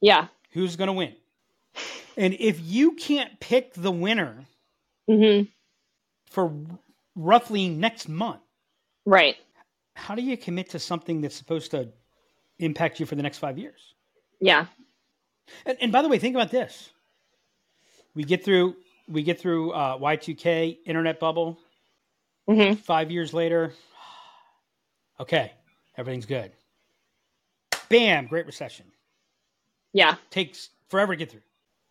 Yeah. 0.00 0.28
Who's 0.52 0.76
going 0.76 0.88
to 0.88 0.92
win? 0.92 1.14
And 2.16 2.34
if 2.38 2.60
you 2.60 2.92
can't 2.92 3.38
pick 3.40 3.74
the 3.74 3.90
winner 3.90 4.44
hmm 5.08 5.42
for 6.30 6.52
roughly 7.16 7.68
next 7.68 8.08
month, 8.08 8.40
Right. 9.04 9.36
how 9.94 10.14
do 10.14 10.22
you 10.22 10.36
commit 10.36 10.70
to 10.70 10.78
something 10.78 11.20
that's 11.22 11.34
supposed 11.34 11.72
to 11.72 11.88
impact 12.58 13.00
you 13.00 13.06
for 13.06 13.16
the 13.16 13.22
next 13.22 13.38
five 13.38 13.58
years? 13.58 13.94
Yeah. 14.40 14.66
And, 15.66 15.78
and 15.80 15.92
by 15.92 16.02
the 16.02 16.08
way, 16.08 16.18
think 16.18 16.36
about 16.36 16.50
this: 16.50 16.90
we 18.14 18.24
get 18.24 18.44
through 18.44 18.76
we 19.08 19.22
get 19.22 19.40
through 19.40 19.72
uh, 19.72 19.98
Y2K 19.98 20.78
internet 20.86 21.18
bubble. 21.20 21.58
hmm 22.48 22.74
Five 22.74 23.10
years 23.10 23.34
later, 23.34 23.72
okay, 25.18 25.52
everything's 25.96 26.26
good. 26.26 26.52
Bam, 27.88 28.26
Great 28.26 28.46
Recession 28.46 28.86
Yeah. 29.92 30.16
takes 30.30 30.70
forever 30.88 31.14
to 31.14 31.18
get 31.18 31.30
through. 31.30 31.42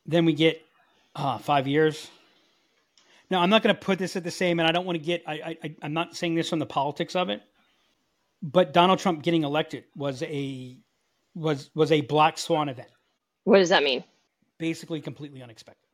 Then 0.06 0.26
we 0.26 0.34
get 0.34 0.62
uh, 1.16 1.38
five 1.40 1.68
years. 1.68 2.10
Now, 3.30 3.42
I'm 3.42 3.50
not 3.50 3.62
going 3.64 3.76
to 3.76 3.80
put 3.82 4.00
this 4.00 4.16
at 4.16 4.24
the 4.24 4.32
same, 4.32 4.60
and 4.60 4.68
I 4.68 4.72
don't 4.72 4.86
want 4.86 4.96
to 4.98 5.04
get. 5.04 5.24
I, 5.28 5.58
I, 5.64 5.76
I'm 5.84 5.94
not 5.94 6.16
saying 6.16 6.36
this 6.36 6.52
on 6.54 6.60
the 6.60 6.66
politics 6.66 7.16
of 7.16 7.30
it, 7.30 7.42
but 8.42 8.74
Donald 8.74 9.00
Trump 9.00 9.22
getting 9.24 9.44
elected 9.44 9.84
was 9.96 10.24
a 10.24 10.78
was 11.36 11.70
was 11.76 11.92
a 11.92 12.02
black 12.02 12.38
swan 12.38 12.70
event, 12.70 12.90
What 13.44 13.58
does 13.60 13.70
that 13.70 13.84
mean? 13.84 14.04
basically 14.58 15.02
completely 15.02 15.42
unexpected. 15.44 15.89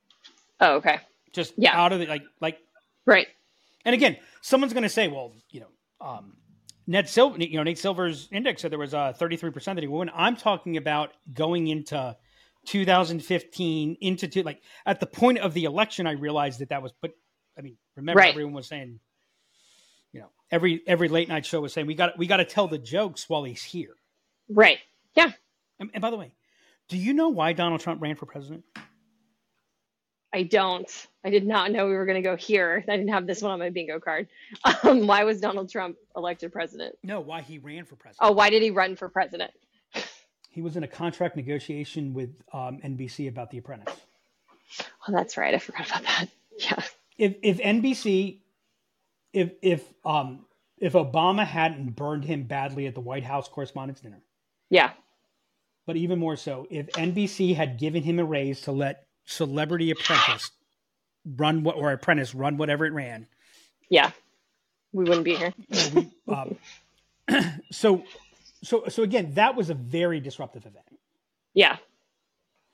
Oh, 0.60 0.76
okay. 0.76 1.00
just 1.34 1.54
Yeah. 1.58 1.80
out 1.80 1.92
of 1.94 2.02
it 2.02 2.10
like 2.10 2.24
like 2.42 2.58
Right. 3.06 3.28
and 3.84 3.94
again 3.94 4.18
someone's 4.42 4.74
going 4.74 4.84
to 4.84 4.90
say 4.90 5.08
well 5.08 5.34
you 5.50 5.60
know 5.62 5.68
um 6.02 6.38
ned 6.88 7.10
silver 7.10 7.38
you 7.42 7.58
know 7.58 7.64
nate 7.64 7.78
silver's 7.78 8.30
index 8.32 8.62
said 8.62 8.72
there 8.72 8.80
was 8.80 8.94
a 8.94 9.16
33% 9.20 9.64
that 9.66 9.80
he 9.80 9.88
would 9.88 10.00
win 10.00 10.12
i'm 10.16 10.36
talking 10.36 10.78
about 10.78 11.12
going 11.34 11.68
into 11.68 12.16
2015 12.68 13.98
into 14.02 14.28
two, 14.28 14.44
like 14.44 14.62
at 14.86 15.00
the 15.00 15.06
point 15.06 15.38
of 15.40 15.54
the 15.54 15.66
election 15.66 16.08
i 16.08 16.12
realized 16.14 16.60
that 16.60 16.70
that 16.70 16.82
was 16.82 16.92
but 17.02 17.12
i 17.58 17.62
mean 17.62 17.78
remember 17.96 18.20
Right. 18.20 18.30
everyone 18.32 18.54
was 18.54 18.68
saying 18.68 19.00
you 20.14 20.22
know 20.22 20.30
every 20.52 20.82
every 20.88 21.10
late 21.10 21.28
night 21.28 21.46
show 21.46 21.62
was 21.62 21.74
saying 21.74 21.86
we 21.88 21.96
got 21.96 22.18
we 22.18 22.28
got 22.28 22.38
to 22.38 22.46
tell 22.46 22.68
the 22.68 22.78
jokes 22.80 23.30
while 23.30 23.44
he's 23.44 23.64
here 23.64 23.96
Right. 24.50 24.78
Yeah. 25.16 25.32
and, 25.80 25.90
and 25.94 26.02
by 26.02 26.10
the 26.12 26.18
way 26.18 26.34
do 26.88 26.98
you 26.98 27.14
know 27.14 27.30
why 27.30 27.54
donald 27.54 27.82
trump 27.82 28.02
ran 28.02 28.16
for 28.16 28.26
president 28.26 28.64
I 30.36 30.44
don't. 30.44 31.08
I 31.24 31.30
did 31.30 31.48
not 31.48 31.72
know 31.72 31.88
we 31.88 31.94
were 31.94 32.06
going 32.06 32.22
to 32.22 32.30
go 32.30 32.36
here. 32.36 32.84
I 32.90 32.98
didn't 32.98 33.08
have 33.14 33.26
this 33.26 33.42
one 33.42 33.52
on 33.54 33.60
my 33.60 33.70
bingo 33.70 34.00
card. 34.00 34.28
Um, 34.84 35.08
why 35.08 35.24
was 35.24 35.40
Donald 35.40 35.72
Trump 35.72 35.96
elected 36.16 36.52
president? 36.52 36.96
no 37.04 37.20
why 37.22 37.42
he 37.42 37.58
ran 37.58 37.86
for 37.86 37.96
president 37.96 38.30
Oh, 38.30 38.34
why 38.34 38.50
did 38.50 38.62
he 38.62 38.70
run 38.72 38.96
for 38.96 39.08
president? 39.10 39.52
He 40.50 40.62
was 40.62 40.78
in 40.78 40.84
a 40.84 40.88
contract 40.88 41.36
negotiation 41.36 42.14
with 42.14 42.30
um, 42.54 42.80
NBC 42.82 43.28
about 43.28 43.50
The 43.52 43.58
Apprentice. 43.58 43.94
Oh, 45.06 45.12
that's 45.12 45.36
right. 45.36 45.54
I 45.54 45.60
forgot 45.60 45.88
about 45.90 46.04
that. 46.04 46.28
Yeah. 46.58 46.82
If 47.18 47.36
if 47.44 47.58
NBC, 47.60 48.40
if 49.34 49.52
if 49.62 49.84
um 50.06 50.46
if 50.78 50.94
Obama 50.94 51.46
hadn't 51.46 51.96
burned 51.98 52.24
him 52.26 52.44
badly 52.44 52.88
at 52.88 52.94
the 52.96 53.02
White 53.02 53.24
House 53.26 53.48
Correspondents' 53.50 54.00
Dinner, 54.02 54.22
Yeah. 54.70 54.92
but 55.86 55.96
even 55.98 56.20
more 56.20 56.38
so, 56.38 56.66
if 56.70 56.88
NBC 56.88 57.56
had 57.56 57.78
given 57.78 58.04
him 58.04 58.20
a 58.20 58.24
raise 58.26 58.62
to 58.62 58.72
let 58.72 59.08
Celebrity 59.26 59.92
Apprentice 59.92 60.52
run 61.38 61.64
what 61.64 61.76
or 61.76 61.92
Apprentice 61.92 62.36
run 62.36 62.58
whatever 62.58 62.86
it 62.86 62.94
ran, 62.94 63.28
Yeah. 63.90 64.12
We 64.94 65.04
wouldn't 65.04 65.26
be 65.26 65.36
here. 65.36 65.54
we, 65.94 66.10
um, 66.34 66.56
so 67.72 68.04
so 68.64 68.86
so 68.88 69.04
again, 69.04 69.34
that 69.34 69.56
was 69.56 69.70
a 69.70 69.74
very 69.74 70.20
disruptive 70.20 70.66
event. 70.66 70.86
Yeah. 71.54 71.78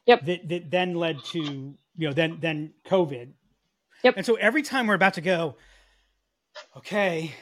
Yep. 0.06 0.26
That, 0.26 0.50
that 0.50 0.72
then 0.72 0.96
led 0.96 1.24
to 1.32 1.40
you 1.40 2.08
know 2.08 2.14
then 2.14 2.38
then 2.40 2.74
COVID. 2.86 3.30
Yep. 4.04 4.14
And 4.18 4.26
so 4.26 4.36
every 4.36 4.62
time 4.62 4.88
we're 4.88 4.94
about 4.96 5.16
to 5.16 5.22
go, 5.22 5.56
okay, 6.78 7.34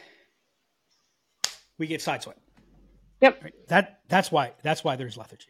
we 1.78 1.88
get 1.88 2.02
sideswiped. 2.02 2.34
Yep. 3.22 3.44
Right? 3.44 3.68
That 3.68 4.00
that's 4.08 4.32
why 4.32 4.54
that's 4.64 4.84
why 4.84 4.96
there's 4.96 5.18
lethargy. 5.18 5.50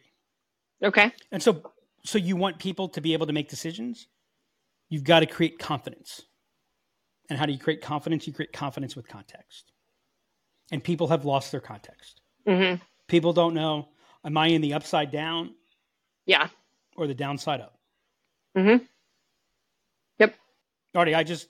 Okay. 0.82 1.12
And 1.30 1.42
so 1.42 1.62
so 2.04 2.18
you 2.18 2.36
want 2.36 2.58
people 2.58 2.88
to 2.90 3.00
be 3.00 3.12
able 3.12 3.26
to 3.26 3.32
make 3.32 3.48
decisions? 3.48 4.06
You've 4.88 5.04
got 5.04 5.20
to 5.20 5.26
create 5.26 5.58
confidence. 5.58 6.22
And 7.28 7.38
how 7.38 7.46
do 7.46 7.52
you 7.52 7.58
create 7.58 7.80
confidence? 7.80 8.26
You 8.26 8.32
create 8.32 8.52
confidence 8.52 8.96
with 8.96 9.06
context. 9.06 9.72
And 10.72 10.82
people 10.82 11.08
have 11.08 11.24
lost 11.24 11.52
their 11.52 11.60
context. 11.60 12.20
Mm-hmm. 12.46 12.82
People 13.06 13.32
don't 13.32 13.54
know, 13.54 13.88
am 14.24 14.36
I 14.36 14.48
in 14.48 14.60
the 14.60 14.74
upside 14.74 15.10
down 15.10 15.54
Yeah. 16.26 16.48
or 16.96 17.06
the 17.06 17.14
downside 17.14 17.60
up? 17.60 17.78
Mm-hmm. 18.56 18.84
Yep. 20.18 20.34
Artie, 20.94 21.14
I 21.14 21.22
just 21.22 21.48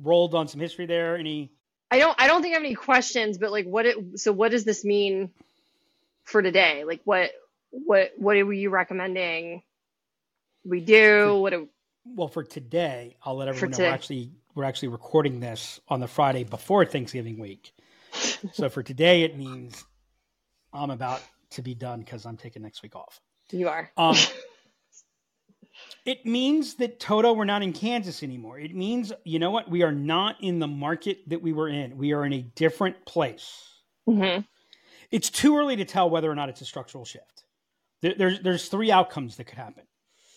rolled 0.00 0.34
on 0.34 0.48
some 0.48 0.60
history 0.60 0.86
there. 0.86 1.16
Any 1.16 1.52
I 1.90 1.98
don't 1.98 2.18
I 2.18 2.26
don't 2.26 2.40
think 2.40 2.52
I 2.54 2.56
have 2.56 2.64
any 2.64 2.74
questions, 2.74 3.36
but 3.36 3.52
like 3.52 3.66
what 3.66 3.84
it 3.84 3.96
so 4.18 4.32
what 4.32 4.50
does 4.50 4.64
this 4.64 4.82
mean 4.84 5.30
for 6.24 6.40
today? 6.40 6.84
Like 6.84 7.02
what 7.04 7.32
what 7.70 8.12
what 8.16 8.36
are 8.36 8.52
you 8.52 8.70
recommending 8.70 9.62
we 10.64 10.80
do? 10.80 11.38
What 11.40 11.50
do 11.50 11.68
well 12.04 12.28
for 12.28 12.42
today, 12.42 13.16
I'll 13.22 13.36
let 13.36 13.48
everyone 13.48 13.70
know 13.72 13.78
we're 13.78 13.90
actually 13.90 14.32
we're 14.54 14.64
actually 14.64 14.88
recording 14.88 15.40
this 15.40 15.80
on 15.88 16.00
the 16.00 16.08
Friday 16.08 16.44
before 16.44 16.84
Thanksgiving 16.84 17.38
week. 17.38 17.72
so 18.52 18.68
for 18.68 18.82
today 18.82 19.22
it 19.22 19.36
means 19.36 19.84
I'm 20.72 20.90
about 20.90 21.22
to 21.50 21.62
be 21.62 21.74
done 21.74 22.00
because 22.00 22.26
I'm 22.26 22.36
taking 22.36 22.62
next 22.62 22.82
week 22.82 22.96
off. 22.96 23.20
you 23.50 23.68
are? 23.68 23.90
Um, 23.96 24.16
it 26.04 26.26
means 26.26 26.74
that 26.74 27.00
Toto, 27.00 27.32
we're 27.32 27.44
not 27.44 27.62
in 27.62 27.72
Kansas 27.72 28.22
anymore. 28.22 28.58
It 28.58 28.74
means, 28.74 29.12
you 29.24 29.38
know 29.38 29.50
what? 29.50 29.70
We 29.70 29.82
are 29.82 29.92
not 29.92 30.36
in 30.40 30.58
the 30.58 30.66
market 30.66 31.28
that 31.28 31.42
we 31.42 31.52
were 31.52 31.68
in. 31.68 31.96
We 31.96 32.12
are 32.12 32.24
in 32.24 32.32
a 32.32 32.42
different 32.42 33.04
place. 33.06 33.68
Mm-hmm. 34.08 34.42
It's 35.10 35.30
too 35.30 35.56
early 35.56 35.76
to 35.76 35.84
tell 35.84 36.08
whether 36.08 36.30
or 36.30 36.34
not 36.34 36.48
it's 36.48 36.62
a 36.62 36.66
structural 36.66 37.04
shift. 37.04 37.44
There, 38.00 38.14
there's, 38.16 38.40
there's 38.40 38.68
three 38.68 38.90
outcomes 38.90 39.36
that 39.36 39.44
could 39.44 39.58
happen. 39.58 39.84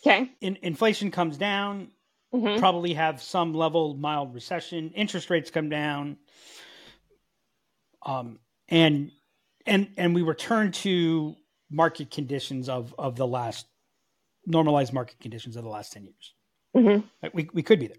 Okay. 0.05 0.31
In, 0.41 0.57
inflation 0.61 1.11
comes 1.11 1.37
down, 1.37 1.89
Mm-hmm. 2.33 2.59
probably 2.59 2.93
have 2.93 3.21
some 3.21 3.53
level 3.53 3.93
mild 3.95 4.33
recession. 4.33 4.91
Interest 4.93 5.29
rates 5.29 5.49
come 5.49 5.69
down, 5.69 6.17
um, 8.05 8.39
and 8.67 9.11
and 9.65 9.87
and 9.95 10.13
we 10.13 10.21
return 10.21 10.73
to 10.73 11.35
market 11.71 12.11
conditions 12.11 12.67
of 12.67 12.93
of 12.97 13.15
the 13.15 13.25
last 13.25 13.67
normalized 14.45 14.91
market 14.91 15.17
conditions 15.21 15.55
of 15.55 15.63
the 15.63 15.69
last 15.69 15.93
ten 15.93 16.03
years. 16.03 16.33
Mm-hmm. 16.75 17.07
Like, 17.23 17.33
We 17.33 17.49
we 17.53 17.63
could 17.63 17.79
be 17.79 17.87
there. 17.87 17.97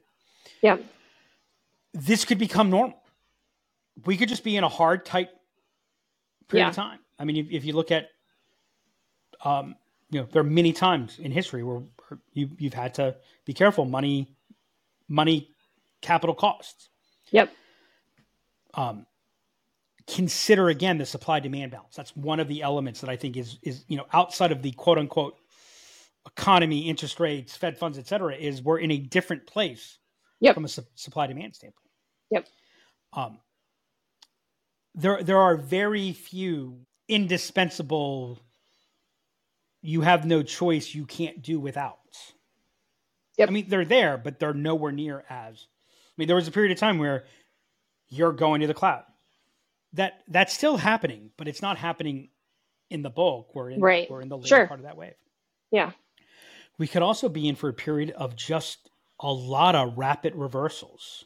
Yeah. 0.61 0.76
This 1.94 2.26
could 2.26 2.38
become 2.38 2.68
normal. 2.68 3.02
We 4.04 4.18
could 4.18 4.28
just 4.28 4.44
be 4.44 4.57
in 4.57 4.64
a 4.64 4.68
hard, 4.68 5.07
tight 5.07 5.30
period 6.48 6.64
Yeah. 6.64 6.68
of 6.70 6.74
time. 6.76 6.98
I 7.18 7.24
mean, 7.24 7.36
if, 7.38 7.46
if 7.50 7.64
you 7.64 7.72
look 7.72 7.90
at, 7.90 8.11
um, 9.42 9.76
you 10.11 10.20
know, 10.20 10.28
there 10.32 10.40
are 10.40 10.44
many 10.44 10.72
times 10.72 11.18
in 11.18 11.32
history 11.32 11.62
where 11.62 11.82
you 12.32 12.50
you've 12.59 12.74
had 12.74 12.94
to 12.94 13.16
be 13.44 13.52
careful. 13.52 13.84
Money, 13.84 14.28
money, 15.09 15.50
capital 16.00 16.34
costs. 16.34 16.88
Yep. 17.32 17.52
um, 18.74 19.07
consider 20.07 20.68
again 20.68 20.98
the 20.98 21.07
supply 21.07 21.40
demand 21.40 21.72
balance. 21.72 21.96
That's 21.96 22.14
one 22.16 22.38
of 22.38 22.46
the 22.46 22.62
elements 22.62 23.00
that 23.00 23.11
I 23.11 23.16
think 23.16 23.36
is 23.36 23.59
is 23.62 23.84
you 23.88 23.96
know 23.96 24.07
outside 24.12 24.52
of 24.52 24.62
the 24.62 24.70
quote 24.72 24.98
unquote 24.98 25.34
economy, 26.26 26.88
interest 26.88 27.18
rates, 27.20 27.57
Fed 27.57 27.78
funds, 27.78 27.98
et 27.98 28.07
cetera, 28.07 28.34
is 28.34 28.62
we're 28.62 28.78
in 28.78 28.90
a 28.90 28.98
different 28.98 29.46
place 29.46 29.98
Yep. 30.40 30.54
from 30.54 30.64
a 30.64 30.68
su- 30.68 30.82
supply 30.96 31.26
demand 31.28 31.54
standpoint. 31.54 31.90
Yep. 32.30 32.46
Um, 33.12 33.38
there 34.94 35.22
there 35.22 35.38
are 35.38 35.57
very 35.57 36.12
few 36.12 36.80
indispensable. 37.09 38.38
You 39.87 40.01
have 40.01 40.26
no 40.26 40.43
choice. 40.43 40.95
You 40.95 41.07
can't 41.07 41.43
do 41.43 41.61
without. 41.61 41.99
Yep. 43.39 43.49
I 43.49 43.53
mean, 43.53 43.68
they're 43.68 43.84
there, 43.84 44.18
but 44.18 44.41
they're 44.41 44.53
nowhere 44.55 44.91
near 44.91 45.24
as. 45.30 45.66
I 46.09 46.12
mean, 46.16 46.26
there 46.26 46.34
was 46.37 46.49
a 46.49 46.51
period 46.51 46.72
of 46.72 46.78
time 46.78 46.99
where 46.99 47.24
you're 48.09 48.32
going 48.32 48.62
to 48.62 48.66
the 48.66 48.74
cloud. 48.74 49.05
That 49.93 50.22
that's 50.28 50.53
still 50.53 50.76
happening, 50.76 51.30
but 51.37 51.47
it's 51.47 51.62
not 51.62 51.78
happening 51.78 52.30
in 52.91 53.03
the 53.03 53.11
bulk. 53.11 53.55
We're 53.55 53.70
in 53.70 53.80
Right. 53.80 54.11
we're 54.11 54.22
in 54.22 54.28
the 54.28 54.37
later 54.37 54.49
Sure. 54.49 54.66
part 54.66 54.80
of 54.80 54.84
that 54.84 54.97
wave. 54.97 55.14
Yeah. 55.70 55.93
We 56.78 56.89
could 56.89 57.03
also 57.03 57.28
be 57.28 57.47
in 57.49 57.55
for 57.55 57.68
a 57.68 57.72
period 57.72 58.11
of 58.11 58.34
just 58.34 58.91
a 59.20 59.32
lot 59.32 59.74
of 59.76 59.97
rapid 59.97 60.34
reversals. 60.34 61.24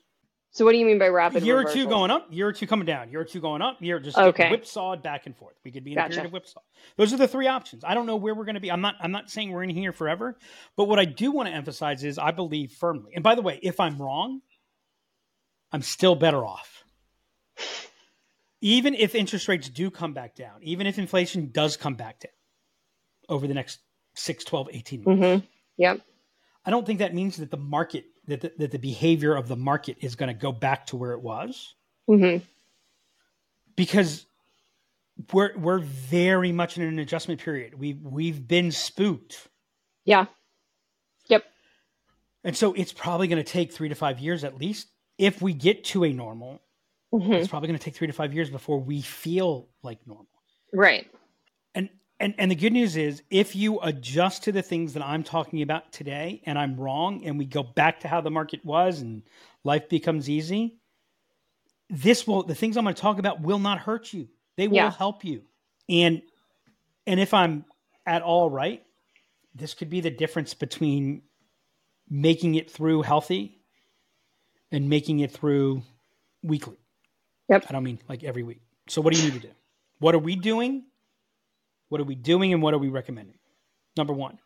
So 0.52 0.64
what 0.64 0.72
do 0.72 0.78
you 0.78 0.86
mean 0.86 0.98
by 0.98 1.08
rapid 1.08 1.44
year 1.44 1.60
or 1.60 1.64
two 1.64 1.86
going 1.86 2.10
up, 2.10 2.26
year 2.30 2.48
or 2.48 2.52
two 2.52 2.66
coming 2.66 2.84
down, 2.86 3.08
year 3.10 3.20
or 3.20 3.24
two 3.24 3.40
going 3.40 3.62
up, 3.62 3.80
year 3.80 4.00
just 4.00 4.18
Okay. 4.18 4.50
whipsawed 4.50 5.00
back 5.00 5.26
and 5.26 5.36
forth. 5.36 5.54
We 5.64 5.70
could 5.70 5.84
be 5.84 5.92
in 5.92 5.98
a 5.98 6.02
Gotcha. 6.02 6.10
period 6.10 6.26
of 6.26 6.32
whipsaw. 6.32 6.60
Those 6.96 7.12
are 7.12 7.16
the 7.16 7.28
three 7.28 7.46
options. 7.46 7.84
I 7.84 7.94
don't 7.94 8.06
know 8.06 8.16
where 8.16 8.34
we're 8.34 8.44
going 8.44 8.56
to 8.56 8.60
be. 8.60 8.70
I'm 8.70 8.80
not. 8.80 8.96
I'm 9.00 9.12
not 9.12 9.30
saying 9.30 9.52
we're 9.52 9.62
in 9.62 9.70
here 9.70 9.92
forever, 9.92 10.36
but 10.76 10.86
what 10.88 10.98
I 10.98 11.04
do 11.04 11.30
want 11.30 11.48
to 11.48 11.54
emphasize 11.54 12.02
is 12.02 12.18
I 12.18 12.32
believe 12.32 12.72
firmly. 12.72 13.12
And 13.14 13.22
by 13.22 13.36
the 13.36 13.42
way, 13.42 13.60
if 13.62 13.78
I'm 13.78 13.96
wrong, 14.02 14.40
I'm 15.70 15.82
still 15.82 16.16
better 16.16 16.44
off. 16.44 16.82
Even 18.60 18.94
if 18.94 19.14
interest 19.14 19.46
rates 19.48 19.68
do 19.68 19.90
come 19.90 20.12
back 20.12 20.34
down, 20.34 20.62
even 20.62 20.86
if 20.86 20.98
inflation 20.98 21.50
does 21.52 21.76
come 21.76 21.94
back 21.94 22.20
down 22.20 22.32
over 23.28 23.46
the 23.46 23.54
next 23.54 23.78
6, 24.16 24.44
12, 24.44 24.68
18 24.72 25.04
months, 25.04 25.22
Mm-hmm. 25.22 25.46
Yep. 25.78 26.00
I 26.66 26.70
don't 26.70 26.84
think 26.84 26.98
that 26.98 27.14
means 27.14 27.38
that 27.38 27.50
the 27.50 27.56
market, 27.56 28.04
that 28.30 28.40
the, 28.40 28.52
that 28.58 28.70
the 28.70 28.78
behavior 28.78 29.34
of 29.34 29.48
the 29.48 29.56
market 29.56 29.96
is 30.00 30.16
going 30.16 30.28
to 30.28 30.34
go 30.40 30.52
back 30.52 30.86
to 30.86 30.96
where 30.96 31.12
it 31.12 31.20
was 31.22 31.74
Mm-hmm. 32.08 32.42
because 33.76 34.26
we're 35.32 35.56
we're 35.56 35.78
very 35.80 36.50
much 36.52 36.76
in 36.76 36.82
an 36.82 36.98
adjustment 36.98 37.40
period. 37.40 37.78
We 37.78 37.94
we've 37.94 38.46
been 38.48 38.72
spooked, 38.72 39.48
Yeah. 40.04 40.26
Yep. 41.28 41.44
and 42.44 42.56
so 42.56 42.72
it's 42.72 42.92
probably 42.92 43.28
going 43.28 43.42
to 43.42 43.48
take 43.48 43.72
three 43.72 43.88
to 43.90 43.94
five 43.94 44.18
years 44.18 44.44
at 44.44 44.58
least. 44.58 44.88
If 45.18 45.42
we 45.42 45.52
get 45.52 45.84
to 45.84 46.04
a 46.04 46.12
normal, 46.12 46.60
Mm-hmm. 47.12 47.32
it's 47.32 47.48
probably 47.48 47.66
going 47.66 47.78
to 47.78 47.84
take 47.84 47.94
three 47.96 48.06
to 48.06 48.12
five 48.12 48.32
years 48.32 48.50
before 48.50 48.78
we 48.80 49.02
feel 49.02 49.68
like 49.82 49.98
normal. 50.06 50.28
Right. 50.72 51.06
And 51.74 51.88
and 52.20 52.34
and 52.38 52.50
the 52.50 52.54
good 52.56 52.72
news 52.74 52.96
is, 52.96 53.22
if 53.30 53.56
you 53.56 53.80
adjust 53.80 54.44
to 54.44 54.52
the 54.52 54.62
things 54.62 54.92
that 54.94 55.02
I'm 55.04 55.24
talking 55.24 55.62
about 55.62 55.92
today, 55.92 56.42
and 56.46 56.58
I'm 56.58 56.76
wrong, 56.78 57.24
and 57.24 57.38
we 57.38 57.46
go 57.46 57.62
back 57.64 58.00
to 58.00 58.08
how 58.08 58.20
the 58.20 58.30
market 58.30 58.64
was, 58.64 59.00
and 59.00 59.22
life 59.64 59.88
becomes 59.88 60.30
easy, 60.30 60.78
this 61.88 62.26
will 62.26 62.42
the 62.44 62.54
things 62.54 62.76
I'm 62.76 62.84
going 62.84 62.94
to 62.94 63.00
talk 63.02 63.18
about 63.18 63.40
will 63.42 63.58
not 63.58 63.78
hurt 63.80 64.12
you. 64.12 64.28
They 64.56 64.68
will 64.68 64.76
Yeah. 64.76 64.90
help 64.92 65.24
you. 65.24 65.42
And 65.88 66.22
and 67.06 67.18
if 67.18 67.34
I'm 67.34 67.64
at 68.06 68.22
all 68.22 68.50
right, 68.50 68.84
this 69.54 69.74
could 69.74 69.90
be 69.90 70.00
the 70.00 70.10
difference 70.10 70.54
between 70.54 71.22
making 72.08 72.54
it 72.56 72.70
through 72.70 73.02
healthy 73.02 73.58
and 74.72 74.88
making 74.88 75.20
it 75.20 75.32
through 75.32 75.82
weekly. 76.42 76.76
Yep. 77.48 77.66
I 77.68 77.72
don't 77.72 77.82
mean 77.84 77.98
like 78.08 78.24
every 78.24 78.42
week. 78.42 78.60
So 78.88 79.00
what 79.00 79.14
do 79.14 79.18
you 79.20 79.26
need 79.30 79.40
to 79.40 79.48
do? 79.48 79.54
What 79.98 80.14
are 80.14 80.18
we 80.20 80.36
doing? 80.36 80.84
What 81.90 82.00
are 82.00 82.04
we 82.04 82.14
doing 82.14 82.54
and 82.54 82.62
what 82.62 82.72
are 82.72 82.78
we 82.78 82.88
recommending? 82.88 83.36
Number 83.96 84.14
one, 84.14 84.38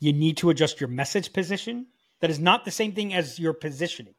you 0.00 0.12
need 0.12 0.38
to 0.38 0.50
adjust 0.50 0.80
your 0.80 0.88
message 0.88 1.32
position. 1.32 1.86
That 2.20 2.30
is 2.30 2.38
not 2.38 2.64
the 2.64 2.70
same 2.70 2.92
thing 2.92 3.12
as 3.12 3.38
your 3.38 3.52
positioning. 3.52 4.14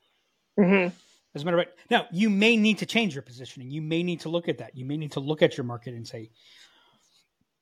Mm-hmm. 0.59 0.93
As 1.33 1.41
a 1.41 1.45
matter 1.45 1.57
of 1.57 1.65
fact, 1.65 1.79
now 1.89 2.05
you 2.11 2.29
may 2.29 2.55
need 2.55 2.77
to 2.79 2.85
change 2.85 3.15
your 3.15 3.23
positioning. 3.23 3.71
You 3.71 3.81
may 3.81 4.03
need 4.03 4.21
to 4.21 4.29
look 4.29 4.47
at 4.47 4.59
that. 4.59 4.77
You 4.77 4.85
may 4.85 4.97
need 4.97 5.13
to 5.13 5.19
look 5.19 5.41
at 5.41 5.57
your 5.57 5.63
market 5.63 5.93
and 5.93 6.07
say, 6.07 6.29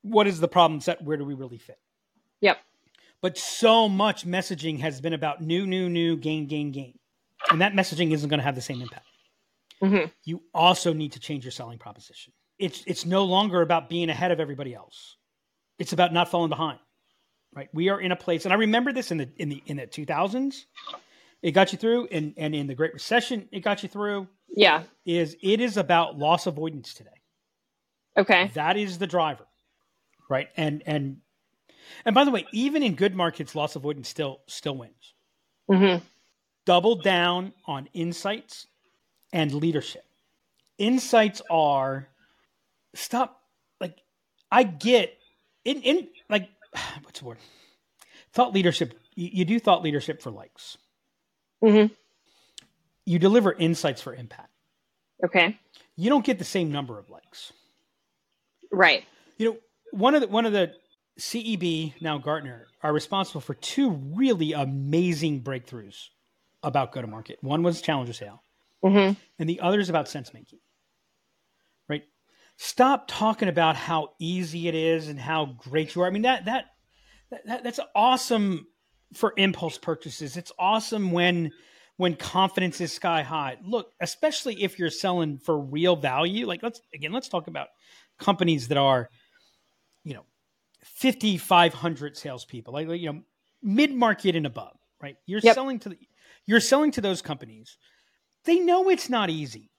what 0.02 0.26
is 0.26 0.38
the 0.38 0.48
problem 0.48 0.80
set? 0.80 1.02
Where 1.02 1.16
do 1.16 1.24
we 1.24 1.34
really 1.34 1.58
fit? 1.58 1.78
Yep. 2.40 2.58
But 3.20 3.38
so 3.38 3.88
much 3.88 4.26
messaging 4.26 4.80
has 4.80 5.00
been 5.00 5.14
about 5.14 5.40
new, 5.40 5.66
new, 5.66 5.88
new, 5.88 6.16
gain, 6.16 6.46
gain, 6.46 6.72
gain. 6.72 6.98
And 7.50 7.60
that 7.60 7.72
messaging 7.72 8.12
isn't 8.12 8.28
going 8.28 8.38
to 8.38 8.44
have 8.44 8.54
the 8.54 8.60
same 8.60 8.82
impact. 8.82 9.06
Mm-hmm. 9.82 10.08
You 10.24 10.42
also 10.52 10.92
need 10.92 11.12
to 11.12 11.20
change 11.20 11.44
your 11.44 11.52
selling 11.52 11.78
proposition. 11.78 12.32
It's 12.64 12.82
it's 12.86 13.04
no 13.04 13.24
longer 13.24 13.60
about 13.60 13.90
being 13.90 14.08
ahead 14.08 14.30
of 14.32 14.40
everybody 14.40 14.74
else. 14.74 15.16
It's 15.78 15.92
about 15.92 16.14
not 16.14 16.30
falling 16.30 16.48
behind. 16.48 16.78
Right? 17.54 17.68
We 17.74 17.90
are 17.90 18.00
in 18.00 18.10
a 18.10 18.16
place, 18.16 18.46
and 18.46 18.54
I 18.54 18.56
remember 18.56 18.90
this 18.92 19.10
in 19.10 19.18
the 19.18 19.28
in 19.36 19.50
the 19.50 19.62
in 19.66 19.76
the 19.76 19.86
two 19.86 20.06
thousands. 20.06 20.66
It 21.42 21.52
got 21.52 21.72
you 21.72 21.78
through, 21.78 22.08
and 22.10 22.32
and 22.38 22.54
in 22.54 22.66
the 22.66 22.74
Great 22.74 22.94
Recession, 22.94 23.48
it 23.52 23.60
got 23.60 23.82
you 23.82 23.88
through. 23.88 24.28
Yeah. 24.48 24.84
Is 25.04 25.36
it 25.42 25.60
is 25.60 25.76
about 25.76 26.18
loss 26.18 26.46
avoidance 26.46 26.94
today. 26.94 27.10
Okay. 28.16 28.50
That 28.54 28.78
is 28.78 28.96
the 28.96 29.06
driver, 29.06 29.44
right? 30.30 30.48
And 30.56 30.82
and 30.86 31.18
and 32.06 32.14
by 32.14 32.24
the 32.24 32.30
way, 32.30 32.46
even 32.52 32.82
in 32.82 32.94
good 32.94 33.14
markets, 33.14 33.54
loss 33.54 33.76
avoidance 33.76 34.08
still 34.08 34.40
still 34.46 34.78
wins. 34.78 35.12
Mm-hmm. 35.70 36.02
Double 36.64 36.96
down 36.96 37.52
on 37.66 37.90
insights 37.92 38.66
and 39.34 39.52
leadership. 39.52 40.04
Insights 40.78 41.42
are 41.50 42.08
stop 42.94 43.42
like 43.80 43.98
I 44.50 44.62
get 44.62 45.16
in 45.64 45.82
in 45.82 46.08
like 46.28 46.48
what's 47.02 47.20
the 47.20 47.26
word? 47.26 47.38
Thought 48.32 48.52
leadership. 48.52 48.98
You, 49.14 49.30
you 49.32 49.44
do 49.44 49.58
thought 49.60 49.82
leadership 49.82 50.22
for 50.22 50.30
likes. 50.30 50.76
Mm-hmm. 51.62 51.92
You 53.06 53.18
deliver 53.18 53.52
insights 53.52 54.00
for 54.02 54.14
impact. 54.14 54.50
Okay. 55.24 55.58
You 55.96 56.10
don't 56.10 56.24
get 56.24 56.38
the 56.38 56.44
same 56.44 56.72
number 56.72 56.98
of 56.98 57.10
likes. 57.10 57.52
Right. 58.72 59.04
You 59.38 59.50
know, 59.50 59.56
one 59.92 60.14
of 60.14 60.22
the 60.22 60.28
one 60.28 60.46
of 60.46 60.52
the 60.52 60.72
CEB 61.18 61.94
now 62.00 62.18
Gartner 62.18 62.66
are 62.82 62.92
responsible 62.92 63.40
for 63.40 63.54
two 63.54 63.90
really 63.90 64.52
amazing 64.52 65.42
breakthroughs 65.42 66.08
about 66.62 66.92
go 66.92 67.00
to 67.00 67.06
market. 67.06 67.38
One 67.40 67.62
was 67.62 67.80
challenger 67.80 68.12
sale, 68.12 68.42
Mm-hmm. 68.84 69.14
and 69.38 69.48
the 69.48 69.60
other 69.60 69.78
is 69.80 69.88
about 69.88 70.08
sense 70.08 70.34
making. 70.34 70.58
Stop 72.56 73.06
talking 73.08 73.48
about 73.48 73.76
how 73.76 74.10
easy 74.18 74.68
it 74.68 74.74
is 74.74 75.08
and 75.08 75.18
how 75.18 75.46
great 75.58 75.94
you 75.94 76.02
are. 76.02 76.06
I 76.06 76.10
mean 76.10 76.22
that 76.22 76.44
that, 76.44 76.66
that 77.46 77.64
that's 77.64 77.80
awesome 77.94 78.66
for 79.12 79.34
impulse 79.36 79.78
purchases. 79.78 80.36
It's 80.36 80.52
awesome 80.58 81.10
when 81.12 81.52
when 81.96 82.14
confidence 82.14 82.80
is 82.80 82.92
sky 82.92 83.22
high. 83.22 83.56
Look, 83.64 83.92
especially 84.00 84.62
if 84.62 84.78
you're 84.78 84.90
selling 84.90 85.38
for 85.38 85.58
real 85.58 85.96
value. 85.96 86.46
Like 86.46 86.62
let's 86.62 86.80
again, 86.94 87.12
let's 87.12 87.28
talk 87.28 87.48
about 87.48 87.68
companies 88.18 88.68
that 88.68 88.78
are, 88.78 89.08
you 90.04 90.14
know, 90.14 90.24
5,500 90.84 92.16
salespeople, 92.16 92.72
like, 92.72 92.88
you 92.88 93.12
know, 93.12 93.22
mid 93.62 93.92
market 93.92 94.36
and 94.36 94.46
above, 94.46 94.76
right? 95.02 95.16
You're 95.26 95.40
Yep. 95.40 95.54
selling 95.54 95.78
to 95.80 95.88
the, 95.90 95.98
you're 96.46 96.60
selling 96.60 96.90
to 96.92 97.00
those 97.00 97.22
companies. 97.22 97.78
They 98.44 98.58
know 98.60 98.90
it's 98.90 99.08
not 99.08 99.30
easy. 99.30 99.70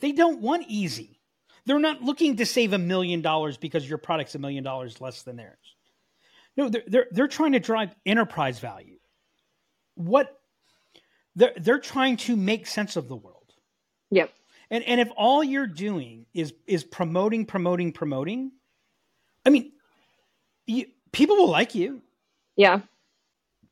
They 0.00 0.12
don't 0.12 0.40
want 0.40 0.64
easy. 0.68 1.20
They're 1.66 1.78
not 1.78 2.02
looking 2.02 2.36
to 2.36 2.46
save 2.46 2.72
a 2.72 2.78
million 2.78 3.22
dollars 3.22 3.56
because 3.56 3.88
your 3.88 3.98
product's 3.98 4.34
a 4.34 4.38
million 4.38 4.64
dollars 4.64 5.00
less 5.00 5.22
than 5.22 5.36
theirs. 5.36 5.58
No, 6.56 6.68
they're, 6.68 6.82
they're, 6.86 7.06
they're 7.10 7.28
trying 7.28 7.52
to 7.52 7.60
drive 7.60 7.94
enterprise 8.04 8.58
value. 8.58 8.98
What 9.94 10.38
they're, 11.36 11.52
they're 11.56 11.78
trying 11.78 12.16
to 12.18 12.36
make 12.36 12.66
sense 12.66 12.96
of 12.96 13.08
the 13.08 13.16
world. 13.16 13.52
Yep. 14.10 14.30
And 14.70 14.84
and 14.84 15.00
if 15.00 15.10
all 15.16 15.44
you're 15.44 15.66
doing 15.66 16.26
is 16.34 16.52
is 16.66 16.82
promoting, 16.82 17.44
promoting, 17.46 17.92
promoting, 17.92 18.52
I 19.44 19.50
mean, 19.50 19.72
you, 20.66 20.86
people 21.12 21.36
will 21.36 21.50
like 21.50 21.74
you, 21.74 22.00
Yeah. 22.56 22.80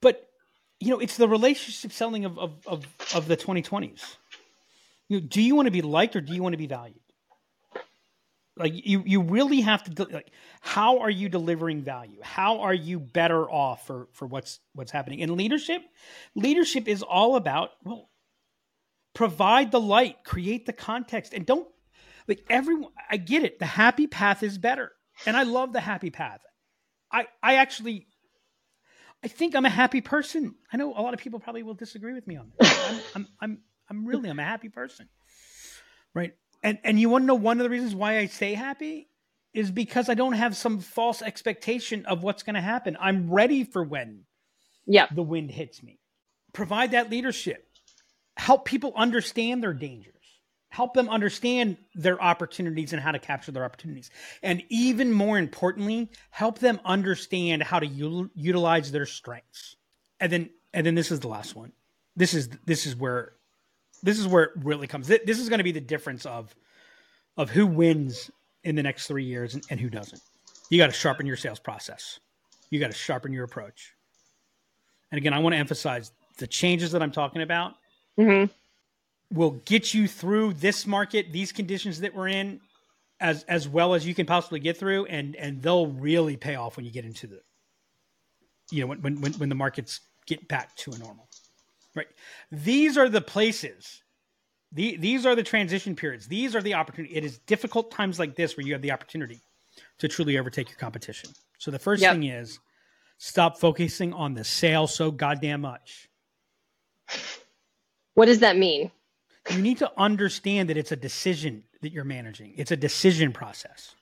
but 0.03 0.29
you 0.79 0.91
know, 0.91 0.99
it's 1.01 1.17
the 1.17 1.29
relationship 1.29 1.93
selling 1.93 2.25
of 2.27 2.39
of 2.39 2.53
of, 2.67 2.87
of 3.15 3.29
the 3.29 3.37
2020s. 3.37 4.17
You 5.09 5.21
know, 5.21 5.27
do 5.27 5.41
you 5.43 5.55
want 5.55 5.67
to 5.67 5.73
be 5.73 5.83
liked 5.83 6.17
or 6.17 6.21
do 6.21 6.35
you 6.35 6.43
want 6.43 6.53
to 6.53 6.59
be 6.59 6.67
valued? 6.67 7.01
Like 8.57 8.73
you 8.75 9.03
you 9.07 9.23
really 9.23 9.61
have 9.63 9.85
to 9.85 9.91
de- 9.91 10.13
like 10.13 10.31
how 10.61 10.99
are 11.01 11.11
you 11.11 11.29
delivering 11.29 11.83
value? 11.83 12.21
How 12.23 12.61
are 12.61 12.75
you 12.75 12.99
better 12.99 13.49
off 13.51 13.87
for 13.87 14.09
for 14.13 14.27
what's 14.27 14.61
what's 14.75 14.91
happening? 14.91 15.21
In 15.21 15.37
leadership, 15.37 15.83
leadership 16.35 16.89
is 16.89 17.03
all 17.03 17.37
about 17.37 17.71
well 17.85 18.11
provide 19.15 19.71
the 19.71 19.81
light, 19.81 20.25
create 20.25 20.67
the 20.67 20.73
context, 20.73 21.33
and 21.33 21.47
don't 21.47 21.69
like 22.29 22.45
everyone. 22.51 22.93
I 23.11 23.17
get 23.17 23.45
it. 23.45 23.59
The 23.59 23.67
happy 23.67 24.07
path 24.07 24.43
is 24.43 24.59
better, 24.59 24.93
and 25.27 25.37
I 25.37 25.45
love 25.45 25.73
the 25.73 25.81
happy 25.81 26.11
path. 26.11 26.41
I 27.11 27.27
I 27.43 27.57
actually, 27.57 28.07
I 29.23 29.29
think 29.29 29.55
I'm 29.55 29.67
a 29.67 29.71
happy 29.71 30.01
person. 30.01 30.55
I 30.73 30.77
know 30.77 30.93
a 30.93 31.03
lot 31.03 31.15
of 31.15 31.21
people 31.21 31.41
probably 31.41 31.63
will 31.63 31.75
disagree 31.75 32.15
with 32.15 32.27
me 32.27 32.37
on 32.37 32.53
this. 32.59 32.89
I'm 32.89 33.01
I'm 33.15 33.29
I'm, 33.41 33.59
I'm 33.89 34.07
really 34.07 34.29
I'm 34.29 34.39
a 34.39 34.45
happy 34.45 34.69
person, 34.69 35.09
right? 36.15 36.35
And 36.63 36.79
and 36.85 37.01
you 37.01 37.09
want 37.09 37.23
to 37.23 37.27
know 37.27 37.35
one 37.35 37.59
of 37.59 37.65
the 37.65 37.71
reasons 37.71 37.95
why 37.95 38.19
I 38.19 38.27
stay 38.27 38.55
happy 38.55 39.09
is 39.53 39.71
because 39.71 40.09
I 40.09 40.15
don't 40.15 40.35
have 40.35 40.57
some 40.57 40.79
false 40.81 41.23
expectation 41.23 42.07
of 42.07 42.23
what's 42.23 42.43
going 42.43 42.55
to 42.55 42.61
happen. 42.61 42.97
I'm 43.01 43.31
ready 43.31 43.65
for 43.65 43.83
when 43.83 44.25
Yep. 44.87 45.15
the 45.15 45.23
wind 45.23 45.51
hits 45.51 45.83
me. 45.83 45.99
Provide 46.53 46.93
that 46.93 47.11
leadership. 47.11 47.67
Help 48.37 48.65
people 48.65 48.93
understand 48.97 49.63
their 49.63 49.73
dangers. 49.75 50.15
Help 50.69 50.95
them 50.95 51.09
understand 51.09 51.77
their 51.95 52.21
opportunities 52.23 52.93
and 52.93 53.03
how 53.03 53.11
to 53.11 53.19
capture 53.19 53.51
their 53.51 53.65
opportunities. 53.65 54.09
And 54.43 54.63
even 54.69 55.13
more 55.13 55.37
importantly, 55.37 56.11
help 56.31 56.61
them 56.61 56.79
understand 56.85 57.63
how 57.65 57.81
to 57.81 57.87
u- 57.87 58.31
utilize 58.35 58.93
their 58.93 59.07
strengths. 59.07 59.77
And 60.21 60.31
then 60.33 60.51
and 60.73 60.87
then 60.87 60.95
this 60.95 61.11
is 61.11 61.21
the 61.21 61.29
last 61.29 61.57
one. 61.57 61.73
This 62.15 62.35
is 62.35 62.49
this 62.67 62.87
is 62.87 62.95
where 62.95 63.33
this 64.03 64.19
is 64.19 64.27
where 64.27 64.45
it 64.45 64.51
really 64.57 64.87
comes. 64.87 65.09
Thi- 65.09 65.21
This 65.25 65.39
is 65.39 65.49
going 65.49 65.59
to 65.59 65.65
be 65.65 65.73
the 65.73 65.81
difference 65.81 66.27
of 66.27 66.55
of 67.37 67.51
who 67.51 67.67
wins 67.67 68.31
in 68.65 68.75
the 68.75 68.83
next 68.83 69.07
3 69.07 69.25
years 69.25 69.55
and, 69.55 69.63
and 69.71 69.81
who 69.81 69.89
doesn't. 69.89 70.21
You 70.71 70.79
got 70.79 70.87
to 70.89 70.93
sharpen 70.93 71.27
your 71.27 71.37
sales 71.37 71.59
process. 71.59 72.21
You 72.71 72.79
got 72.81 72.91
to 72.91 72.97
sharpen 72.97 73.33
your 73.33 73.45
approach. 73.45 73.95
And 75.11 75.19
again, 75.19 75.33
I 75.33 75.39
want 75.39 75.55
to 75.55 75.59
emphasize 75.59 76.13
the 76.39 76.47
changes 76.47 76.93
that 76.93 77.03
I'm 77.03 77.13
talking 77.13 77.43
about 77.43 77.75
hmm 78.17 78.45
will 79.33 79.53
get 79.65 79.95
you 79.95 80.09
through 80.09 80.55
this 80.55 80.87
market, 80.87 81.33
these 81.33 81.53
conditions 81.53 82.01
that 82.01 82.15
we're 82.15 82.29
in, 82.29 82.61
as 83.21 83.45
as 83.45 83.69
well 83.69 83.95
as 83.95 84.07
you 84.07 84.15
can 84.15 84.27
possibly 84.27 84.61
get 84.61 84.77
through, 84.77 85.07
and 85.07 85.37
and 85.37 85.63
they'll 85.63 85.87
really 85.87 86.37
pay 86.37 86.57
off 86.57 86.77
when 86.77 86.85
you 86.85 86.93
get 86.93 87.05
into 87.05 87.27
the, 87.29 87.41
you 88.71 88.81
know, 88.81 88.89
when 88.89 89.21
when, 89.21 89.33
when 89.35 89.49
the 89.49 89.55
markets 89.55 90.01
get 90.27 90.49
back 90.49 90.75
to 90.77 90.93
a 90.93 90.99
normal, 90.99 91.30
right? 91.95 92.07
These 92.51 92.97
are 92.99 93.09
the 93.09 93.21
places. 93.21 94.03
The, 94.73 94.97
these 94.97 95.27
are 95.27 95.35
the 95.35 95.43
transition 95.43 95.97
periods. 95.97 96.29
These 96.29 96.55
are 96.55 96.63
the 96.63 96.75
opportunity. 96.75 97.15
It 97.17 97.25
is 97.25 97.39
difficult 97.39 97.91
times 97.91 98.19
like 98.19 98.37
this 98.37 98.57
where 98.57 98.67
you 98.67 98.73
have 98.73 98.83
the 98.83 98.93
opportunity 98.93 99.41
to 99.99 100.09
truly 100.09 100.39
overtake 100.39 100.69
your 100.69 100.79
competition. 100.79 101.31
So 101.59 101.71
the 101.71 101.79
first 101.79 102.03
Yep. 102.03 102.13
thing 102.13 102.25
is 102.25 102.59
stop 103.19 103.59
focusing 103.59 104.13
on 104.13 104.35
the 104.35 104.45
sale 104.45 104.87
so 104.87 105.11
goddamn 105.11 105.63
much. 105.63 106.09
What 108.15 108.27
does 108.27 108.41
that 108.41 108.57
mean? 108.57 108.91
you 109.51 109.63
need 109.63 109.79
to 109.79 109.91
understand 109.97 110.69
that 110.69 110.77
it's 110.77 110.93
a 110.93 110.97
decision 110.97 111.65
that 111.81 111.93
you're 111.93 112.05
managing. 112.05 112.53
It's 112.57 112.71
a 112.71 112.77
decision 112.77 113.33
process. 113.33 113.95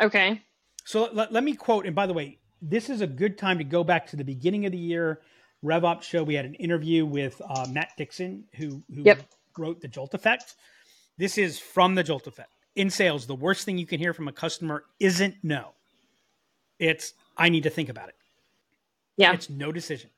Okay. 0.00 0.42
So 0.84 1.08
let, 1.12 1.32
let 1.32 1.42
me 1.44 1.54
quote, 1.54 1.86
and 1.86 1.94
by 1.94 2.06
the 2.06 2.12
way, 2.12 2.38
this 2.62 2.90
is 2.90 3.00
a 3.00 3.06
good 3.06 3.38
time 3.38 3.58
to 3.58 3.64
go 3.64 3.82
back 3.82 4.06
to 4.08 4.16
the 4.16 4.24
beginning 4.24 4.66
of 4.66 4.72
the 4.72 4.78
year 4.78 5.20
RevOps 5.64 6.02
show. 6.02 6.22
We 6.22 6.34
had 6.34 6.44
an 6.44 6.54
interview 6.54 7.04
with 7.04 7.40
uh, 7.48 7.66
Matt 7.70 7.90
Dixon, 7.96 8.44
who, 8.56 8.82
who 8.94 9.02
Yep. 9.02 9.22
wrote 9.58 9.80
the 9.80 9.88
Jolt 9.88 10.14
Effect. 10.14 10.54
This 11.18 11.36
is 11.38 11.58
from 11.58 11.94
the 11.94 12.02
Jolt 12.02 12.26
Effect. 12.26 12.50
In 12.76 12.88
sales, 12.88 13.26
the 13.26 13.34
worst 13.34 13.64
thing 13.64 13.76
you 13.78 13.86
can 13.86 13.98
hear 13.98 14.14
from 14.14 14.28
a 14.28 14.32
customer 14.32 14.84
isn't 15.00 15.34
no. 15.42 15.72
It's, 16.78 17.12
I 17.36 17.48
need 17.48 17.64
to 17.64 17.70
think 17.70 17.88
about 17.88 18.08
it. 18.08 18.14
Yeah. 19.16 19.32
It's 19.32 19.50
no 19.50 19.70
decision. 19.70 20.08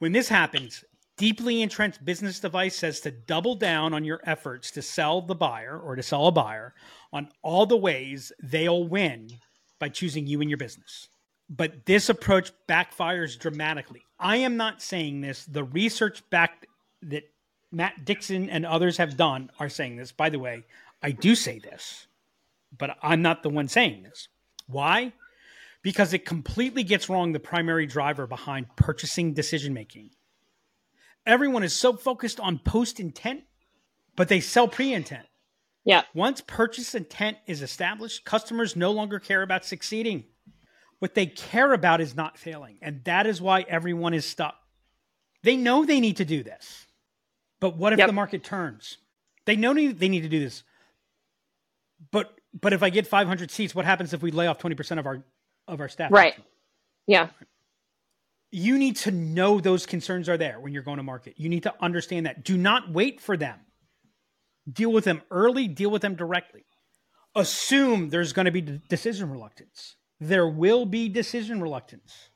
When 0.00 0.12
this 0.12 0.28
happens, 0.28 0.84
deeply 1.16 1.62
entrenched 1.62 2.04
business 2.04 2.40
device 2.40 2.74
says 2.74 3.00
to 3.00 3.10
double 3.10 3.54
down 3.54 3.92
on 3.94 4.04
your 4.04 4.20
efforts 4.24 4.70
to 4.72 4.82
sell 4.82 5.20
the 5.20 5.34
buyer 5.34 5.78
or 5.78 5.94
to 5.96 6.02
sell 6.02 6.26
a 6.26 6.32
buyer 6.32 6.74
on 7.12 7.28
all 7.42 7.66
the 7.66 7.76
ways 7.76 8.32
they'll 8.42 8.84
win 8.88 9.28
by 9.78 9.88
choosing 9.88 10.26
you 10.26 10.40
and 10.40 10.50
your 10.50 10.56
business. 10.56 11.08
But 11.48 11.86
this 11.86 12.08
approach 12.08 12.52
backfires 12.68 13.38
dramatically. 13.38 14.04
I 14.18 14.38
am 14.38 14.56
not 14.56 14.82
saying 14.82 15.20
this. 15.20 15.44
The 15.46 15.64
research 15.64 16.28
back 16.30 16.66
that 17.02 17.24
Matt 17.70 18.04
Dixon 18.04 18.50
and 18.50 18.66
others 18.66 18.96
have 18.96 19.16
done 19.16 19.50
are 19.58 19.68
saying 19.68 19.96
this. 19.96 20.12
By 20.12 20.30
the 20.30 20.38
way, 20.38 20.64
I 21.02 21.12
do 21.12 21.34
say 21.34 21.58
this, 21.58 22.06
but 22.76 22.96
I'm 23.02 23.22
not 23.22 23.42
the 23.42 23.50
one 23.50 23.68
saying 23.68 24.02
this. 24.02 24.28
Why? 24.66 25.12
Because 25.82 26.12
it 26.12 26.24
completely 26.24 26.82
gets 26.82 27.08
wrong 27.08 27.32
the 27.32 27.40
primary 27.40 27.86
driver 27.86 28.26
behind 28.26 28.74
purchasing 28.76 29.32
decision 29.32 29.72
making. 29.72 30.10
Everyone 31.24 31.62
is 31.62 31.74
so 31.74 31.94
focused 31.94 32.40
on 32.40 32.58
post 32.58 33.00
intent, 33.00 33.44
but 34.16 34.28
they 34.28 34.40
sell 34.40 34.66
pre 34.66 34.92
intent. 34.92 35.26
Yeah. 35.84 36.02
Once 36.14 36.40
purchase 36.40 36.94
intent 36.94 37.38
is 37.46 37.62
established, 37.62 38.24
customers 38.24 38.76
no 38.76 38.90
longer 38.90 39.18
care 39.18 39.42
about 39.42 39.64
succeeding. 39.64 40.24
What 40.98 41.14
they 41.14 41.26
care 41.26 41.72
about 41.72 42.00
is 42.00 42.14
not 42.16 42.38
failing. 42.38 42.78
And 42.82 43.04
that 43.04 43.26
is 43.26 43.40
why 43.40 43.62
everyone 43.68 44.14
is 44.14 44.24
stuck. 44.24 44.56
They 45.42 45.56
know 45.56 45.84
they 45.84 46.00
need 46.00 46.16
to 46.16 46.24
do 46.24 46.42
this. 46.42 46.86
But 47.60 47.76
what 47.76 47.92
if 47.92 47.98
Yep. 47.98 48.08
the 48.08 48.12
market 48.12 48.44
turns? 48.44 48.98
They 49.44 49.56
know 49.56 49.74
they 49.74 50.08
need 50.08 50.22
to 50.22 50.28
do 50.28 50.40
this. 50.40 50.62
But 52.10 52.34
but 52.54 52.72
if 52.72 52.82
I 52.82 52.90
get 52.90 53.06
500 53.06 53.50
seats, 53.50 53.74
what 53.74 53.84
happens 53.84 54.14
if 54.14 54.22
we 54.22 54.30
lay 54.30 54.46
off 54.46 54.58
20% 54.58 54.98
of 54.98 55.06
our 55.06 55.24
of 55.66 55.80
our 55.80 55.88
staff? 55.88 56.10
Right. 56.10 56.34
Yeah. 57.06 57.28
You 58.50 58.78
need 58.78 58.96
to 58.96 59.10
know 59.10 59.60
those 59.60 59.84
concerns 59.84 60.28
are 60.28 60.38
there 60.38 60.58
when 60.58 60.72
you're 60.72 60.82
going 60.82 60.96
to 60.96 61.02
market. 61.02 61.34
You 61.36 61.48
need 61.50 61.64
to 61.64 61.74
understand 61.80 62.26
that. 62.26 62.44
Do 62.44 62.56
not 62.56 62.90
wait 62.90 63.20
for 63.20 63.36
them. 63.36 63.60
Deal 64.70 64.90
with 64.90 65.04
them 65.04 65.22
early, 65.30 65.68
deal 65.68 65.90
with 65.90 66.02
them 66.02 66.14
directly. 66.14 66.64
Assume 67.34 68.08
there's 68.08 68.32
going 68.32 68.46
to 68.46 68.50
be 68.50 68.62
decision 68.62 69.30
reluctance. 69.30 69.96
There 70.20 70.48
will 70.48 70.84
be 70.84 71.08
decision 71.08 71.60
reluctance. 71.60 72.30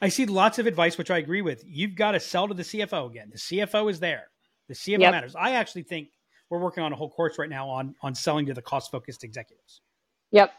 I 0.00 0.08
see 0.08 0.24
lots 0.24 0.58
of 0.58 0.66
advice, 0.66 0.96
which 0.96 1.10
I 1.10 1.18
agree 1.18 1.42
with. 1.42 1.62
You've 1.66 1.94
got 1.94 2.12
to 2.12 2.20
sell 2.20 2.48
to 2.48 2.54
the 2.54 2.62
CFO 2.62 3.10
again. 3.10 3.30
The 3.30 3.38
CFO 3.38 3.90
is 3.90 4.00
there. 4.00 4.28
The 4.68 4.74
CFO 4.74 5.00
Yep. 5.00 5.12
matters. 5.12 5.34
I 5.36 5.52
actually 5.52 5.82
think 5.82 6.08
we're 6.48 6.58
working 6.60 6.82
on 6.82 6.92
a 6.92 6.96
whole 6.96 7.10
course 7.10 7.38
right 7.38 7.50
now 7.50 7.68
on, 7.68 7.94
on 8.02 8.14
selling 8.14 8.46
to 8.46 8.54
the 8.54 8.62
cost 8.62 8.90
focused 8.90 9.24
executives. 9.24 9.82
Yep. 10.30 10.52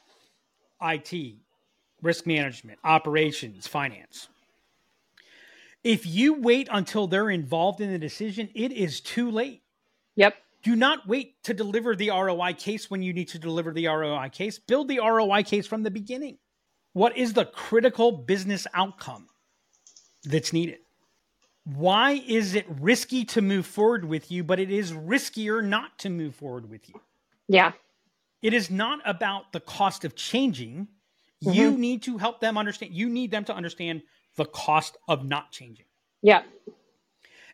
IT, 0.82 1.38
risk 2.02 2.28
management, 2.28 2.80
operations, 2.84 3.68
finance. 3.68 4.28
If 5.84 6.06
you 6.06 6.40
wait 6.40 6.68
until 6.72 7.08
they're 7.08 7.30
involved 7.30 7.82
in 7.82 7.92
the 7.92 7.98
decision, 7.98 8.50
it 8.54 8.72
is 8.72 9.00
too 9.02 9.32
late. 9.32 9.64
Yep. 10.16 10.36
Do 10.64 10.76
not 10.76 11.08
wait 11.08 11.42
to 11.44 11.54
deliver 11.54 11.96
the 11.96 12.10
ROI 12.10 12.54
case 12.54 12.90
when 12.90 13.02
you 13.02 13.14
need 13.14 13.30
to 13.30 13.40
deliver 13.40 13.72
the 13.72 13.88
ROI 13.88 14.30
case. 14.30 14.60
Build 14.60 14.88
the 14.88 15.00
ROI 15.00 15.44
case 15.44 15.66
from 15.66 15.84
the 15.84 15.92
beginning. 15.92 16.38
What 16.94 17.18
is 17.18 17.34
the 17.34 17.46
critical 17.46 18.12
business 18.12 18.68
outcome 18.74 19.28
that's 20.24 20.54
needed? 20.54 20.80
Why 21.64 22.22
is 22.28 22.56
it 22.56 22.66
risky 22.80 23.24
to 23.26 23.42
move 23.42 23.66
forward 23.66 24.06
with 24.06 24.32
you, 24.32 24.44
but 24.44 24.60
it 24.60 24.72
is 24.72 24.92
riskier 24.92 25.64
not 25.64 25.98
to 26.00 26.10
move 26.10 26.36
forward 26.36 26.70
with 26.70 26.90
you? 26.90 26.96
Yeah. 27.48 27.72
It 28.42 28.54
is 28.54 28.70
not 28.70 29.00
about 29.06 29.54
the 29.54 29.60
cost 29.60 30.04
of 30.04 30.16
changing. 30.16 30.88
Mm-hmm. 31.44 31.54
You 31.54 31.72
need 31.78 32.04
to 32.04 32.18
help 32.18 32.40
them 32.40 32.58
understand. 32.58 32.94
You 32.94 33.10
need 33.10 33.32
them 33.32 33.46
to 33.46 33.54
understand 33.54 34.02
the 34.36 34.46
cost 34.46 34.98
of 35.08 35.24
not 35.24 35.52
changing. 35.52 35.86
Yeah. 36.22 36.44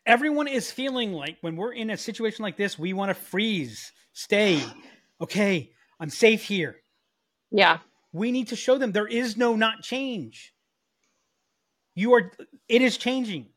Everyone 0.08 0.48
is 0.48 0.72
feeling 0.72 1.12
like 1.12 1.38
when 1.42 1.58
we're 1.58 1.74
in 1.74 1.90
a 1.90 1.98
situation 1.98 2.42
like 2.42 2.56
this, 2.56 2.80
we 2.80 2.94
want 2.94 3.10
to 3.10 3.14
freeze, 3.14 3.92
stay. 4.14 4.64
Okay, 5.20 5.72
I'm 6.00 6.10
safe 6.10 6.44
here. 6.44 6.78
Yeah. 7.52 7.80
We 8.14 8.32
need 8.32 8.48
to 8.48 8.56
show 8.56 8.78
them 8.78 8.94
there 8.94 9.06
is 9.06 9.36
no 9.36 9.56
not 9.58 9.84
change. 9.84 10.54
You 11.94 12.14
are, 12.14 12.32
it 12.70 12.82
is 12.82 12.98
changing. 12.98 13.48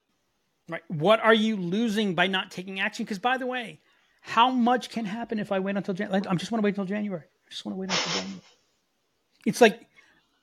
Right? 0.69 0.83
What 0.89 1.21
are 1.21 1.35
you 1.35 1.57
losing 1.57 2.15
by 2.15 2.27
not 2.27 2.51
taking 2.51 2.81
action? 2.81 3.05
Because 3.05 3.21
by 3.21 3.37
the 3.39 3.47
way, 3.47 3.81
how 4.21 4.51
much 4.51 4.91
can 4.91 5.05
happen 5.05 5.39
if 5.39 5.53
I 5.53 5.61
wait 5.61 5.77
until 5.77 5.95
January? 5.95 6.23
I 6.27 6.35
just 6.35 6.51
want 6.51 6.61
to 6.61 6.65
wait 6.65 6.71
until 6.71 6.85
January. 6.85 7.23
I 7.25 7.51
just 7.51 7.65
want 7.65 7.77
to 7.77 7.81
wait 7.81 7.91
until 7.91 8.13
January. 8.13 8.43
It's 9.47 9.61
like 9.61 9.81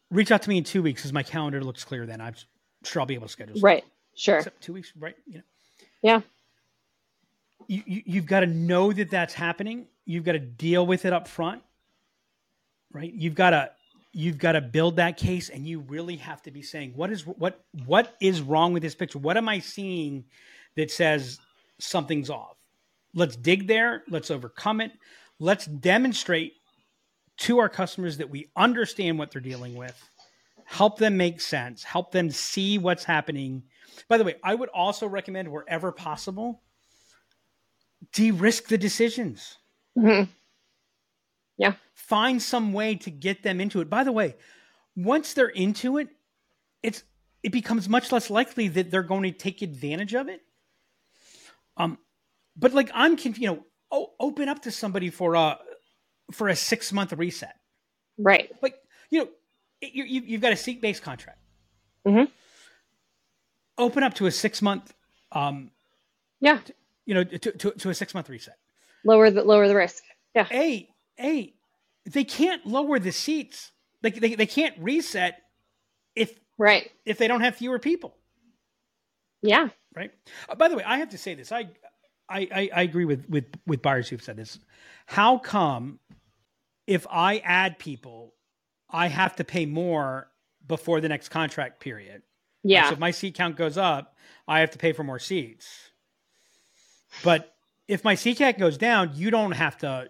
reach 0.09 0.31
out 0.31 0.41
to 0.43 0.49
me 0.49 0.57
in 0.57 0.63
two 0.63 0.81
weeks 0.81 1.01
because 1.01 1.13
my 1.13 1.23
calendar 1.23 1.63
looks 1.63 1.83
clear. 1.83 2.05
Then 2.05 2.21
I'm 2.21 2.35
sure 2.83 3.01
I'll 3.01 3.05
be 3.05 3.13
able 3.13 3.27
to 3.27 3.31
schedule. 3.31 3.55
Something. 3.55 3.63
Right. 3.63 3.83
Sure. 4.15 4.37
Except 4.37 4.61
two 4.61 4.73
weeks. 4.73 4.93
Right. 4.97 5.15
You 5.25 5.39
know. 5.39 5.43
Yeah. 6.01 6.21
You, 7.67 7.83
you 7.85 8.01
you've 8.05 8.25
got 8.25 8.41
to 8.41 8.47
know 8.47 8.93
that 8.93 9.09
that's 9.09 9.33
happening. 9.33 9.87
You've 10.05 10.23
got 10.23 10.33
to 10.33 10.39
deal 10.39 10.85
with 10.85 11.05
it 11.05 11.13
up 11.13 11.27
front. 11.27 11.61
Right. 12.91 13.13
You've 13.13 13.35
got 13.35 13.49
to 13.51 13.71
you've 14.13 14.37
got 14.37 14.53
to 14.53 14.61
build 14.61 14.95
that 14.95 15.17
case, 15.17 15.49
and 15.49 15.67
you 15.67 15.79
really 15.81 16.15
have 16.17 16.41
to 16.43 16.51
be 16.51 16.61
saying 16.61 16.93
what 16.95 17.11
is 17.11 17.25
what 17.25 17.63
what 17.85 18.15
is 18.21 18.41
wrong 18.41 18.73
with 18.73 18.83
this 18.83 18.95
picture. 18.95 19.19
What 19.19 19.37
am 19.37 19.49
I 19.49 19.59
seeing 19.59 20.25
that 20.75 20.91
says 20.91 21.39
something's 21.79 22.29
off? 22.29 22.55
Let's 23.13 23.35
dig 23.35 23.67
there. 23.67 24.03
Let's 24.09 24.31
overcome 24.31 24.81
it. 24.81 24.91
Let's 25.39 25.65
demonstrate 25.65 26.53
to 27.37 27.59
our 27.59 27.69
customers 27.69 28.17
that 28.17 28.29
we 28.29 28.49
understand 28.55 29.19
what 29.19 29.31
they're 29.31 29.41
dealing 29.41 29.75
with, 29.75 29.95
help 30.65 30.97
them 30.97 31.17
make 31.17 31.39
sense, 31.39 31.83
help 31.83 32.11
them 32.11 32.29
see 32.31 32.77
what's 32.77 33.03
happening. 33.03 33.63
By 34.07 34.17
the 34.17 34.23
way, 34.23 34.35
I 34.43 34.55
would 34.55 34.69
also 34.69 35.07
recommend 35.07 35.51
wherever 35.51 35.91
possible, 35.91 36.61
de 38.13 38.31
risk 38.31 38.67
the 38.67 38.77
decisions. 38.77 39.57
Mm-hmm. 39.97 40.29
Yeah. 41.57 41.73
Find 41.93 42.41
some 42.41 42.73
way 42.73 42.95
to 42.95 43.11
get 43.11 43.43
them 43.43 43.59
into 43.59 43.81
it. 43.81 43.89
By 43.89 44.03
the 44.03 44.11
way, 44.11 44.35
once 44.95 45.33
they're 45.33 45.47
into 45.47 45.97
it, 45.97 46.09
it's 46.83 47.03
it 47.43 47.51
becomes 47.51 47.87
much 47.87 48.11
less 48.11 48.29
likely 48.29 48.67
that 48.69 48.91
they're 48.91 49.03
going 49.03 49.23
to 49.23 49.31
take 49.31 49.61
advantage 49.61 50.13
of 50.13 50.27
it. 50.27 50.41
Um, 51.77 51.97
but 52.55 52.73
like 52.73 52.89
I'm, 52.93 53.17
you 53.19 53.47
know, 53.47 53.65
oh, 53.91 54.13
open 54.19 54.49
up 54.49 54.63
to 54.63 54.71
somebody 54.71 55.09
for 55.09 55.35
a 55.35 55.59
for 56.31 56.49
a 56.49 56.55
six 56.55 56.91
month 56.91 57.13
reset. 57.13 57.55
Right. 58.17 58.51
Like, 58.61 58.75
you 59.09 59.19
know, 59.19 59.29
you, 59.81 60.03
you, 60.03 60.21
you've 60.25 60.41
got 60.41 60.53
a 60.53 60.57
seat 60.57 60.81
based 60.81 61.03
contract. 61.03 61.39
Mm-hmm. 62.05 62.31
Open 63.77 64.03
up 64.03 64.13
to 64.15 64.25
a 64.25 64.31
six 64.31 64.61
month, 64.61 64.93
um, 65.31 65.71
yeah, 66.39 66.59
you 67.05 67.13
know, 67.13 67.23
to, 67.23 67.51
to, 67.51 67.71
to 67.71 67.89
a 67.89 67.93
six 67.93 68.13
month 68.13 68.29
reset. 68.29 68.57
Lower 69.05 69.29
the 69.29 69.43
lower 69.43 69.67
the 69.67 69.75
risk. 69.75 70.03
Yeah. 70.35 70.47
A 70.51 70.89
a 71.19 71.53
they 72.05 72.23
can't 72.23 72.65
lower 72.65 72.99
the 72.99 73.11
seats. 73.11 73.71
Like 74.03 74.15
they, 74.15 74.35
they 74.35 74.45
can't 74.45 74.75
reset 74.79 75.41
if 76.15 76.39
right 76.57 76.91
if 77.05 77.17
they 77.17 77.27
don't 77.27 77.41
have 77.41 77.55
fewer 77.55 77.79
people. 77.79 78.15
Yeah. 79.41 79.69
Right. 79.95 80.11
Uh, 80.47 80.55
by 80.55 80.67
the 80.67 80.75
way, 80.75 80.83
I 80.83 80.97
have 80.97 81.09
to 81.09 81.17
say 81.17 81.33
this. 81.35 81.51
I 81.51 81.69
I, 82.29 82.47
I, 82.53 82.69
I 82.75 82.81
agree 82.81 83.05
with, 83.05 83.27
with 83.29 83.45
with 83.65 83.81
buyers 83.81 84.09
who've 84.09 84.21
said 84.21 84.37
this. 84.37 84.59
How 85.05 85.37
come 85.37 85.99
if 86.85 87.07
I 87.09 87.37
add 87.39 87.79
people, 87.79 88.33
I 88.89 89.07
have 89.07 89.35
to 89.37 89.43
pay 89.43 89.65
more 89.65 90.29
before 90.67 91.01
the 91.01 91.09
next 91.09 91.29
contract 91.29 91.79
period? 91.79 92.23
Yeah. 92.67 92.87
So 92.87 92.93
if 92.93 92.99
my 92.99 93.11
seat 93.11 93.35
count 93.35 93.55
goes 93.55 93.77
up, 93.77 94.15
I 94.47 94.59
have 94.59 94.71
to 94.71 94.77
pay 94.77 94.93
for 94.93 95.03
more 95.03 95.19
seats. 95.19 95.91
But 97.23 97.55
if 97.87 98.03
my 98.03 98.15
seat 98.15 98.37
count 98.37 98.57
goes 98.57 98.77
down, 98.77 99.11
you 99.15 99.31
don't 99.31 99.53
have 99.53 99.77
to 99.79 100.09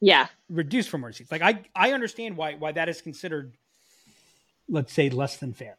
yeah 0.00 0.28
reduce 0.48 0.86
for 0.86 0.98
more 0.98 1.12
seats. 1.12 1.30
Like 1.30 1.42
I 1.42 1.62
I 1.74 1.92
understand 1.92 2.36
why 2.36 2.54
why 2.54 2.72
that 2.72 2.88
is 2.88 3.00
considered 3.02 3.56
let's 4.68 4.92
say 4.92 5.10
less 5.10 5.36
than 5.36 5.52
fair. 5.52 5.76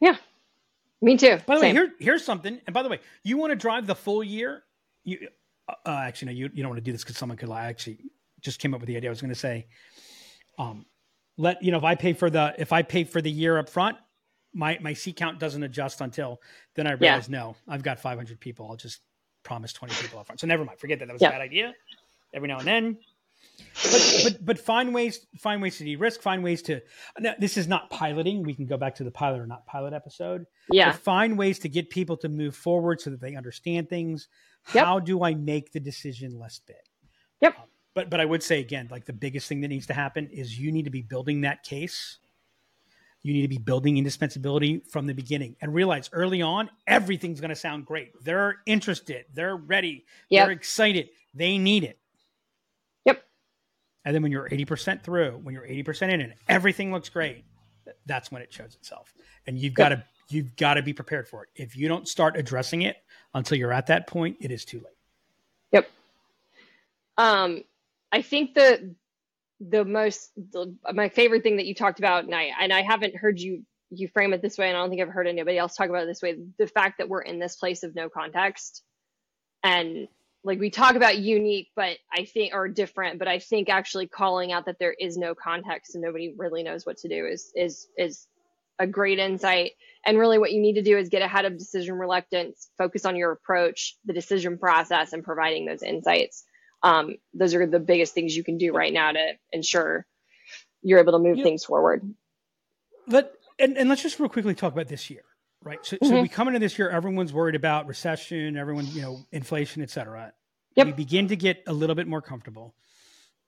Yeah. 0.00 0.16
Me 1.00 1.16
too. 1.16 1.38
By 1.46 1.56
the 1.56 1.60
Same. 1.60 1.74
way, 1.74 1.80
here 1.80 1.92
here's 1.98 2.24
something. 2.24 2.60
And 2.66 2.74
by 2.74 2.82
the 2.82 2.88
way, 2.88 3.00
you 3.24 3.36
want 3.36 3.50
to 3.50 3.56
drive 3.56 3.86
the 3.86 3.94
full 3.94 4.22
year? 4.22 4.62
You 5.04 5.28
uh, 5.68 5.74
uh, 5.86 5.90
actually 5.90 6.32
no, 6.32 6.38
you 6.38 6.50
you 6.52 6.62
don't 6.62 6.70
want 6.70 6.78
to 6.78 6.84
do 6.84 6.92
this 6.92 7.02
because 7.02 7.16
someone 7.16 7.38
could 7.38 7.48
lie. 7.48 7.62
I 7.62 7.66
actually 7.66 7.98
just 8.40 8.60
came 8.60 8.74
up 8.74 8.80
with 8.80 8.88
the 8.88 8.96
idea. 8.96 9.10
I 9.10 9.12
was 9.12 9.20
going 9.20 9.32
to 9.32 9.38
say, 9.38 9.66
um, 10.58 10.86
let 11.36 11.62
you 11.62 11.70
know 11.70 11.78
if 11.78 11.84
I 11.84 11.94
pay 11.94 12.12
for 12.12 12.30
the 12.30 12.54
if 12.58 12.72
I 12.72 12.82
pay 12.82 13.04
for 13.04 13.20
the 13.20 13.30
year 13.30 13.58
up 13.58 13.68
front, 13.68 13.96
my 14.54 14.78
my 14.80 14.92
seat 14.92 15.16
count 15.16 15.38
doesn't 15.38 15.62
adjust 15.62 16.00
until 16.00 16.40
then. 16.74 16.86
I 16.86 16.92
realize 16.92 17.28
yeah. 17.28 17.38
no, 17.38 17.56
I've 17.68 17.82
got 17.82 17.98
500 17.98 18.40
people. 18.40 18.68
I'll 18.68 18.76
just 18.76 19.00
promise 19.42 19.72
20 19.72 19.94
people 19.94 20.18
up 20.18 20.26
front. 20.26 20.40
So 20.40 20.46
never 20.46 20.64
mind. 20.64 20.78
Forget 20.78 20.98
that. 21.00 21.06
That 21.06 21.14
was 21.14 21.22
yeah. 21.22 21.28
a 21.28 21.32
bad 21.32 21.40
idea. 21.40 21.74
Every 22.34 22.48
now 22.48 22.58
and 22.58 22.66
then, 22.66 22.98
but 23.74 24.20
but 24.24 24.44
but 24.44 24.58
find 24.58 24.94
ways 24.94 25.26
find 25.38 25.60
ways 25.60 25.78
to 25.78 25.84
de-risk. 25.84 26.22
Find 26.22 26.42
ways 26.42 26.62
to. 26.62 26.80
Now, 27.18 27.34
this 27.38 27.56
is 27.56 27.68
not 27.68 27.90
piloting. 27.90 28.42
We 28.42 28.54
can 28.54 28.66
go 28.66 28.76
back 28.76 28.94
to 28.96 29.04
the 29.04 29.10
pilot 29.10 29.40
or 29.40 29.46
not 29.46 29.66
pilot 29.66 29.92
episode. 29.92 30.46
Yeah. 30.70 30.92
find 30.92 31.36
ways 31.36 31.58
to 31.60 31.68
get 31.68 31.90
people 31.90 32.16
to 32.18 32.28
move 32.28 32.56
forward 32.56 33.00
so 33.00 33.10
that 33.10 33.20
they 33.20 33.36
understand 33.36 33.88
things. 33.88 34.28
Yep. 34.74 34.84
How 34.84 35.00
do 35.00 35.24
I 35.24 35.34
make 35.34 35.72
the 35.72 35.80
decision 35.80 36.38
less 36.38 36.60
big? 36.66 36.76
Yep. 37.40 37.58
Um, 37.58 37.64
but 37.94 38.10
but 38.10 38.20
I 38.20 38.24
would 38.24 38.42
say 38.42 38.60
again, 38.60 38.88
like 38.90 39.04
the 39.04 39.12
biggest 39.12 39.48
thing 39.48 39.60
that 39.62 39.68
needs 39.68 39.86
to 39.88 39.94
happen 39.94 40.28
is 40.28 40.58
you 40.58 40.72
need 40.72 40.84
to 40.84 40.90
be 40.90 41.02
building 41.02 41.42
that 41.42 41.62
case. 41.62 42.18
You 43.22 43.32
need 43.32 43.42
to 43.42 43.48
be 43.48 43.58
building 43.58 43.98
indispensability 43.98 44.82
from 44.88 45.06
the 45.06 45.14
beginning 45.14 45.56
and 45.60 45.72
realize 45.72 46.10
early 46.12 46.42
on 46.42 46.68
everything's 46.86 47.40
going 47.40 47.50
to 47.50 47.56
sound 47.56 47.86
great. 47.86 48.12
They're 48.24 48.56
interested, 48.66 49.26
they're 49.32 49.56
ready, 49.56 50.04
yep. 50.28 50.46
they're 50.46 50.52
excited, 50.52 51.10
they 51.32 51.56
need 51.56 51.84
it. 51.84 51.98
Yep. 53.04 53.22
And 54.04 54.14
then 54.14 54.22
when 54.22 54.32
you're 54.32 54.48
80% 54.48 55.02
through, 55.02 55.40
when 55.42 55.54
you're 55.54 55.66
80% 55.66 56.12
in 56.12 56.20
and 56.20 56.34
everything 56.48 56.92
looks 56.92 57.08
great, 57.08 57.44
that's 58.06 58.32
when 58.32 58.42
it 58.42 58.52
shows 58.52 58.74
itself. 58.74 59.14
And 59.46 59.56
you've 59.56 59.72
yep. 59.72 59.76
got 59.76 59.88
to 59.90 60.04
you've 60.28 60.56
got 60.56 60.74
to 60.74 60.82
be 60.82 60.92
prepared 60.92 61.28
for 61.28 61.44
it. 61.44 61.50
If 61.54 61.76
you 61.76 61.88
don't 61.88 62.08
start 62.08 62.36
addressing 62.36 62.82
it 62.82 62.96
until 63.34 63.58
you're 63.58 63.72
at 63.72 63.86
that 63.88 64.06
point, 64.06 64.36
it 64.40 64.50
is 64.50 64.64
too 64.64 64.78
late. 64.78 64.96
Yep. 65.72 65.90
Um, 67.18 67.64
I 68.10 68.22
think 68.22 68.54
the 68.54 68.94
the 69.70 69.84
most 69.84 70.32
the, 70.36 70.74
my 70.92 71.08
favorite 71.08 71.42
thing 71.42 71.56
that 71.56 71.66
you 71.66 71.74
talked 71.74 71.98
about, 71.98 72.24
and 72.24 72.34
I 72.34 72.50
and 72.60 72.72
I 72.72 72.82
haven't 72.82 73.16
heard 73.16 73.38
you 73.38 73.64
you 73.90 74.08
frame 74.08 74.32
it 74.32 74.42
this 74.42 74.58
way, 74.58 74.68
and 74.68 74.76
I 74.76 74.80
don't 74.80 74.90
think 74.90 75.02
I've 75.02 75.08
heard 75.08 75.26
anybody 75.26 75.58
else 75.58 75.76
talk 75.76 75.88
about 75.88 76.04
it 76.04 76.06
this 76.06 76.22
way. 76.22 76.38
The 76.58 76.66
fact 76.66 76.98
that 76.98 77.08
we're 77.08 77.22
in 77.22 77.38
this 77.38 77.56
place 77.56 77.82
of 77.82 77.94
no 77.94 78.08
context, 78.08 78.82
and 79.62 80.08
like 80.44 80.58
we 80.58 80.70
talk 80.70 80.96
about 80.96 81.18
unique, 81.18 81.68
but 81.76 81.98
I 82.12 82.24
think 82.24 82.54
or 82.54 82.68
different, 82.68 83.18
but 83.18 83.28
I 83.28 83.38
think 83.38 83.68
actually 83.68 84.08
calling 84.08 84.50
out 84.52 84.66
that 84.66 84.78
there 84.78 84.94
is 84.98 85.16
no 85.16 85.34
context 85.34 85.94
and 85.94 86.02
nobody 86.02 86.34
really 86.36 86.62
knows 86.64 86.84
what 86.84 86.98
to 86.98 87.08
do 87.08 87.26
is 87.26 87.52
is 87.54 87.86
is 87.96 88.26
a 88.78 88.86
great 88.86 89.18
insight. 89.18 89.72
And 90.04 90.18
really, 90.18 90.38
what 90.38 90.52
you 90.52 90.60
need 90.60 90.74
to 90.74 90.82
do 90.82 90.98
is 90.98 91.08
get 91.08 91.22
ahead 91.22 91.44
of 91.44 91.56
decision 91.56 91.94
reluctance, 91.94 92.70
focus 92.76 93.04
on 93.04 93.14
your 93.14 93.30
approach, 93.30 93.96
the 94.04 94.12
decision 94.12 94.58
process, 94.58 95.12
and 95.12 95.22
providing 95.22 95.66
those 95.66 95.82
insights. 95.82 96.44
Um, 96.82 97.16
those 97.34 97.54
are 97.54 97.66
the 97.66 97.80
biggest 97.80 98.14
things 98.14 98.36
you 98.36 98.44
can 98.44 98.58
do 98.58 98.72
right 98.72 98.92
now 98.92 99.12
to 99.12 99.32
ensure 99.52 100.06
you're 100.82 100.98
able 100.98 101.12
to 101.12 101.18
move 101.18 101.42
things 101.42 101.64
forward. 101.64 102.02
Let 103.06 103.32
and, 103.58 103.76
and 103.76 103.88
let's 103.88 104.02
just 104.02 104.18
real 104.18 104.28
quickly 104.28 104.54
talk 104.54 104.72
about 104.72 104.88
this 104.88 105.10
year, 105.10 105.22
right? 105.62 105.78
So, 105.84 105.96
mm-hmm. 105.96 106.08
so 106.08 106.22
we 106.22 106.28
come 106.28 106.48
into 106.48 106.58
this 106.58 106.78
year, 106.78 106.90
everyone's 106.90 107.32
worried 107.32 107.54
about 107.54 107.86
recession, 107.86 108.56
everyone, 108.56 108.86
you 108.88 109.02
know, 109.02 109.20
inflation, 109.30 109.82
et 109.82 109.90
cetera. 109.90 110.32
Yep. 110.74 110.86
We 110.86 110.92
begin 110.92 111.28
to 111.28 111.36
get 111.36 111.62
a 111.66 111.72
little 111.72 111.94
bit 111.94 112.08
more 112.08 112.22
comfortable, 112.22 112.74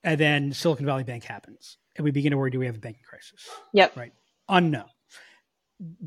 and 0.03 0.19
then 0.19 0.53
Silicon 0.53 0.85
Valley 0.85 1.03
Bank 1.03 1.23
happens, 1.23 1.77
and 1.95 2.05
we 2.05 2.11
begin 2.11 2.31
to 2.31 2.37
worry: 2.37 2.51
Do 2.51 2.59
we 2.59 2.67
have 2.67 2.75
a 2.75 2.79
banking 2.79 3.03
crisis? 3.03 3.49
Yep. 3.73 3.97
Right. 3.97 4.13
Unknown 4.47 4.85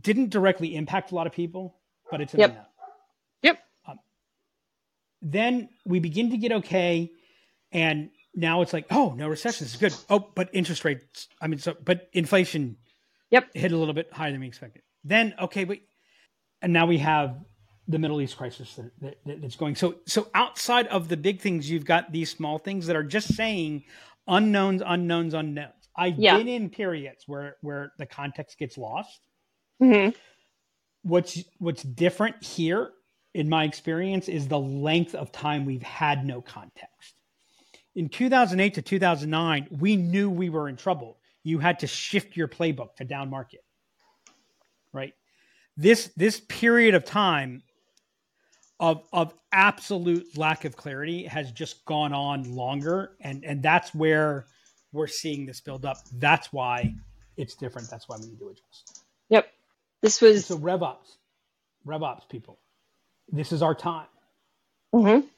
didn't 0.01 0.31
directly 0.31 0.74
impact 0.74 1.12
a 1.12 1.14
lot 1.14 1.26
of 1.26 1.33
people, 1.33 1.76
but 2.11 2.20
it's 2.20 2.35
an 2.35 2.41
yep. 2.41 2.51
unknown. 2.51 2.66
Yep. 3.43 3.59
Um, 3.87 3.99
then 5.22 5.68
we 5.85 6.01
begin 6.01 6.31
to 6.31 6.37
get 6.37 6.53
okay, 6.53 7.11
and 7.73 8.11
now 8.35 8.62
it's 8.62 8.73
like, 8.73 8.87
oh, 8.91 9.14
no 9.16 9.29
recession 9.29 9.66
is 9.66 9.77
good. 9.77 9.95
Oh, 10.09 10.31
but 10.35 10.49
interest 10.53 10.85
rates. 10.85 11.29
I 11.41 11.49
mean, 11.49 11.59
so 11.59 11.77
but 11.85 12.09
inflation. 12.12 12.77
Yep. 13.31 13.49
Hit 13.55 13.73
a 13.73 13.77
little 13.77 13.95
bit 13.95 14.12
higher 14.12 14.31
than 14.33 14.41
we 14.41 14.47
expected. 14.47 14.83
Then 15.05 15.35
okay, 15.41 15.64
but 15.64 15.79
and 16.62 16.73
now 16.73 16.87
we 16.87 16.99
have 16.99 17.37
the 17.87 17.99
Middle 17.99 18.21
East 18.21 18.37
crisis 18.37 18.75
that, 19.01 19.16
that, 19.27 19.41
that's 19.43 19.57
going. 19.57 19.75
So 19.75 19.97
so 20.07 20.29
outside 20.35 20.87
of 20.89 21.09
the 21.09 21.16
big 21.16 21.41
things, 21.41 21.71
you've 21.71 21.85
got 21.85 22.12
these 22.12 22.31
small 22.31 22.59
things 22.59 22.87
that 22.87 22.97
are 22.97 23.03
just 23.03 23.35
saying 23.35 23.85
unknowns, 24.27 24.83
unknowns, 24.85 25.35
unknowns. 25.35 25.73
I've 25.97 26.19
Yeah. 26.19 26.37
been 26.39 26.49
in 26.49 26.71
periods 26.71 27.25
where 27.27 27.57
where 27.61 27.93
the 27.99 28.07
context 28.07 28.59
gets 28.59 28.79
lost. 28.79 29.21
Mhm. 29.83 30.14
What's 31.03 31.43
what's 31.59 31.83
different 31.83 32.43
here, 32.45 32.93
in 33.35 33.49
my 33.49 33.64
experience, 33.64 34.29
is 34.29 34.49
the 34.49 34.59
length 34.59 35.14
of 35.14 35.33
time 35.33 35.64
we've 35.64 35.83
had 35.83 36.25
no 36.25 36.41
context. 36.41 37.14
In 37.99 38.09
2008 38.09 38.74
to 38.74 38.82
2009, 38.82 39.66
we 39.72 39.96
knew 39.96 40.30
we 40.30 40.51
were 40.51 40.68
in 40.68 40.76
trouble. 40.76 41.18
You 41.42 41.59
had 41.59 41.80
to 41.80 41.88
shift 41.88 42.36
your 42.36 42.46
playbook 42.46 42.94
to 42.99 43.05
down 43.05 43.28
market, 43.28 43.64
right? 44.92 45.12
This 45.76 46.12
this 46.16 46.40
period 46.49 46.94
of 46.94 47.05
time 47.05 47.61
of 48.78 49.03
of 49.12 49.34
absolute 49.51 50.38
lack 50.38 50.64
of 50.64 50.76
clarity 50.76 51.24
has 51.24 51.51
just 51.51 51.84
gone 51.86 52.12
on 52.12 52.44
longer, 52.44 53.16
and 53.20 53.44
and 53.44 53.64
that's 53.64 53.92
where 53.96 54.46
we're 54.92 55.09
seeing 55.09 55.44
this 55.44 55.61
build 55.61 55.84
up. 55.84 55.96
That's 56.20 56.53
why 56.53 56.94
it's 57.36 57.57
different. 57.57 57.90
That's 57.90 58.09
why 58.09 58.18
we 58.20 58.28
need 58.28 58.38
to 58.38 58.51
adjust. 58.51 59.03
Yep. 59.28 59.53
This 60.03 60.20
was 60.20 60.46
So 60.46 60.57
RevOps, 60.57 61.16
RevOps 61.84 62.28
people, 62.28 62.61
this 63.32 63.51
is 63.51 63.61
our 63.61 63.74
time. 63.74 64.07
Mhm. 64.94 65.28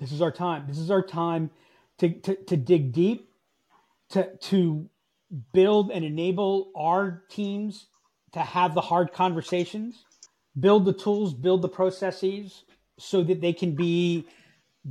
This 0.00 0.10
is 0.10 0.20
our 0.20 0.32
time. 0.32 0.64
This 0.66 0.78
is 0.78 0.90
our 0.90 1.02
time 1.02 1.50
to, 1.98 2.10
to, 2.10 2.36
to 2.44 2.56
dig 2.56 2.92
deep, 2.92 3.30
to, 4.10 4.36
to 4.36 4.88
build 5.52 5.90
and 5.90 6.04
enable 6.04 6.70
our 6.76 7.24
teams 7.28 7.86
to 8.32 8.40
have 8.40 8.74
the 8.74 8.80
hard 8.80 9.12
conversations, 9.12 10.04
build 10.58 10.84
the 10.84 10.92
tools, 10.92 11.34
build 11.34 11.62
the 11.62 11.68
processes 11.68 12.64
so 12.98 13.22
that 13.22 13.40
they 13.40 13.52
can 13.52 13.74
be 13.74 14.26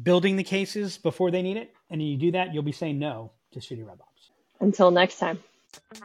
building 0.03 0.36
the 0.36 0.43
cases 0.43 0.97
before 0.97 1.32
they 1.32 1.41
need 1.41 1.58
it. 1.58 1.74
And 1.89 2.01
you 2.01 2.18
do 2.18 2.32
that, 2.32 2.53
you'll 2.53 2.64
be 2.64 2.72
saying 2.72 2.99
no 2.99 3.32
to 3.53 3.60
shitty 3.60 3.86
RevOps. 3.86 4.32
until 4.60 4.91
next 4.91 5.20
time. 5.20 5.39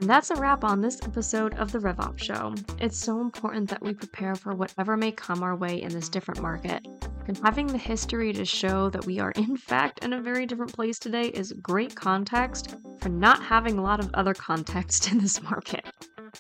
And 0.00 0.10
that's 0.10 0.30
a 0.30 0.36
wrap 0.36 0.64
on 0.64 0.80
this 0.80 1.00
episode 1.02 1.54
of 1.54 1.72
the 1.72 1.78
RevOps 1.78 2.18
Show. 2.18 2.54
It's 2.78 2.98
so 2.98 3.20
important 3.20 3.70
that 3.70 3.82
we 3.82 3.94
prepare 3.94 4.34
for 4.34 4.54
whatever 4.54 4.96
may 4.96 5.12
come 5.12 5.42
our 5.42 5.56
way 5.56 5.80
in 5.80 5.92
this 5.92 6.08
different 6.08 6.42
market. 6.42 6.86
And 7.26 7.38
having 7.38 7.66
the 7.66 7.78
history 7.78 8.32
to 8.32 8.44
show 8.44 8.90
that 8.90 9.06
we 9.06 9.20
are, 9.20 9.30
in 9.32 9.56
fact, 9.56 10.04
in 10.04 10.12
a 10.12 10.20
very 10.20 10.46
different 10.46 10.72
place 10.72 10.98
today 10.98 11.28
is 11.28 11.52
great 11.62 11.94
context 11.94 12.76
for 13.00 13.08
not 13.08 13.42
having 13.42 13.78
a 13.78 13.82
lot 13.82 14.00
of 14.00 14.10
other 14.14 14.34
context 14.34 15.10
in 15.12 15.18
this 15.18 15.42
market. 15.42 15.84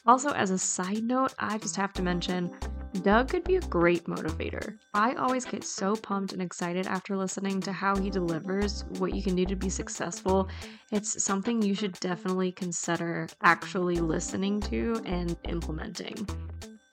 Also, 0.06 0.30
as 0.30 0.50
a 0.50 0.58
side 0.58 1.04
note, 1.04 1.34
I 1.38 1.58
just 1.58 1.76
have 1.76 1.92
to 1.94 2.02
mention 2.02 2.50
Doug 3.02 3.28
could 3.28 3.44
be 3.44 3.56
a 3.56 3.60
great 3.60 4.04
motivator. 4.04 4.76
I 4.94 5.14
always 5.14 5.44
get 5.44 5.64
so 5.64 5.96
pumped 5.96 6.32
and 6.32 6.42
excited 6.42 6.86
after 6.86 7.16
listening 7.16 7.60
to 7.62 7.72
how 7.72 7.96
he 7.96 8.10
delivers 8.10 8.84
what 8.98 9.14
you 9.14 9.22
can 9.22 9.34
do 9.34 9.46
to 9.46 9.56
be 9.56 9.70
successful. 9.70 10.48
It's 10.90 11.22
something 11.22 11.62
you 11.62 11.74
should 11.74 11.98
definitely 12.00 12.52
consider 12.52 13.28
actually 13.42 13.96
listening 13.96 14.60
to 14.62 15.00
and 15.06 15.36
implementing. 15.44 16.26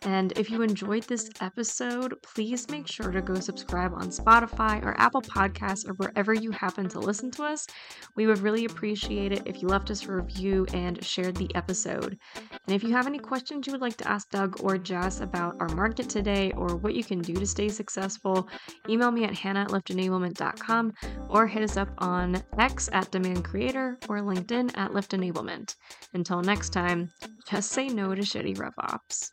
And 0.04 0.32
if 0.38 0.50
you 0.50 0.62
enjoyed 0.62 1.04
this 1.04 1.30
episode, 1.42 2.16
please 2.22 2.70
make 2.70 2.88
sure 2.88 3.12
to 3.12 3.22
go 3.22 3.36
subscribe 3.36 3.94
on 3.94 4.10
Spotify 4.10 4.84
or 4.84 4.98
Apple 4.98 5.22
Podcasts 5.22 5.88
or 5.88 5.94
wherever 5.96 6.34
you 6.34 6.52
happen 6.52 6.88
to 6.90 7.00
listen 7.00 7.32
to 7.32 7.44
us. 7.44 7.68
We 8.16 8.26
would 8.26 8.40
really 8.40 8.64
appreciate 8.64 9.34
it 9.34 9.44
if 9.46 9.62
you 9.62 9.68
left 9.68 9.92
us 9.92 10.06
a 10.06 10.14
review 10.14 10.66
and 10.74 11.04
shared 11.04 11.36
the 11.36 11.54
episode. 11.54 12.18
And 12.36 12.76
if 12.76 12.82
you 12.82 12.92
have 12.92 13.08
any 13.08 13.20
questions 13.20 13.68
you 13.68 13.74
would 13.74 13.82
like 13.82 13.98
to 13.98 14.08
ask 14.08 14.30
Doug 14.30 14.62
or 14.64 14.78
Jess 14.78 15.20
about 15.20 15.58
our 15.60 15.70
market 15.70 16.08
today 16.08 16.54
or 16.54 16.78
what 16.78 16.96
you 16.96 17.04
can 17.04 17.20
do 17.20 17.34
to 17.34 17.46
stay 17.46 17.68
successful, 17.68 18.48
email 18.88 19.12
me 19.12 19.26
at 19.26 19.36
hannah 19.36 19.62
at 19.64 19.70
liftenablement.com 19.70 20.94
or 21.30 21.46
hit 21.46 21.64
us 21.64 21.76
up 21.76 21.90
on 21.98 22.42
X 22.58 22.90
at 22.94 23.12
Demand 23.12 23.44
Creator 23.44 23.98
or 24.08 24.20
LinkedIn 24.20 24.78
at 24.78 24.94
Lift 24.94 25.12
Enablement. 25.12 25.76
Until 26.14 26.42
next 26.42 26.70
time, 26.70 27.12
just 27.50 27.72
say 27.72 27.90
no 27.90 28.16
to 28.16 28.22
shitty 28.22 28.58
RevOps. 28.58 29.32